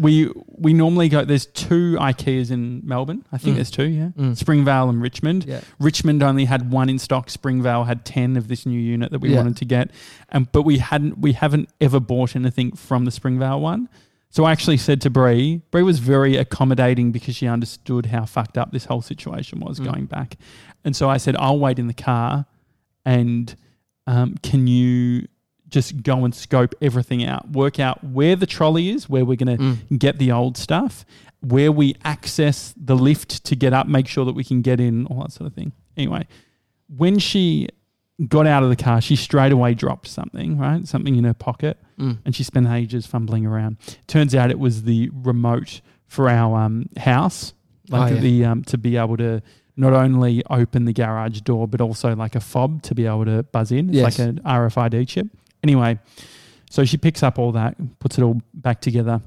we 0.00 0.30
we 0.46 0.72
normally 0.72 1.08
go. 1.08 1.24
There's 1.24 1.46
two 1.46 1.96
IKEAs 2.00 2.50
in 2.50 2.80
Melbourne. 2.84 3.24
I 3.32 3.38
think 3.38 3.52
Mm. 3.54 3.56
there's 3.56 3.70
two. 3.70 3.84
Yeah, 3.88 4.08
Mm. 4.18 4.36
Springvale 4.36 4.88
and 4.88 5.00
Richmond. 5.02 5.44
Yeah. 5.46 5.60
Richmond 5.78 6.22
only 6.22 6.46
had 6.46 6.70
one 6.70 6.88
in 6.88 6.98
stock. 6.98 7.28
Springvale 7.30 7.84
had 7.84 8.04
ten 8.04 8.36
of 8.36 8.48
this 8.48 8.66
new 8.66 8.78
unit 8.80 9.10
that 9.12 9.20
we 9.20 9.30
Yeah. 9.30 9.36
wanted 9.38 9.56
to 9.58 9.64
get, 9.64 9.90
and 10.30 10.50
but 10.52 10.62
we 10.62 10.78
hadn't 10.78 11.18
we 11.18 11.32
haven't 11.32 11.68
ever 11.80 12.00
bought 12.00 12.34
anything 12.34 12.72
from 12.72 13.04
the 13.04 13.10
Springvale 13.10 13.60
one. 13.60 13.88
So 14.32 14.44
I 14.44 14.52
actually 14.52 14.76
said 14.76 15.00
to 15.00 15.10
Bree, 15.10 15.60
Bree 15.72 15.82
was 15.82 15.98
very 15.98 16.36
accommodating 16.36 17.10
because 17.10 17.34
she 17.34 17.48
understood 17.48 18.06
how 18.06 18.24
fucked 18.26 18.56
up 18.56 18.70
this 18.70 18.84
whole 18.84 19.02
situation 19.02 19.58
was 19.60 19.80
Mm. 19.80 19.84
going 19.92 20.06
back, 20.06 20.36
and 20.84 20.94
so 20.96 21.10
I 21.10 21.16
said 21.18 21.34
I'll 21.36 21.58
wait 21.58 21.78
in 21.78 21.88
the 21.88 21.94
car, 21.94 22.46
and 23.04 23.54
um, 24.06 24.36
can 24.42 24.66
you 24.66 25.26
just 25.70 26.02
go 26.02 26.24
and 26.24 26.34
scope 26.34 26.74
everything 26.82 27.24
out, 27.24 27.50
work 27.50 27.78
out 27.80 28.02
where 28.04 28.36
the 28.36 28.46
trolley 28.46 28.90
is, 28.90 29.08
where 29.08 29.24
we're 29.24 29.36
going 29.36 29.56
to 29.56 29.62
Mm. 29.62 29.98
get 29.98 30.18
the 30.18 30.32
old 30.32 30.56
stuff, 30.56 31.04
where 31.40 31.70
we 31.72 31.94
access 32.04 32.74
the 32.76 32.96
lift 32.96 33.44
to 33.44 33.56
get 33.56 33.72
up, 33.72 33.86
make 33.86 34.06
sure 34.08 34.24
that 34.24 34.34
we 34.34 34.44
can 34.44 34.62
get 34.62 34.80
in, 34.80 35.06
all 35.06 35.22
that 35.22 35.32
sort 35.32 35.46
of 35.46 35.54
thing. 35.54 35.72
Anyway, 35.96 36.26
when 36.88 37.18
she 37.18 37.68
got 38.28 38.46
out 38.46 38.62
of 38.62 38.68
the 38.68 38.76
car, 38.76 39.00
she 39.00 39.16
straight 39.16 39.52
away 39.52 39.72
dropped 39.74 40.06
something, 40.06 40.58
right? 40.58 40.86
Something 40.86 41.16
in 41.16 41.24
her 41.24 41.34
pocket, 41.34 41.78
Mm. 41.98 42.18
and 42.24 42.34
she 42.34 42.42
spent 42.44 42.66
ages 42.66 43.06
fumbling 43.06 43.46
around. 43.46 43.76
Turns 44.06 44.34
out 44.34 44.50
it 44.50 44.58
was 44.58 44.82
the 44.82 45.10
remote 45.12 45.80
for 46.06 46.28
our 46.28 46.58
um, 46.60 46.88
house, 46.98 47.54
like 47.88 48.12
Oh, 48.12 48.14
yeah. 48.16 48.20
the 48.20 48.44
um, 48.44 48.64
to 48.64 48.76
be 48.76 48.96
able 48.96 49.16
to 49.18 49.40
not 49.76 49.92
only 49.94 50.42
open 50.50 50.84
the 50.84 50.92
garage 50.92 51.40
door, 51.40 51.66
but 51.66 51.80
also 51.80 52.14
like 52.14 52.34
a 52.34 52.40
fob 52.40 52.82
to 52.82 52.94
be 52.94 53.06
able 53.06 53.24
to 53.24 53.42
buzz 53.44 53.72
in. 53.72 53.88
It's 53.88 53.96
Yes. 53.96 54.18
like 54.18 54.28
an 54.28 54.40
RFID 54.44 55.06
chip. 55.08 55.28
Anyway, 55.62 55.98
so 56.70 56.84
she 56.84 56.96
picks 56.96 57.22
up 57.22 57.38
all 57.38 57.52
that, 57.52 57.76
puts 57.98 58.18
it 58.18 58.22
all 58.22 58.40
back 58.54 58.80
together. 58.80 59.20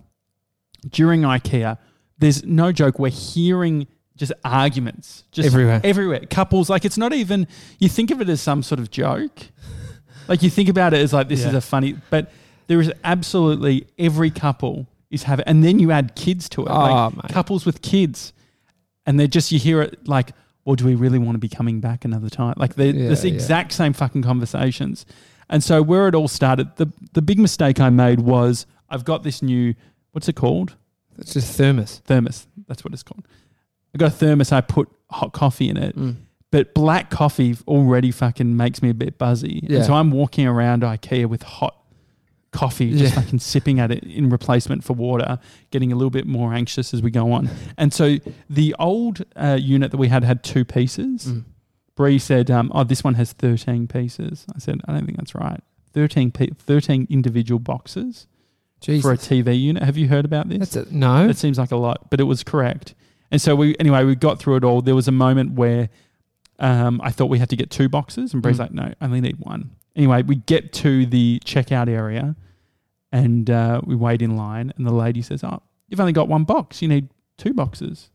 During 0.90 1.22
IKEA, 1.22 1.78
there's 2.18 2.44
no 2.44 2.72
joke. 2.72 3.00
We're 3.00 3.10
hearing 3.10 3.88
just 4.16 4.34
arguments, 4.44 5.24
just 5.32 5.48
Everywhere. 5.48 5.82
everywhere. 5.84 6.22
Couples, 6.30 6.70
like 6.70 6.86
it's 6.86 6.98
not 6.98 7.14
even. 7.14 7.48
You 7.80 7.90
think 7.90 8.12
of 8.12 8.22
it 8.22 8.30
as 8.30 8.42
some 8.42 8.62
sort 8.64 8.80
of 8.80 8.92
joke, 8.92 9.48
like 10.28 10.44
you 10.44 10.50
think 10.50 10.70
about 10.70 10.94
it 10.94 11.02
as 11.02 11.14
like 11.14 11.30
this 11.30 11.46
is 11.46 11.54
a 11.54 11.62
funny, 11.62 11.96
but 12.10 12.32
there 12.68 12.80
is 12.80 12.92
absolutely 13.04 13.88
every 13.98 14.30
couple 14.30 14.88
is 15.10 15.24
having, 15.24 15.46
and 15.48 15.64
then 15.64 15.80
you 15.80 15.92
add 15.92 16.16
kids 16.16 16.50
to 16.50 16.64
it, 16.64 16.70
Oh, 16.70 16.74
like 16.80 17.16
mate. 17.16 17.32
couples 17.32 17.66
with 17.66 17.82
kids, 17.82 18.34
and 19.06 19.20
they're 19.20 19.28
just 19.28 19.52
you 19.52 19.60
hear 19.60 19.82
it 19.82 20.08
like, 20.08 20.32
well, 20.66 20.76
do 20.76 20.86
we 20.86 20.96
really 20.96 21.20
want 21.20 21.36
to 21.36 21.40
be 21.40 21.50
coming 21.50 21.80
back 21.80 22.04
another 22.06 22.30
time? 22.30 22.54
Like 22.58 22.76
they're 22.76 22.94
Yeah, 22.94 23.10
this 23.10 23.24
yeah. 23.24 23.34
exact 23.34 23.72
same 23.72 23.94
fucking 23.94 24.22
conversations, 24.24 25.06
and 25.54 25.64
so 25.64 25.82
where 25.82 26.08
it 26.10 26.16
all 26.16 26.28
started, 26.28 26.68
the 26.76 26.88
the 27.14 27.22
big 27.22 27.40
mistake 27.40 27.80
I 27.80 27.90
made 27.90 28.20
was 28.22 28.66
I've 28.90 29.06
got 29.06 29.24
this 29.24 29.42
new 29.42 29.74
what's 30.12 30.28
it 30.28 30.36
called 30.36 30.76
It's 31.18 31.34
just 31.34 31.58
thermos. 31.58 32.02
thermos. 32.06 32.48
That's 32.68 32.84
what 32.84 32.94
it's 32.94 33.04
called. 33.04 33.26
I 33.94 33.98
got 34.00 34.08
a 34.08 34.16
thermos. 34.16 34.52
I 34.52 34.62
put 34.62 34.88
hot 35.12 35.32
coffee 35.34 35.70
in 35.70 35.78
it, 35.78 35.96
Mm. 35.96 36.16
but 36.52 36.74
black 36.74 37.10
coffee 37.12 37.56
already 37.68 38.12
fucking 38.12 38.58
makes 38.58 38.82
me 38.82 38.90
a 38.90 38.94
bit 38.94 39.18
buzzy. 39.18 39.62
Yeah. 39.64 39.78
And 39.78 39.86
so 39.86 39.94
I'm 39.94 40.12
walking 40.12 40.48
around 40.48 40.82
IKEA 40.84 41.28
with 41.28 41.44
hot 41.44 41.76
coffee, 42.52 42.92
just 42.98 43.14
Yeah. 43.16 43.22
fucking 43.22 43.40
sipping 43.40 43.80
at 43.80 43.92
it 43.92 44.04
in 44.04 44.30
replacement 44.30 44.84
for 44.84 44.94
water, 44.94 45.40
getting 45.72 45.92
a 45.92 45.96
little 45.96 46.12
bit 46.12 46.26
more 46.28 46.54
anxious 46.54 46.94
as 46.94 47.02
we 47.02 47.10
go 47.12 47.32
on. 47.32 47.50
And 47.78 47.92
so 47.94 48.18
the 48.50 48.76
old 48.80 49.24
uh, 49.36 49.58
unit 49.60 49.90
that 49.92 49.98
we 49.98 50.08
had 50.10 50.24
had 50.24 50.44
two 50.44 50.64
pieces. 50.66 51.26
Mm. 51.28 51.44
Bree 51.96 52.18
said, 52.20 52.50
um, 52.50 52.72
"Oh, 52.74 52.84
this 52.84 53.04
one 53.04 53.14
has 53.16 53.34
13 53.34 53.88
pieces." 53.88 54.46
I 54.56 54.60
said, 54.60 54.82
"I 54.88 54.94
don't 54.94 55.06
think 55.06 55.18
that's 55.18 55.36
right. 55.36 55.62
13, 55.94 56.32
pe- 56.32 56.48
13 56.58 57.06
individual 57.10 57.60
boxes 57.60 58.26
Jesus. 58.82 59.04
for 59.04 59.12
a 59.12 59.18
TV 59.18 59.60
unit. 59.60 59.84
Have 59.84 59.98
you 59.98 60.08
heard 60.08 60.26
about 60.26 60.50
this?" 60.50 60.72
That's 60.72 60.76
a, 60.92 60.94
no. 60.96 61.28
It 61.28 61.38
seems 61.38 61.58
like 61.60 61.72
a 61.72 61.76
lot, 61.78 62.10
but 62.10 62.20
it 62.20 62.24
was 62.24 62.44
correct. 62.44 62.96
And 63.32 63.42
so 63.42 63.56
we 63.56 63.76
anyway 63.80 64.04
we 64.04 64.16
got 64.16 64.40
through 64.40 64.58
it 64.58 64.64
all. 64.64 64.82
There 64.82 64.96
was 64.96 65.08
a 65.08 65.12
moment 65.12 65.54
where 65.54 65.90
um, 66.60 67.00
I 67.04 67.10
thought 67.12 67.28
we 67.28 67.40
had 67.40 67.50
to 67.50 67.56
get 67.56 67.70
two 67.72 67.90
boxes, 67.90 68.34
and 68.34 68.42
Bree's 68.42 68.58
Mm. 68.58 68.60
like, 68.60 68.72
"No, 68.74 68.84
I 69.02 69.06
only 69.06 69.22
need 69.22 69.38
one." 69.40 69.72
Anyway, 69.96 70.24
we 70.24 70.36
get 70.38 70.74
to 70.74 71.06
the 71.06 71.40
checkout 71.46 71.88
area, 71.88 72.36
and 73.12 73.50
uh, 73.50 73.82
we 73.86 73.96
wait 73.96 74.22
in 74.22 74.36
line, 74.36 74.74
and 74.78 74.86
the 74.88 74.94
lady 74.94 75.22
says, 75.22 75.44
"Oh, 75.44 75.62
you've 75.88 76.00
only 76.00 76.14
got 76.14 76.28
one 76.28 76.44
box. 76.44 76.82
You 76.82 76.88
need 76.88 77.10
two 77.38 77.54
boxes." 77.54 78.10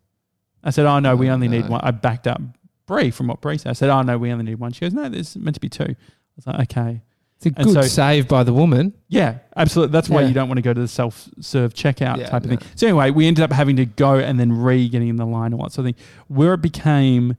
I 0.64 0.70
said, 0.70 0.86
"Oh 0.86 0.98
no, 0.98 1.14
we 1.14 1.30
Oh, 1.30 1.34
only 1.34 1.46
need 1.48 1.68
one." 1.68 1.80
I 1.82 1.90
backed 1.92 2.26
up 2.26 2.40
Bree 2.88 3.12
from 3.12 3.28
what 3.28 3.40
Bree 3.40 3.56
said. 3.58 3.70
I 3.70 3.72
said, 3.74 3.88
"Oh 3.90 4.02
no, 4.02 4.18
we 4.18 4.32
only 4.32 4.44
need 4.46 4.56
one." 4.56 4.72
She 4.72 4.80
goes, 4.80 4.92
"No, 4.94 5.08
there's 5.08 5.36
meant 5.36 5.54
to 5.54 5.60
be 5.60 5.68
two. 5.68 5.84
I 5.84 5.96
was 6.34 6.46
like, 6.48 6.60
"Okay." 6.72 7.02
it's 7.36 7.46
a 7.46 7.50
good 7.50 7.72
so- 7.72 7.82
save 7.82 8.26
by 8.26 8.42
the 8.42 8.52
woman. 8.52 8.92
Yeah, 9.06 9.38
absolutely. 9.54 9.92
That's 9.92 10.08
why 10.08 10.22
Yeah. 10.22 10.26
you 10.28 10.34
don't 10.34 10.48
want 10.48 10.58
to 10.58 10.62
go 10.62 10.74
to 10.74 10.80
the 10.80 10.88
self-serve 10.88 11.72
checkout 11.72 12.16
Yeah, 12.18 12.30
type 12.30 12.42
of 12.42 12.50
no. 12.50 12.56
thing. 12.56 12.66
So 12.74 12.88
anyway, 12.88 13.10
we 13.12 13.28
ended 13.28 13.44
up 13.44 13.52
having 13.52 13.76
to 13.76 13.84
go 13.86 14.16
and 14.18 14.40
then 14.40 14.50
re 14.50 14.88
getting 14.88 15.06
in 15.06 15.14
the 15.14 15.24
line 15.24 15.52
and 15.52 15.58
what 15.60 15.70
sort 15.70 15.86
of 15.86 15.94
thing. 15.94 16.04
Where 16.26 16.54
it 16.54 16.62
became 16.62 17.36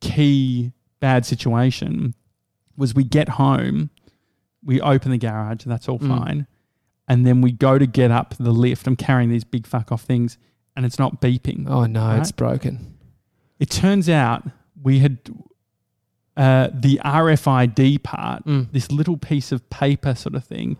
key 0.00 0.72
bad 0.98 1.24
situation 1.26 2.14
was 2.76 2.94
we 2.94 3.04
get 3.04 3.28
home, 3.30 3.90
we 4.64 4.80
open 4.80 5.10
the 5.12 5.18
garage, 5.18 5.64
that's 5.64 5.88
all 5.88 5.98
Mm. 6.00 6.08
fine, 6.18 6.46
and 7.06 7.26
then 7.26 7.40
we 7.40 7.52
go 7.52 7.78
to 7.78 7.86
get 7.86 8.10
up 8.10 8.34
the 8.38 8.50
lift. 8.52 8.86
I'm 8.88 8.96
carrying 8.96 9.30
these 9.30 9.44
big 9.44 9.66
fuck 9.66 9.92
off 9.92 10.02
things, 10.02 10.38
and 10.74 10.84
it's 10.84 10.98
not 10.98 11.20
beeping. 11.20 11.66
Oh 11.68 11.86
no, 11.86 12.04
Right. 12.06 12.18
it's 12.20 12.32
broken. 12.32 12.94
It 13.58 13.70
turns 13.70 14.08
out 14.08 14.48
we 14.82 14.98
had 15.00 15.18
uh, 16.36 16.68
the 16.72 17.00
RFID 17.04 18.02
part 18.02 18.44
Mm. 18.46 18.68
this 18.72 18.90
little 18.90 19.16
piece 19.16 19.52
of 19.52 19.68
paper 19.70 20.14
sort 20.14 20.34
of 20.34 20.44
thing 20.44 20.76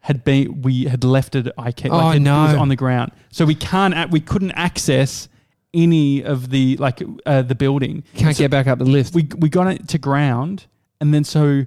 had 0.00 0.24
been 0.24 0.62
we 0.62 0.84
had 0.84 1.04
left 1.04 1.34
it 1.34 1.48
I 1.58 1.72
kept 1.72 1.92
Oh, 1.94 1.98
like 1.98 2.16
it, 2.16 2.26
it 2.26 2.30
was 2.30 2.54
on 2.56 2.68
the 2.68 2.76
ground 2.76 3.12
so 3.30 3.44
we 3.44 3.54
can't 3.54 4.10
we 4.10 4.20
couldn't 4.20 4.52
access 4.52 5.28
any 5.74 6.22
of 6.22 6.50
the 6.50 6.76
like 6.78 7.02
uh, 7.26 7.42
the 7.42 7.54
building 7.54 8.04
Can't 8.14 8.36
So 8.36 8.42
get 8.44 8.50
back 8.50 8.66
up 8.66 8.78
the 8.78 8.84
lift. 8.84 9.14
we 9.14 9.28
we 9.38 9.48
got 9.48 9.66
it 9.68 9.88
to 9.88 9.98
ground 9.98 10.66
and 11.00 11.12
then 11.12 11.24
so 11.24 11.66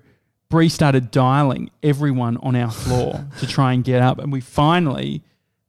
Bree 0.49 0.69
started 0.69 1.11
dialing 1.11 1.69
everyone 1.83 2.37
on 2.37 2.55
our 2.55 2.71
floor 2.71 3.25
to 3.39 3.47
try 3.47 3.73
and 3.73 3.83
get 3.83 4.01
up 4.01 4.19
and 4.19 4.31
we 4.31 4.41
finally 4.41 5.23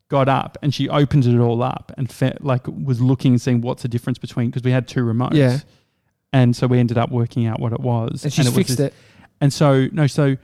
got 0.08 0.28
up 0.28 0.56
and 0.62 0.72
she 0.74 0.88
opened 0.88 1.26
it 1.26 1.38
all 1.38 1.62
up 1.62 1.92
and 1.98 2.10
fe- 2.10 2.36
like 2.40 2.66
was 2.68 3.00
looking 3.00 3.32
and 3.32 3.42
seeing 3.42 3.60
what's 3.60 3.82
the 3.82 3.88
difference 3.88 4.18
between 4.18 4.48
because 4.50 4.62
we 4.62 4.70
had 4.70 4.86
two 4.86 5.00
remotes 5.04 5.34
Yeah. 5.34 5.58
and 6.32 6.54
so 6.54 6.66
we 6.68 6.78
ended 6.78 6.96
up 6.96 7.10
working 7.10 7.46
out 7.46 7.58
what 7.60 7.72
it 7.72 7.80
was 7.80 8.22
and 8.24 8.32
she's 8.32 8.46
it 8.46 8.52
fixed 8.52 8.76
this- 8.76 8.88
it. 8.88 8.94
and 9.40 9.52
so 9.52 9.88
no, 9.92 10.06
so 10.06 10.36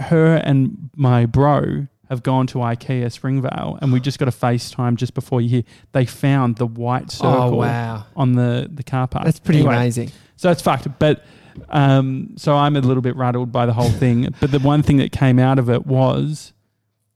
her 0.00 0.34
and 0.36 0.90
my 0.96 1.24
bro 1.26 1.86
have 2.10 2.22
gone 2.22 2.46
to 2.48 2.58
IKEA 2.58 3.10
Springvale, 3.10 3.78
and 3.80 3.92
we 3.92 3.98
just 4.00 4.18
got 4.18 4.28
a 4.28 4.32
FaceTime 4.32 4.96
just 4.96 5.14
before 5.14 5.40
you 5.40 5.48
hear. 5.48 5.62
They 5.92 6.04
found 6.04 6.56
the 6.56 6.66
white 6.66 7.10
circle 7.10 7.54
Oh 7.54 7.56
wow, 7.56 8.04
on 8.16 8.32
the 8.32 8.68
the 8.72 8.82
car 8.82 9.06
park. 9.06 9.24
that's 9.24 9.38
pretty 9.40 9.60
Anyway, 9.60 9.76
amazing. 9.76 10.10
So 10.36 10.50
it's 10.50 10.60
fucked. 10.60 10.86
But 10.98 11.24
um, 11.70 12.34
so 12.36 12.56
I'm 12.56 12.74
a 12.76 12.80
little 12.80 13.02
bit 13.02 13.14
rattled 13.16 13.52
by 13.52 13.66
the 13.66 13.72
whole 13.72 13.88
thing. 13.88 14.34
but 14.40 14.50
the 14.50 14.58
one 14.58 14.82
thing 14.82 14.96
that 14.98 15.12
came 15.12 15.38
out 15.38 15.58
of 15.60 15.70
it 15.70 15.86
was 15.86 16.52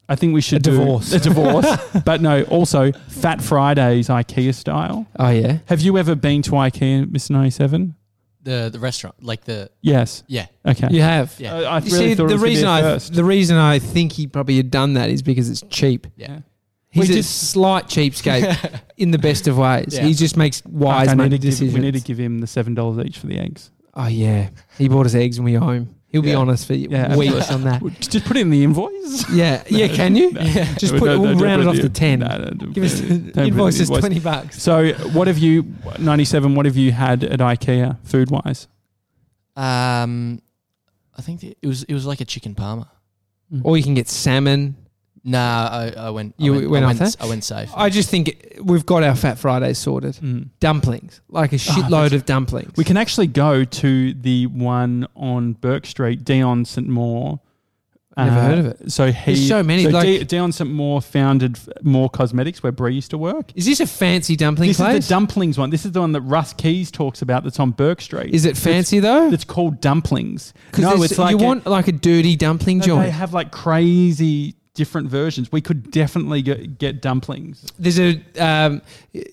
I 0.09 0.17
think 0.17 0.33
we 0.35 0.41
should 0.41 0.59
A 0.67 0.71
do 0.71 0.71
divorce. 0.79 1.13
A 1.13 1.21
divorce, 1.21 1.67
but 2.05 2.21
no. 2.23 2.43
Also, 2.45 2.93
Fat 3.09 3.43
Fridays 3.43 4.09
IKEA 4.09 4.55
style. 4.55 5.07
Oh 5.19 5.29
yeah. 5.31 5.59
Have 5.67 5.81
you 5.83 5.99
ever 5.99 6.15
been 6.15 6.41
to 6.43 6.53
IKEA, 6.53 7.05
Mr. 7.07 7.31
Ninety 7.31 7.51
Seven? 7.51 7.95
The 8.43 8.71
the 8.73 8.79
restaurant, 8.79 9.23
like 9.23 9.45
the 9.45 9.71
Yes. 9.83 10.23
yeah. 10.27 10.47
Okay. 10.65 10.89
You 10.91 11.03
have. 11.03 11.35
Yeah. 11.39 11.55
Uh, 11.55 11.61
I 11.65 11.79
You 11.81 11.93
really 11.93 12.09
see, 12.11 12.15
thought 12.15 12.25
it 12.25 12.29
the 12.29 12.35
was 12.35 12.43
gonna 12.43 12.43
be 12.45 12.49
reason 12.51 12.69
a 12.69 12.73
I 12.73 12.81
first. 12.83 13.13
the 13.15 13.25
reason 13.25 13.57
I 13.57 13.79
think 13.79 14.13
he 14.13 14.27
probably 14.27 14.57
had 14.57 14.71
done 14.71 14.95
that 14.95 15.11
is 15.11 15.21
because 15.23 15.51
it's 15.51 15.63
cheap. 15.69 16.07
Yeah. 16.17 16.41
He's 16.91 17.09
We 17.09 17.15
a 17.15 17.19
just- 17.19 17.51
slight 17.51 17.89
cheapskate 17.89 18.81
in 18.97 19.11
the 19.11 19.19
best 19.19 19.47
of 19.47 19.59
ways. 19.59 19.89
Yeah. 19.93 20.05
He 20.05 20.15
just 20.15 20.39
makes 20.39 20.63
Fuck, 20.63 20.73
wise 20.73 21.09
I 21.09 21.13
need 21.13 21.17
money 21.19 21.31
to 21.31 21.39
give, 21.39 21.51
decisions. 21.51 21.75
we 21.75 21.81
need 21.81 21.95
to 21.95 22.01
give 22.01 22.17
him 22.19 22.39
the 22.39 22.47
seven 22.47 22.75
dollars 22.75 23.05
each 23.05 23.19
for 23.19 23.27
the 23.27 23.39
eggs. 23.39 23.71
oh 23.95 24.07
yeah, 24.07 24.49
he 24.79 24.89
bought 24.89 25.05
us 25.05 25.15
eggs 25.15 25.39
when 25.39 25.45
we 25.53 25.59
owe 25.59 25.69
him. 25.71 25.95
He'll 26.11 26.23
be 26.23 26.31
Yeah. 26.31 26.37
honest 26.37 26.67
for 26.67 26.73
Yeah, 26.73 27.15
weeks 27.17 27.51
on 27.51 27.65
that. 27.65 27.83
Just 28.01 28.25
put 28.25 28.39
it 28.39 28.41
in 28.41 28.51
the 28.51 28.65
invoice. 28.65 29.31
Yeah, 29.31 29.63
yeah. 29.69 29.89
Can 29.95 30.17
you? 30.17 30.33
Just 30.79 30.95
put. 30.97 31.03
No, 31.03 31.17
no, 31.17 31.21
we'll 31.21 31.33
don't 31.35 31.43
round 31.43 31.63
it 31.63 31.69
off 31.69 31.77
to 31.77 31.89
ten. 31.91 32.21
no, 32.21 32.29
no, 32.29 32.45
don't 32.51 32.73
Give 32.73 32.85
us 32.85 33.01
put 33.01 33.11
it- 33.11 33.11
don't 33.11 33.25
put 33.25 33.37
it 33.37 33.41
in 33.43 33.49
invoice 33.49 33.81
is 33.81 33.91
twenty 33.91 34.19
bucks. 34.19 34.63
So, 34.63 34.93
what 35.13 35.27
have 35.27 35.37
you, 35.39 35.67
97, 35.99 36.55
what 36.55 36.65
have 36.65 36.77
you 36.77 36.93
had 36.93 37.25
at 37.25 37.41
IKEA 37.41 37.99
food 38.05 38.31
wise? 38.31 38.69
Um, 39.55 40.41
I 41.17 41.21
think 41.23 41.43
it 41.45 41.59
was 41.67 41.83
it 41.85 41.93
was 41.95 42.07
like 42.07 42.21
a 42.21 42.25
chicken 42.25 42.55
parma. 42.55 42.91
Or 43.63 43.77
you 43.77 43.83
can 43.83 43.95
get 43.95 44.09
salmon. 44.09 44.77
Nah, 45.25 45.69
I, 45.71 45.93
I 45.97 46.11
went. 46.11 46.35
You 46.39 46.55
I 46.55 46.57
went, 46.59 46.71
went 46.71 46.85
I 46.85 46.93
went. 46.95 47.17
I 47.21 47.27
went 47.27 47.45
safe. 47.45 47.71
I 47.75 47.91
just 47.91 48.09
think 48.09 48.57
we've 48.63 48.87
got 48.87 49.03
our 49.03 49.15
Fat 49.17 49.39
Fridays 49.39 49.79
sorted. 49.79 50.15
Mm. 50.15 50.49
Dumplings, 50.61 51.21
like 51.29 51.53
a 51.53 51.57
shitload 51.57 52.13
of 52.13 52.25
dumplings. 52.25 52.73
We 52.77 52.85
can 52.85 52.97
actually 52.97 53.27
go 53.27 53.65
to 53.65 54.15
the 54.15 54.47
one 54.47 55.07
on 55.17 55.55
Bourke 55.55 55.87
Street, 55.87 56.25
Dion 56.25 56.65
St. 56.65 56.87
Maur. 56.89 57.41
Never 58.17 58.31
heard 58.41 58.59
of 58.59 58.67
it. 58.67 58.91
So 58.91 59.13
he, 59.13 59.35
There's 59.35 59.47
so 59.47 59.63
many, 59.63 59.85
So 59.85 59.91
like- 59.91 60.03
Di- 60.03 60.25
Dion 60.25 60.51
St. 60.51 60.69
Maur 60.69 61.01
founded 61.01 61.57
More 61.85 62.11
Cosmetics, 62.11 62.65
where 62.65 62.73
Brie 62.73 62.95
used 62.97 63.11
to 63.11 63.19
work. 63.19 63.53
Is 63.55 63.65
this 63.65 63.79
a 63.79 63.87
fancy 63.87 64.35
dumpling 64.35 64.71
This 64.71 64.79
place? 64.79 64.97
is 65.05 65.07
the 65.09 65.15
dumplings 65.15 65.57
one. 65.57 65.71
This 65.71 65.87
is 65.87 65.93
the 65.93 66.01
one 66.01 66.11
that 66.13 66.23
Russ 66.23 66.53
Keys 66.53 66.91
talks 66.91 67.23
about. 67.23 67.45
That's 67.45 67.61
on 67.61 67.71
Bourke 67.71 68.01
Street. 68.01 68.35
is 68.35 68.45
it 68.45 68.57
fancy 68.57 68.99
though? 68.99 69.31
It's 69.31 69.45
called 69.45 69.81
dumplings. 69.81 70.53
No, 70.77 71.01
it's 71.05 71.17
like 71.17 71.31
you 71.39 71.39
a- 71.39 71.47
want 71.47 71.67
like 71.67 71.87
a 71.87 71.93
dirty 71.93 72.35
dumpling 72.35 72.79
no, 72.79 72.87
joint. 72.87 73.05
They 73.05 73.11
have 73.13 73.33
like 73.35 73.53
crazy 73.53 74.57
different 74.79 75.09
versions. 75.11 75.51
We 75.53 75.61
could 75.61 75.91
definitely 75.91 76.41
get, 76.43 76.79
get 76.79 77.03
dumplings. 77.03 77.67
There's 77.79 77.99
a 77.99 78.11
um, 78.39 78.81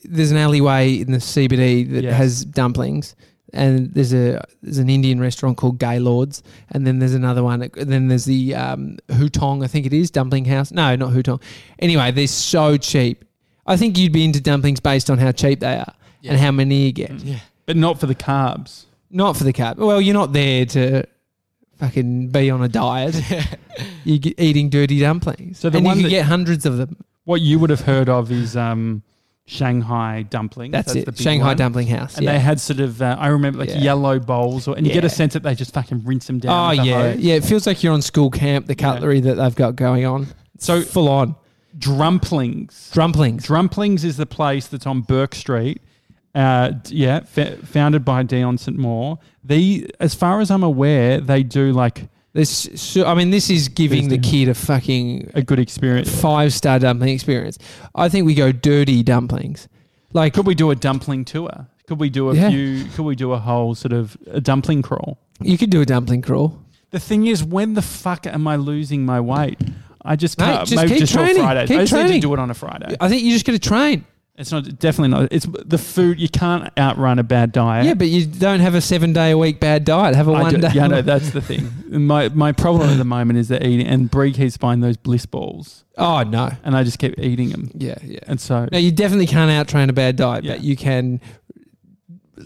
there's 0.03 0.31
an 0.31 0.37
alleyway 0.37 0.95
in 1.03 1.11
the 1.11 1.19
CBD 1.19 1.89
that 1.93 2.03
Yes. 2.03 2.17
has 2.17 2.45
dumplings, 2.45 3.15
and 3.53 3.93
there's 3.93 4.13
a 4.13 4.43
there's 4.63 4.79
an 4.79 4.89
Indian 4.89 5.19
restaurant 5.21 5.55
called 5.57 5.77
Gaylords, 5.79 6.43
and 6.71 6.85
then 6.85 6.99
there's 6.99 7.13
another 7.13 7.43
one. 7.43 7.69
Then 7.75 8.07
there's 8.09 8.25
the 8.25 8.55
um, 8.55 8.97
Hutong, 9.09 9.63
I 9.63 9.67
think 9.67 9.85
it 9.85 9.93
is 9.93 10.11
Dumpling 10.11 10.45
House. 10.45 10.71
No, 10.71 10.95
not 10.95 11.13
Hutong. 11.13 11.41
Anyway, 11.79 12.11
they're 12.11 12.27
so 12.27 12.75
cheap. 12.77 13.23
I 13.67 13.77
think 13.77 13.97
you'd 13.97 14.11
be 14.13 14.25
into 14.25 14.41
dumplings 14.41 14.79
based 14.79 15.09
on 15.09 15.17
how 15.19 15.31
cheap 15.31 15.59
they 15.61 15.75
are 15.77 15.93
Yeah. 16.21 16.31
and 16.33 16.39
how 16.41 16.51
many 16.51 16.85
you 16.87 16.91
get. 16.91 17.11
yeah. 17.23 17.39
But 17.65 17.77
not 17.77 17.99
for 17.99 18.05
the 18.07 18.15
carbs. 18.15 18.85
Not 19.09 19.37
for 19.37 19.43
the 19.43 19.53
carb. 19.53 19.77
Well, 19.77 20.01
you're 20.01 20.13
not 20.13 20.33
there 20.33 20.65
to 20.67 21.03
fucking 21.77 22.29
be 22.29 22.49
on 22.49 22.63
a 22.63 22.67
diet. 22.67 23.15
you're 24.03 24.33
eating 24.37 24.69
dirty 24.69 24.99
dumplings, 24.99 25.59
So 25.59 25.69
the 25.69 25.77
and 25.79 25.87
you 25.87 25.93
can 25.93 26.01
that- 26.03 26.09
get 26.09 26.25
hundreds 26.25 26.65
of 26.65 26.77
them. 26.77 26.97
What 27.25 27.41
you 27.41 27.57
would 27.59 27.71
have 27.71 27.81
heard 27.81 28.07
of 28.07 28.31
is 28.31 28.55
um, 28.55 29.01
Shanghai 29.47 30.23
dumplings. 30.29 30.71
That's, 30.71 30.93
the 30.93 30.99
it. 30.99 31.05
big 31.05 31.17
Shanghai 31.17 31.47
one. 31.47 31.57
Dumpling 31.57 31.87
House. 31.87 32.17
And 32.17 32.23
yeah. 32.25 32.33
they 32.33 32.39
had 32.39 32.59
sort 32.59 32.79
of, 32.79 33.01
uh, 33.01 33.15
I 33.19 33.27
remember 33.27 33.59
like 33.59 33.69
Yeah. 33.69 33.77
yellow 33.79 34.19
bowls, 34.19 34.67
or, 34.67 34.75
and 34.77 34.85
you 34.85 34.93
get 34.93 35.03
a 35.03 35.07
Yeah. 35.07 35.13
sense 35.13 35.33
that 35.33 35.41
they 35.43 35.55
just 35.55 35.73
fucking 35.73 36.03
rinse 36.05 36.27
them 36.27 36.37
down. 36.39 36.51
Oh 36.53 36.69
with 36.77 36.79
a 36.79 36.83
yeah, 36.87 37.01
hose. 37.13 37.19
yeah. 37.19 37.33
It 37.35 37.43
feels 37.45 37.65
like 37.65 37.81
you're 37.83 37.93
on 37.93 38.01
school 38.03 38.29
camp. 38.29 38.67
The 38.67 38.75
cutlery 38.75 39.19
that 39.21 39.35
they've 39.35 39.55
got 39.55 39.75
going 39.75 40.05
on, 40.05 40.27
So 40.59 40.81
full 40.81 41.09
on 41.09 41.35
Drumplings. 41.77 42.89
drumplings. 42.93 43.43
Drumplings 43.43 44.03
is 44.03 44.17
the 44.17 44.25
place 44.25 44.67
that's 44.67 44.85
on 44.85 45.01
Bourke 45.01 45.33
Street. 45.35 45.81
Uh, 46.35 46.73
yeah, 46.89 47.21
fa- 47.21 47.57
founded 47.65 48.03
by 48.03 48.21
Dion 48.23 48.57
St. 48.57 48.77
Maur. 48.77 49.17
The, 49.43 49.89
as 49.99 50.13
far 50.13 50.41
as 50.41 50.51
I'm 50.51 50.63
aware, 50.63 51.21
they 51.21 51.43
do 51.43 51.71
like 51.71 52.09
This, 52.33 52.67
so, 52.75 53.05
I 53.05 53.13
mean, 53.15 53.29
this 53.31 53.49
is 53.49 53.69
giving 53.69 54.09
the 54.09 54.17
kid 54.17 54.49
a 54.49 54.53
fucking 54.53 55.31
a 55.33 55.41
good 55.41 55.59
experience. 55.59 56.09
five 56.21 56.51
star 56.53 56.77
dumpling 56.79 57.13
experience. 57.13 57.57
I 57.95 58.09
think 58.09 58.25
we 58.25 58.33
go 58.33 58.51
dirty 58.51 59.01
dumplings. 59.03 59.69
Like 60.11 60.33
Could 60.33 60.45
we 60.45 60.55
do 60.55 60.71
a 60.71 60.75
dumpling 60.75 61.23
tour? 61.25 61.67
Could 61.87 61.99
we 61.99 62.09
do 62.09 62.29
a 62.31 62.35
Yeah. 62.35 62.49
few? 62.49 62.83
Could 62.95 63.03
we 63.05 63.15
do 63.15 63.31
a 63.31 63.39
whole 63.39 63.73
sort 63.75 63.93
of 63.93 64.17
a 64.27 64.41
dumpling 64.41 64.81
crawl? 64.81 65.17
you 65.41 65.57
could 65.57 65.69
do 65.69 65.81
a 65.81 65.85
dumpling 65.85 66.21
crawl. 66.21 66.59
The 66.91 66.99
thing 66.99 67.27
is, 67.27 67.43
when 67.43 67.73
the 67.75 67.81
fuck 67.81 68.25
am 68.27 68.47
I 68.47 68.55
losing 68.55 69.05
my 69.05 69.19
weight? 69.21 69.59
I 70.03 70.15
just 70.15 70.37
can't. 70.37 70.67
just 70.67 70.75
maybe 70.75 70.89
keep 70.91 70.99
just 70.99 71.13
training. 71.13 71.37
on 71.37 71.43
Fridays. 71.43 71.67
Keep 71.69 71.77
I 71.77 71.81
just 71.81 71.93
need 71.93 71.99
training. 71.99 72.21
to 72.21 72.27
do 72.27 72.33
it 72.33 72.39
on 72.39 72.49
a 72.51 72.53
Friday. 72.53 72.95
I 72.99 73.09
think 73.09 73.23
you 73.23 73.31
just 73.31 73.45
got 73.45 73.51
to 73.53 73.59
train. 73.59 74.05
It's 74.37 74.51
not 74.51 74.79
definitely 74.79 75.09
not. 75.17 75.29
It's 75.31 75.45
the 75.65 75.77
food. 75.77 76.19
You 76.19 76.27
can't 76.27 76.69
outrun 76.77 77.19
a 77.19 77.23
bad 77.23 77.53
diet. 77.53 77.85
Yeah, 77.85 77.93
but 77.93 78.07
you 78.09 78.25
don't 78.25 78.59
have 78.59 78.75
a 78.75 78.81
seven 78.81 79.13
day 79.13 79.31
a 79.31 79.37
week 79.37 79.61
bad 79.61 79.85
diet. 79.85 80.13
Have 80.13 80.27
a 80.27 80.31
I 80.33 80.41
one 80.41 80.53
do- 80.55 80.61
day. 80.61 80.71
Yeah, 80.73 80.87
no, 80.87 81.01
that's 81.11 81.29
the 81.31 81.39
thing. 81.41 81.71
My 81.87 82.27
my 82.29 82.51
problem 82.51 82.89
at 82.89 82.97
the 82.97 83.05
moment 83.05 83.39
is 83.39 83.47
that 83.47 83.63
eating, 83.65 83.87
and 83.87 84.11
Brie 84.11 84.33
keeps 84.33 84.57
buying 84.57 84.81
those 84.81 84.97
bliss 84.97 85.25
balls, 85.25 85.85
oh 85.97 86.23
no. 86.23 86.49
and 86.65 86.75
I 86.75 86.83
just 86.83 86.99
keep 86.99 87.17
eating 87.17 87.49
them, 87.51 87.71
Yeah, 87.75 87.95
yeah. 88.03 88.19
and 88.27 88.41
so 88.41 88.67
No, 88.73 88.77
you 88.77 88.91
definitely 88.91 89.27
can't 89.27 89.49
out 89.51 89.69
train 89.69 89.89
a 89.89 89.93
bad 89.93 90.17
diet, 90.17 90.43
Yeah. 90.43 90.55
but 90.55 90.63
you 90.65 90.75
can 90.75 91.21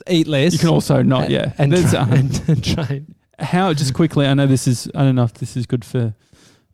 eat 0.08 0.28
less. 0.28 0.54
you 0.54 0.60
can 0.60 0.69
also 0.69 1.02
not. 1.02 1.23
and- 1.23 1.32
Yeah, 1.34 1.54
and, 1.58 1.71
There's, 1.73 1.89
tra- 1.91 2.02
um, 2.02 2.13
and, 2.13 2.41
and 2.47 2.63
train. 2.63 3.15
how 3.39 3.73
just 3.73 3.95
quickly. 3.95 4.28
I 4.28 4.36
know 4.36 4.45
this 4.45 4.67
is. 4.67 4.88
I 4.93 4.99
don't 5.04 5.15
know 5.15 5.23
if 5.23 5.34
this 5.34 5.58
is 5.58 5.65
good 5.65 5.84
for 5.84 6.13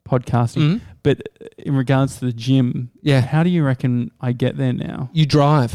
podcasting, 0.08 0.62
Mhm. 0.62 0.82
But 1.06 1.18
in 1.60 1.74
regards 1.76 2.12
to 2.20 2.26
the 2.26 2.34
gym, 2.34 2.90
Yeah, 3.02 3.22
how 3.22 3.42
do 3.44 3.50
you 3.50 3.64
reckon 3.64 4.12
I 4.20 4.34
get 4.34 4.58
there 4.58 4.74
now? 4.74 5.10
you 5.14 5.26
drive. 5.26 5.72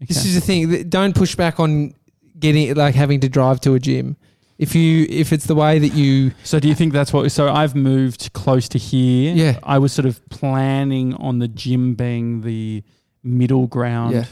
This 0.00 0.18
Okay. 0.18 0.28
is 0.28 0.34
the 0.34 0.40
thing. 0.40 0.88
Don't 0.88 1.14
push 1.14 1.34
back 1.36 1.60
on 1.60 1.92
getting 2.38 2.74
like 2.74 2.94
having 2.94 3.20
to 3.20 3.28
drive 3.28 3.60
to 3.60 3.74
a 3.74 3.78
gym. 3.88 4.16
If 4.58 4.74
you 4.74 5.06
if 5.22 5.32
it's 5.32 5.46
the 5.46 5.54
way 5.54 5.78
that 5.84 5.94
you 6.00 6.32
So 6.44 6.58
do 6.60 6.68
you 6.68 6.74
think 6.74 6.92
that's 6.92 7.12
what? 7.12 7.30
So 7.32 7.42
I've 7.52 7.74
moved 7.74 8.32
close 8.32 8.68
to 8.70 8.78
here. 8.78 9.34
Yeah. 9.34 9.58
I 9.62 9.78
was 9.78 9.92
sort 9.92 10.06
of 10.06 10.16
planning 10.30 11.14
on 11.14 11.38
the 11.40 11.48
gym 11.48 11.94
being 11.94 12.42
the 12.42 12.82
middle 13.24 13.66
ground. 13.66 14.14
Yeah. 14.14 14.24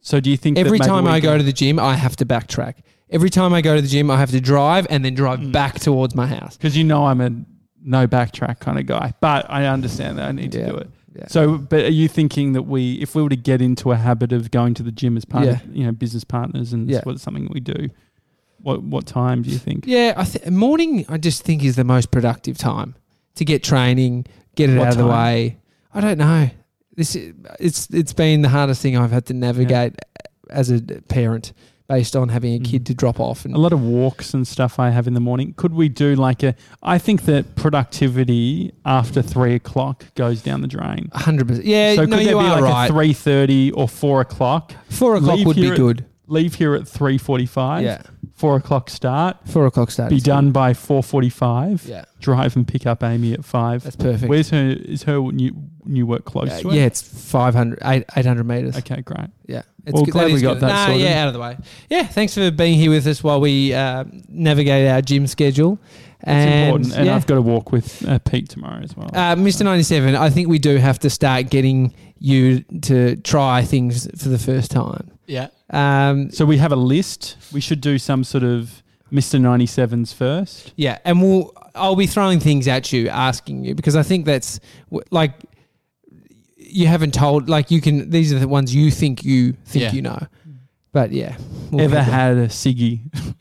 So 0.00 0.18
do 0.20 0.30
you 0.30 0.36
think 0.36 0.56
that 0.56 0.66
every 0.66 0.78
maybe 0.78 0.88
time 0.88 1.04
we 1.04 1.10
I 1.10 1.20
go 1.20 1.30
can- 1.30 1.38
to 1.38 1.44
the 1.44 1.52
gym, 1.52 1.78
I 1.78 1.94
have 1.94 2.16
to 2.16 2.26
backtrack. 2.26 2.74
Every 3.10 3.30
time 3.30 3.52
I 3.52 3.60
go 3.60 3.74
to 3.74 3.82
the 3.82 3.88
gym, 3.96 4.10
I 4.10 4.18
have 4.18 4.30
to 4.30 4.40
drive 4.40 4.86
and 4.90 5.04
then 5.04 5.14
drive 5.14 5.40
Mm. 5.40 5.52
back 5.52 5.74
towards 5.80 6.14
my 6.14 6.26
house. 6.26 6.56
because 6.56 6.76
you 6.76 6.84
know 6.84 7.06
I'm 7.06 7.20
a 7.20 7.30
no 7.82 8.06
backtrack 8.06 8.60
kind 8.60 8.78
of 8.78 8.86
guy, 8.86 9.14
but 9.20 9.46
I 9.50 9.66
understand 9.66 10.18
that 10.18 10.28
I 10.28 10.32
need 10.32 10.54
Yeah. 10.54 10.66
to 10.66 10.72
do 10.72 10.76
it. 10.78 10.90
Yeah. 11.16 11.26
So, 11.28 11.58
but 11.58 11.84
are 11.86 11.88
you 11.90 12.06
thinking 12.08 12.52
that 12.52 12.62
we, 12.62 12.94
if 12.94 13.14
we 13.16 13.22
were 13.22 13.28
to 13.30 13.36
get 13.36 13.60
into 13.60 13.90
a 13.90 13.96
habit 13.96 14.32
of 14.32 14.50
going 14.52 14.74
to 14.74 14.82
the 14.84 14.92
gym 14.92 15.16
as 15.16 15.24
part 15.24 15.46
Yeah. 15.46 15.52
of 15.52 15.76
you 15.76 15.84
know 15.84 15.92
business 15.92 16.22
partners 16.24 16.72
and 16.72 16.88
Yeah. 16.88 16.98
it's 16.98 17.06
what 17.06 17.18
something 17.20 17.48
we 17.52 17.60
do, 17.60 17.88
what 18.62 18.82
what 18.82 19.06
time 19.06 19.42
do 19.42 19.50
you 19.50 19.58
think? 19.58 19.84
Yeah, 19.86 20.14
I 20.16 20.24
th- 20.24 20.48
morning 20.50 21.04
I 21.08 21.16
just 21.18 21.42
think 21.42 21.64
is 21.64 21.76
the 21.76 21.84
most 21.84 22.10
productive 22.10 22.58
time 22.58 22.94
to 23.36 23.44
get 23.44 23.62
training, 23.64 24.26
get 24.54 24.70
it 24.70 24.78
What 24.78 24.86
out 24.88 24.92
of 24.92 24.98
the 24.98 25.06
way. 25.06 25.58
I 25.94 26.00
don't 26.00 26.18
know. 26.18 26.50
This 26.96 27.16
is, 27.16 27.32
it's 27.58 27.88
it's 27.90 28.12
been 28.12 28.42
the 28.42 28.48
hardest 28.50 28.80
thing 28.82 28.96
I've 28.96 29.10
had 29.12 29.26
to 29.26 29.34
navigate 29.34 29.94
as 30.50 30.70
a 30.70 30.80
parent 31.08 31.52
based 31.90 32.14
on 32.14 32.28
having 32.28 32.54
a 32.54 32.60
Mm. 32.60 32.64
kid 32.64 32.86
to 32.86 32.94
drop 32.94 33.18
off 33.18 33.44
and 33.44 33.52
A 33.54 33.58
lot 33.58 33.72
of 33.72 33.82
walks 33.82 34.32
and 34.32 34.46
stuff 34.46 34.78
I 34.78 34.90
have 34.90 35.08
in 35.08 35.14
the 35.14 35.20
morning. 35.20 35.54
Could 35.56 35.74
we 35.74 35.88
do 35.88 36.14
like 36.14 36.42
a? 36.44 36.54
I 36.82 36.98
think 36.98 37.22
that 37.24 37.56
productivity 37.56 38.72
after 38.84 39.22
three 39.22 39.54
o'clock 39.54 40.04
goes 40.14 40.40
down 40.42 40.60
the 40.62 40.68
drain. 40.68 41.08
hundred 41.12 41.48
percent. 41.48 41.66
Yeah, 41.66 41.94
so 41.96 42.04
no, 42.04 42.16
could 42.16 42.26
there 42.26 42.32
you 42.34 42.38
be 42.40 42.48
like 42.48 42.62
right. 42.62 42.86
a 42.90 42.92
three 42.92 43.12
thirty 43.12 43.72
or 43.72 43.88
four 43.88 44.20
o'clock? 44.20 44.72
Four 44.88 45.16
o'clock 45.16 45.36
leave 45.38 45.46
would 45.46 45.56
be 45.56 45.68
at- 45.70 45.76
good. 45.76 46.04
Leave 46.28 46.54
here 46.54 46.74
at 46.76 46.86
three 46.86 47.18
forty-five. 47.18 47.82
Yeah, 47.82 48.02
Four 48.34 48.54
o'clock 48.56 48.88
start. 48.88 49.36
four 49.46 49.66
o'clock 49.66 49.90
start. 49.90 50.10
Be 50.10 50.16
is 50.16 50.22
good. 50.22 50.30
done 50.30 50.52
by 50.52 50.74
four 50.74 51.02
forty-five. 51.02 51.84
Yeah, 51.88 52.04
Drive 52.20 52.54
and 52.54 52.66
pick 52.68 52.86
up 52.86 53.02
Amy 53.02 53.32
at 53.32 53.44
five. 53.44 53.82
that's 53.82 53.96
perfect. 53.96 54.30
Where's 54.30 54.50
her? 54.50 54.76
Is 54.78 55.02
her 55.02 55.18
new 55.32 55.52
new 55.84 56.06
work 56.06 56.24
close 56.24 56.50
Uh, 56.50 56.60
to 56.60 56.70
it? 56.70 56.74
yeah, 56.76 56.82
it's 56.84 57.02
500, 57.02 57.78
800 57.82 58.44
meters. 58.44 58.76
Okay, 58.76 59.02
great. 59.02 59.30
Yeah. 59.48 59.62
It's 59.86 59.92
Well, 59.94 60.04
good. 60.04 60.12
glad 60.12 60.32
we 60.32 60.40
got 60.40 60.54
good. 60.54 60.62
that 60.62 60.68
Nah, 60.68 60.86
sorted. 60.86 61.02
yeah, 61.02 61.22
out 61.22 61.28
of 61.28 61.34
the 61.34 61.40
way. 61.40 61.56
Yeah, 61.88 62.04
thanks 62.06 62.34
for 62.34 62.50
being 62.50 62.78
here 62.78 62.90
with 62.90 63.06
us 63.06 63.22
while 63.24 63.40
we 63.40 63.72
uh, 63.72 64.04
navigate 64.28 64.88
our 64.88 65.00
gym 65.02 65.26
schedule. 65.26 65.78
It's 66.20 66.28
And, 66.28 66.64
important, 66.64 66.96
and 66.96 67.06
yeah. 67.06 67.16
I've 67.16 67.26
got 67.26 67.36
to 67.36 67.42
walk 67.42 67.72
with 67.72 68.06
uh, 68.06 68.18
Pete 68.18 68.48
tomorrow 68.50 68.82
as 68.82 68.94
well. 68.96 69.08
Uh, 69.14 69.34
Mr. 69.36 69.62
97, 69.64 70.14
I 70.14 70.28
think 70.28 70.48
we 70.48 70.58
do 70.58 70.76
have 70.76 70.98
to 71.00 71.08
start 71.10 71.48
getting 71.48 71.94
you 72.18 72.60
to 72.82 73.16
try 73.16 73.64
things 73.64 74.06
for 74.22 74.28
the 74.28 74.38
first 74.38 74.70
time. 74.70 75.10
Yeah. 75.26 75.48
Um, 75.70 76.30
so 76.30 76.44
we 76.44 76.58
have 76.58 76.72
a 76.72 76.76
list. 76.76 77.36
We 77.52 77.60
should 77.62 77.80
do 77.80 77.98
some 77.98 78.24
sort 78.24 78.44
of 78.44 78.82
Mister 79.10 79.38
97s 79.38 80.12
first. 80.14 80.72
yeah, 80.76 80.98
and 81.04 81.22
we'll 81.22 81.52
I'll 81.74 81.96
be 81.96 82.06
throwing 82.06 82.38
things 82.38 82.68
at 82.68 82.92
you, 82.92 83.08
asking 83.08 83.64
you 83.64 83.74
because 83.74 83.96
I 83.96 84.02
think 84.02 84.26
that's 84.26 84.60
like 85.10 85.32
you 86.72 86.86
haven't 86.86 87.14
told. 87.14 87.48
Like 87.48 87.70
you 87.70 87.80
can. 87.80 88.10
These 88.10 88.32
are 88.32 88.38
the 88.38 88.48
ones 88.48 88.74
you 88.74 88.90
think 88.90 89.24
you 89.24 89.52
think 89.64 89.84
Yeah. 89.84 89.92
you 89.92 90.02
know. 90.02 90.18
But 90.92 91.12
yeah, 91.12 91.36
we'll 91.70 91.82
Ever 91.82 91.96
keep 91.96 92.04
going. 92.06 92.12
had 92.14 92.36
a 92.36 92.48
ciggy? 92.48 93.00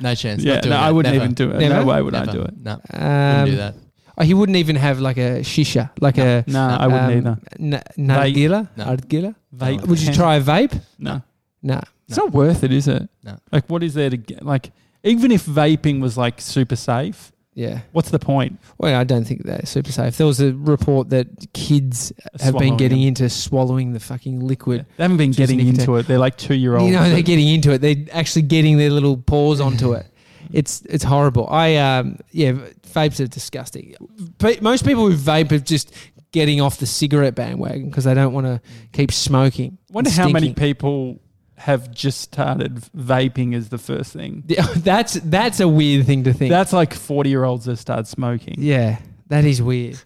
No 0.00 0.14
chance. 0.14 0.44
yeah, 0.44 0.54
Not 0.54 0.62
doing 0.62 0.70
no, 0.70 0.76
that. 0.76 0.86
I 0.86 0.92
wouldn't 0.92 1.12
Never. 1.12 1.24
even 1.24 1.34
do 1.34 1.50
it. 1.50 1.58
Never? 1.58 1.74
No 1.74 1.84
way 1.84 2.02
would 2.02 2.12
Never. 2.12 2.30
I 2.30 2.32
do 2.34 2.42
it. 2.42 2.54
No. 2.62 2.72
Um, 2.72 2.80
Wouldn't 3.00 3.50
do 3.50 3.56
that. 3.56 3.74
Oh, 4.18 4.22
he 4.24 4.32
wouldn't 4.34 4.56
even 4.56 4.76
have 4.76 5.00
like 5.00 5.16
a 5.16 5.40
shisha, 5.40 5.90
like 6.00 6.18
a 6.18 6.44
No, 6.46 6.68
I 6.68 6.86
wouldn't 6.86 7.26
um, 7.26 7.40
either. 7.58 7.76
n- 7.76 7.82
nargila. 7.98 8.68
No. 8.76 8.84
Nargila? 8.84 9.34
Vape. 9.56 9.86
Would 9.88 10.00
you 10.00 10.12
try 10.14 10.36
a 10.36 10.40
vape? 10.40 10.80
No, 11.00 11.22
No. 11.62 11.80
it's 12.06 12.16
not 12.16 12.30
worth 12.30 12.62
it, 12.62 12.72
is 12.72 12.86
it? 12.86 13.08
No. 13.24 13.38
Like, 13.50 13.68
what 13.68 13.82
is 13.82 13.94
there 13.94 14.08
to 14.10 14.16
get? 14.16 14.44
Like, 14.46 14.70
even 15.02 15.32
if 15.32 15.46
vaping 15.46 16.00
was 16.00 16.16
like 16.16 16.40
super 16.40 16.76
safe, 16.76 17.32
Yeah. 17.54 17.80
what's 17.92 18.10
the 18.10 18.18
point? 18.18 18.58
Well, 18.78 18.98
I 18.98 19.04
don't 19.04 19.24
think 19.24 19.42
they're 19.44 19.66
super 19.66 19.90
safe. 19.92 20.16
There 20.16 20.26
was 20.26 20.40
a 20.40 20.54
report 20.54 21.10
that 21.10 21.26
kids 21.52 22.12
have 22.40 22.50
Swallowing 22.52 22.70
been 22.70 22.76
getting 22.76 22.98
them. 23.00 23.08
into 23.08 23.28
swallowing 23.28 23.92
the 23.92 24.00
fucking 24.00 24.40
liquid. 24.40 24.86
They 24.96 25.04
haven't 25.04 25.16
been 25.18 25.32
getting 25.32 25.58
nicotine. 25.58 25.80
into 25.80 25.96
it. 25.96 26.06
They're 26.06 26.18
like 26.18 26.36
two 26.38 26.54
year 26.54 26.76
olds. 26.76 26.90
You 26.90 26.96
know, 26.98 27.10
they're 27.10 27.22
getting 27.22 27.48
into 27.48 27.72
it. 27.72 27.78
They're 27.78 27.96
actually 28.12 28.42
getting 28.42 28.78
their 28.78 28.90
little 28.90 29.16
paws 29.16 29.60
onto 29.60 29.92
it. 29.94 30.06
It's 30.52 30.80
it's 30.82 31.04
horrible. 31.04 31.46
I 31.48 31.76
um 31.76 32.16
yeah, 32.32 32.52
vapes 32.92 33.20
are 33.22 33.28
disgusting. 33.28 33.94
But 34.38 34.60
most 34.62 34.84
people 34.84 35.08
who 35.08 35.16
vape 35.16 35.52
are 35.52 35.60
just 35.60 35.92
getting 36.32 36.60
off 36.60 36.78
the 36.78 36.86
cigarette 36.86 37.36
bandwagon 37.36 37.88
because 37.88 38.02
they 38.04 38.14
don't 38.14 38.32
want 38.32 38.46
to 38.46 38.60
keep 38.92 39.12
smoking. 39.12 39.78
wonder 39.90 40.08
and 40.08 40.16
how 40.18 40.28
many 40.28 40.46
stinking. 40.48 40.54
people 40.54 41.20
have 41.60 41.90
just 41.92 42.20
started 42.22 42.76
vaping 42.96 43.54
as 43.54 43.68
the 43.68 43.78
first 43.78 44.12
thing. 44.12 44.44
Yeah, 44.48 44.66
that's 44.76 45.14
that's 45.14 45.60
a 45.60 45.68
weird 45.68 46.06
thing 46.06 46.24
to 46.24 46.32
think. 46.32 46.50
That's 46.50 46.72
like 46.72 46.94
40 46.94 47.28
year 47.30 47.44
olds 47.44 47.66
that 47.66 47.76
start 47.76 48.06
smoking. 48.06 48.56
yeah, 48.58 48.98
that 49.28 49.44
is 49.44 49.60
weird. 49.62 50.00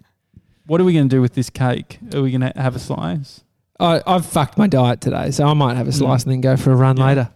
What 0.67 0.81
are 0.81 0.85
we 0.85 0.93
going 0.95 1.09
to 1.09 1.15
do 1.17 1.21
with 1.23 1.35
this 1.35 1.51
cake? 1.51 1.99
Are 2.15 2.23
we 2.23 2.31
going 2.31 2.41
to 2.41 2.53
have 2.61 2.75
a 2.75 2.79
slice? 2.79 3.43
I, 3.79 4.01
I've 4.07 4.25
fucked 4.25 4.57
my 4.57 4.67
diet 4.67 5.01
today, 5.01 5.31
so 5.31 5.47
I 5.47 5.55
might 5.55 5.77
have 5.77 5.89
a 5.89 5.93
slice 5.93 6.23
Mm. 6.23 6.27
and 6.27 6.33
then 6.33 6.41
go 6.41 6.57
for 6.57 6.73
a 6.73 6.77
run 6.77 6.97
Yeah. 6.97 7.07
later. 7.07 7.31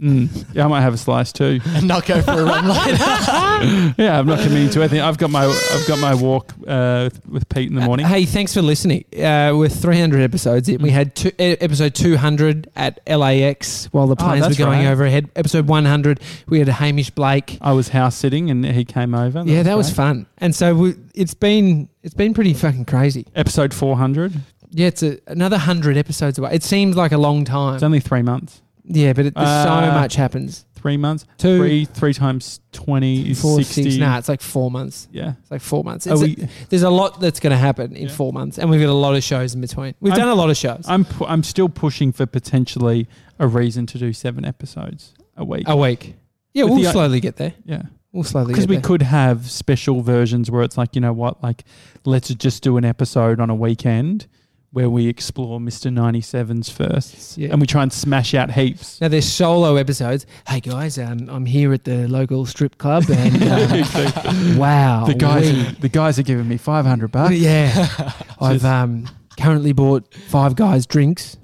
Mm. 0.00 0.46
Yeah, 0.52 0.64
I 0.64 0.68
might 0.68 0.80
have 0.80 0.92
a 0.94 0.98
slice 0.98 1.32
too. 1.32 1.60
and 1.66 1.86
not 1.86 2.04
go 2.04 2.20
for 2.20 2.32
a 2.32 2.44
run 2.44 2.66
later. 2.66 2.96
yeah, 3.96 4.18
I'm 4.18 4.26
not 4.26 4.40
committing 4.40 4.70
to 4.70 4.80
anything. 4.80 5.00
I've 5.00 5.18
got 5.18 5.30
my 5.30 5.44
I've 5.46 5.86
got 5.86 6.00
my 6.00 6.14
walk 6.14 6.52
uh, 6.66 7.10
with, 7.12 7.26
with 7.28 7.48
Pete 7.48 7.68
in 7.68 7.76
the 7.76 7.80
morning. 7.80 8.04
Uh, 8.04 8.08
hey, 8.08 8.24
thanks 8.24 8.52
for 8.52 8.60
listening. 8.60 9.04
Uh, 9.16 9.54
with 9.56 9.80
300 9.80 10.20
episodes, 10.20 10.68
in. 10.68 10.82
we 10.82 10.90
had 10.90 11.14
two, 11.14 11.30
episode 11.38 11.94
200 11.94 12.70
at 12.74 13.00
LAX 13.06 13.86
while 13.92 14.08
the 14.08 14.16
Oh, 14.18 14.24
planes 14.26 14.48
were 14.48 14.54
going 14.64 14.84
right. 14.84 14.90
overhead. 14.92 15.30
Episode 15.36 15.68
100, 15.68 16.20
we 16.48 16.58
had 16.58 16.68
Hamish 16.68 17.10
Blake. 17.10 17.58
I 17.60 17.72
was 17.72 17.88
house 17.88 18.16
sitting 18.16 18.50
and 18.50 18.66
he 18.66 18.84
came 18.84 19.14
over. 19.14 19.44
yeah, 19.46 19.62
that 19.62 19.76
was 19.76 19.92
fun. 19.92 20.26
And 20.38 20.54
so 20.54 20.74
we, 20.74 20.94
it's 21.14 21.34
been 21.34 21.88
it's 22.02 22.14
been 22.14 22.34
pretty 22.34 22.52
fucking 22.52 22.86
crazy. 22.86 23.26
Episode 23.36 23.72
400. 23.72 24.32
Yeah, 24.70 24.88
it's 24.88 25.04
a, 25.04 25.18
another 25.28 25.54
100 25.56 25.96
episodes 25.96 26.36
away. 26.36 26.50
It 26.52 26.64
seems 26.64 26.96
like 26.96 27.12
a 27.12 27.18
long 27.18 27.44
time. 27.44 27.74
It's 27.74 27.84
only 27.84 28.00
three 28.00 28.22
months. 28.22 28.60
Yeah, 28.84 29.12
but 29.12 29.26
it, 29.26 29.34
there's 29.34 29.46
so 29.64 29.70
Uh, 29.70 29.90
much 29.94 30.14
happens. 30.16 30.64
Three 30.74 30.96
months. 30.98 31.24
Two, 31.38 31.56
Three 31.58 31.84
three 31.86 32.12
times 32.12 32.60
20 32.72 33.30
is 33.30 33.40
four, 33.40 33.56
60. 33.56 33.82
six. 33.84 33.96
Nah, 33.96 34.18
it's 34.18 34.28
like 34.28 34.42
four 34.42 34.70
months. 34.70 35.08
Yeah. 35.10 35.32
It's 35.40 35.50
like 35.50 35.62
four 35.62 35.82
months. 35.82 36.06
Are 36.06 36.12
It's 36.12 36.22
a- 36.22 36.24
we, 36.26 36.48
there's 36.68 36.82
a 36.82 36.90
lot 36.90 37.20
that's 37.20 37.40
going 37.40 37.52
to 37.52 37.56
happen 37.56 37.96
in 37.96 38.08
Yeah. 38.08 38.14
four 38.14 38.32
months, 38.34 38.58
and 38.58 38.68
we've 38.68 38.80
got 38.82 38.90
a 38.90 38.92
lot 38.92 39.14
of 39.16 39.22
shows 39.24 39.54
in 39.54 39.62
between. 39.62 39.94
We've 40.00 40.12
I'm- 40.12 40.20
done 40.20 40.28
a 40.28 40.34
lot 40.34 40.50
of 40.50 40.56
shows. 40.58 40.84
I'm 40.86 41.06
pu- 41.06 41.24
I'm 41.24 41.42
still 41.42 41.70
pushing 41.70 42.12
for 42.12 42.26
potentially 42.26 43.08
a 43.38 43.46
reason 43.48 43.86
to 43.86 43.98
do 43.98 44.12
seven 44.12 44.44
episodes 44.44 45.14
a 45.38 45.44
week. 45.44 45.64
a 45.66 45.74
week. 45.76 46.16
Yeah, 46.52 46.64
With 46.64 46.74
we'll 46.74 46.82
the- 46.82 46.92
slowly 46.92 47.20
get 47.20 47.36
there. 47.36 47.54
Yeah. 47.64 47.82
We'll 48.12 48.22
slowly 48.22 48.48
Because 48.48 48.64
get 48.66 48.70
we 48.70 48.76
there. 48.76 48.82
could 48.82 49.02
have 49.02 49.50
special 49.50 50.02
versions 50.02 50.50
where 50.50 50.62
it's 50.62 50.76
like, 50.78 50.94
you 50.94 51.00
know 51.00 51.12
what, 51.14 51.42
like 51.42 51.64
let's 52.04 52.28
just 52.34 52.62
do 52.62 52.76
an 52.76 52.84
episode 52.84 53.40
on 53.40 53.48
a 53.50 53.54
weekend 53.56 54.26
where 54.74 54.90
we 54.90 55.06
explore 55.06 55.60
Mr. 55.60 55.88
97's 55.90 56.68
firsts 56.68 57.38
Yeah. 57.38 57.50
and 57.52 57.60
we 57.60 57.66
try 57.66 57.84
and 57.84 57.92
smash 57.92 58.34
out 58.34 58.50
heaps. 58.50 59.00
Now 59.00 59.06
there's 59.08 59.24
solo 59.30 59.76
episodes. 59.76 60.26
Hey 60.48 60.58
guys, 60.58 60.98
um, 60.98 61.28
I'm 61.30 61.46
here 61.46 61.72
at 61.72 61.84
the 61.84 62.08
local 62.08 62.44
strip 62.44 62.76
club, 62.76 63.04
and 63.08 63.42
um, 63.42 64.58
wow, 64.58 65.04
the 65.06 65.14
guys 65.14 65.52
we- 65.52 65.62
the 65.80 65.88
guys 65.88 66.18
are 66.18 66.24
giving 66.24 66.48
me 66.48 66.56
500 66.56 67.08
bucks. 67.12 67.34
yeah, 67.34 67.88
I've 68.40 68.64
um, 68.64 69.06
currently 69.40 69.72
bought 69.72 70.12
five 70.28 70.56
guys 70.56 70.86
drinks. 70.86 71.36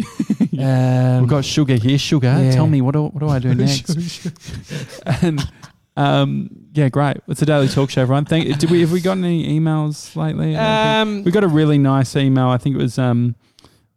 Um, 0.59 1.20
We've 1.20 1.28
got 1.31 1.45
sugar 1.45 1.76
here, 1.76 1.99
sugar. 1.99 2.26
Yeah. 2.39 2.51
Tell 2.51 2.66
me 2.66 2.81
what 2.83 2.93
do, 2.95 3.05
what 3.05 3.20
do 3.20 3.28
I 3.28 3.39
do 3.39 3.55
next? 3.55 3.91
and 5.22 5.41
um, 6.01 6.51
yeah, 6.72 6.88
great. 6.88 7.18
It's 7.28 7.42
a 7.42 7.46
daily 7.46 7.68
talk 7.68 7.90
show, 7.90 8.03
everyone. 8.03 8.24
Thank. 8.24 8.59
Did 8.59 8.70
we 8.70 8.80
have 8.80 8.92
we 8.92 9.01
gotten 9.01 9.24
any 9.24 9.59
emails 9.59 10.14
lately? 10.16 10.57
I 10.57 11.03
don't 11.03 11.07
think- 11.16 11.18
um, 11.20 11.24
we 11.24 11.30
got 11.32 11.44
a 11.44 11.48
really 11.48 11.78
nice 11.78 12.16
email. 12.16 12.48
I 12.48 12.59
think 12.59 12.76
it 12.76 12.78
was 12.82 12.98
um, 12.98 13.34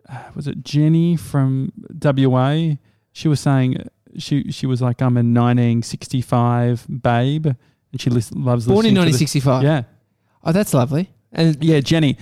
uh, 0.09 0.19
was 0.35 0.47
it 0.47 0.63
Jenny 0.63 1.15
from 1.15 1.71
WA? 2.01 2.75
She 3.11 3.27
was 3.27 3.39
saying 3.39 3.77
she 4.17 4.51
she 4.51 4.65
was 4.65 4.81
like 4.81 5.01
I'm 5.01 5.17
a 5.17 5.23
1965 5.23 6.87
babe, 7.01 7.45
and 7.47 8.01
she 8.01 8.09
lis- 8.09 8.31
loves 8.33 8.65
born 8.65 8.85
in 8.85 8.95
listening 8.95 8.95
to 8.95 9.01
1965. 9.01 9.63
Yeah, 9.63 9.83
Oh, 10.43 10.51
that's 10.51 10.73
lovely. 10.73 11.09
And 11.31 11.63
yeah, 11.63 11.79
Jenny. 11.79 12.17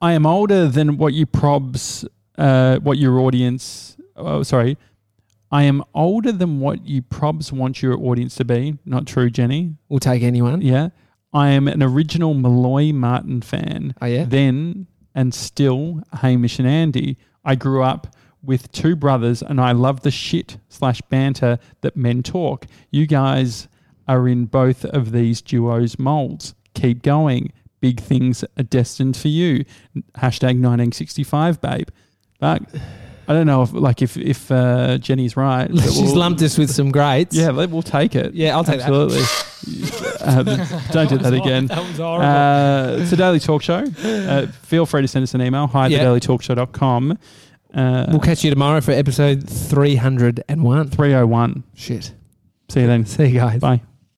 I 0.00 0.14
am 0.14 0.26
older 0.26 0.66
than 0.68 0.96
what 0.98 1.14
you 1.14 1.26
probs, 1.26 2.04
uh, 2.36 2.78
what 2.80 2.98
your 2.98 3.20
audience. 3.20 3.96
Oh, 4.16 4.42
sorry. 4.42 4.76
I 5.52 5.64
am 5.64 5.84
older 5.94 6.32
than 6.32 6.60
what 6.60 6.86
you 6.86 7.02
probs 7.02 7.52
want 7.52 7.82
your 7.82 7.98
audience 8.00 8.34
to 8.36 8.44
be. 8.44 8.78
Not 8.86 9.06
true, 9.06 9.28
Jenny. 9.28 9.76
we'll 9.90 10.00
take 10.00 10.22
anyone. 10.22 10.62
Yeah. 10.62 10.88
I 11.34 11.48
am 11.50 11.68
an 11.68 11.82
original 11.82 12.34
Molloy 12.34 12.92
Martin 12.92 13.42
fan. 13.42 13.94
Oh 14.00 14.06
yeah. 14.06 14.24
Then 14.26 14.86
and 15.14 15.34
still 15.34 16.02
Hamish 16.14 16.58
and 16.58 16.66
Andy. 16.66 17.18
I 17.44 17.54
grew 17.54 17.82
up 17.82 18.16
with 18.42 18.72
two 18.72 18.96
brothers 18.96 19.42
and 19.42 19.60
I 19.60 19.72
love 19.72 20.00
the 20.00 20.10
shit 20.10 20.56
slash 20.68 21.00
banter 21.02 21.58
that 21.82 21.96
men 21.96 22.22
talk. 22.22 22.66
You 22.90 23.06
guys 23.06 23.68
are 24.08 24.26
in 24.28 24.46
both 24.46 24.84
of 24.86 25.12
these 25.12 25.40
duos 25.42 25.98
molds. 25.98 26.54
Keep 26.74 27.02
going. 27.02 27.52
Big 27.80 28.00
things 28.00 28.44
are 28.56 28.62
destined 28.62 29.16
for 29.16 29.28
you. 29.28 29.64
Hashtag 30.16 30.58
1965, 30.60 31.60
babe. 31.60 31.88
But 32.38 32.62
I 33.28 33.32
don't 33.34 33.46
know 33.46 33.62
if 33.62 33.72
like 33.72 34.02
if 34.02 34.16
if 34.16 34.50
uh, 34.50 34.98
Jenny's 34.98 35.36
right. 35.36 35.68
but 35.70 35.80
She's 35.82 36.00
we'll- 36.02 36.16
lumped 36.16 36.42
us 36.42 36.58
with 36.58 36.70
some 36.70 36.90
greats. 36.90 37.36
Yeah, 37.36 37.50
we'll 37.50 37.82
take 37.82 38.14
it. 38.14 38.34
Yeah, 38.34 38.56
I'll 38.56 38.64
take 38.64 38.80
that. 38.80 38.90
Absolutely. 38.90 39.22
um, 40.20 40.44
don't 40.90 41.08
do 41.08 41.18
that 41.18 41.32
again. 41.32 41.66
That 41.66 41.78
was 41.86 41.96
horrible. 41.98 42.26
Uh, 42.26 42.96
it's 43.02 43.12
a 43.12 43.16
daily 43.16 43.38
talk 43.38 43.62
show. 43.62 43.84
Uh, 44.04 44.46
feel 44.62 44.86
free 44.86 45.02
to 45.02 45.08
send 45.08 45.22
us 45.22 45.34
an 45.34 45.42
email. 45.42 45.66
Hi 45.68 45.84
at 45.86 45.90
Yeah. 45.92 46.04
thedailytalkshow.com. 46.04 47.18
Uh, 47.74 48.06
we'll 48.08 48.20
catch 48.20 48.44
you 48.44 48.50
tomorrow 48.50 48.80
for 48.80 48.90
episode 48.90 49.48
301. 49.48 50.90
301. 50.90 51.62
Shit. 51.74 52.12
See 52.68 52.80
you 52.80 52.86
then. 52.86 53.06
See 53.06 53.26
you 53.26 53.38
guys. 53.40 53.60
Bye. 53.60 53.82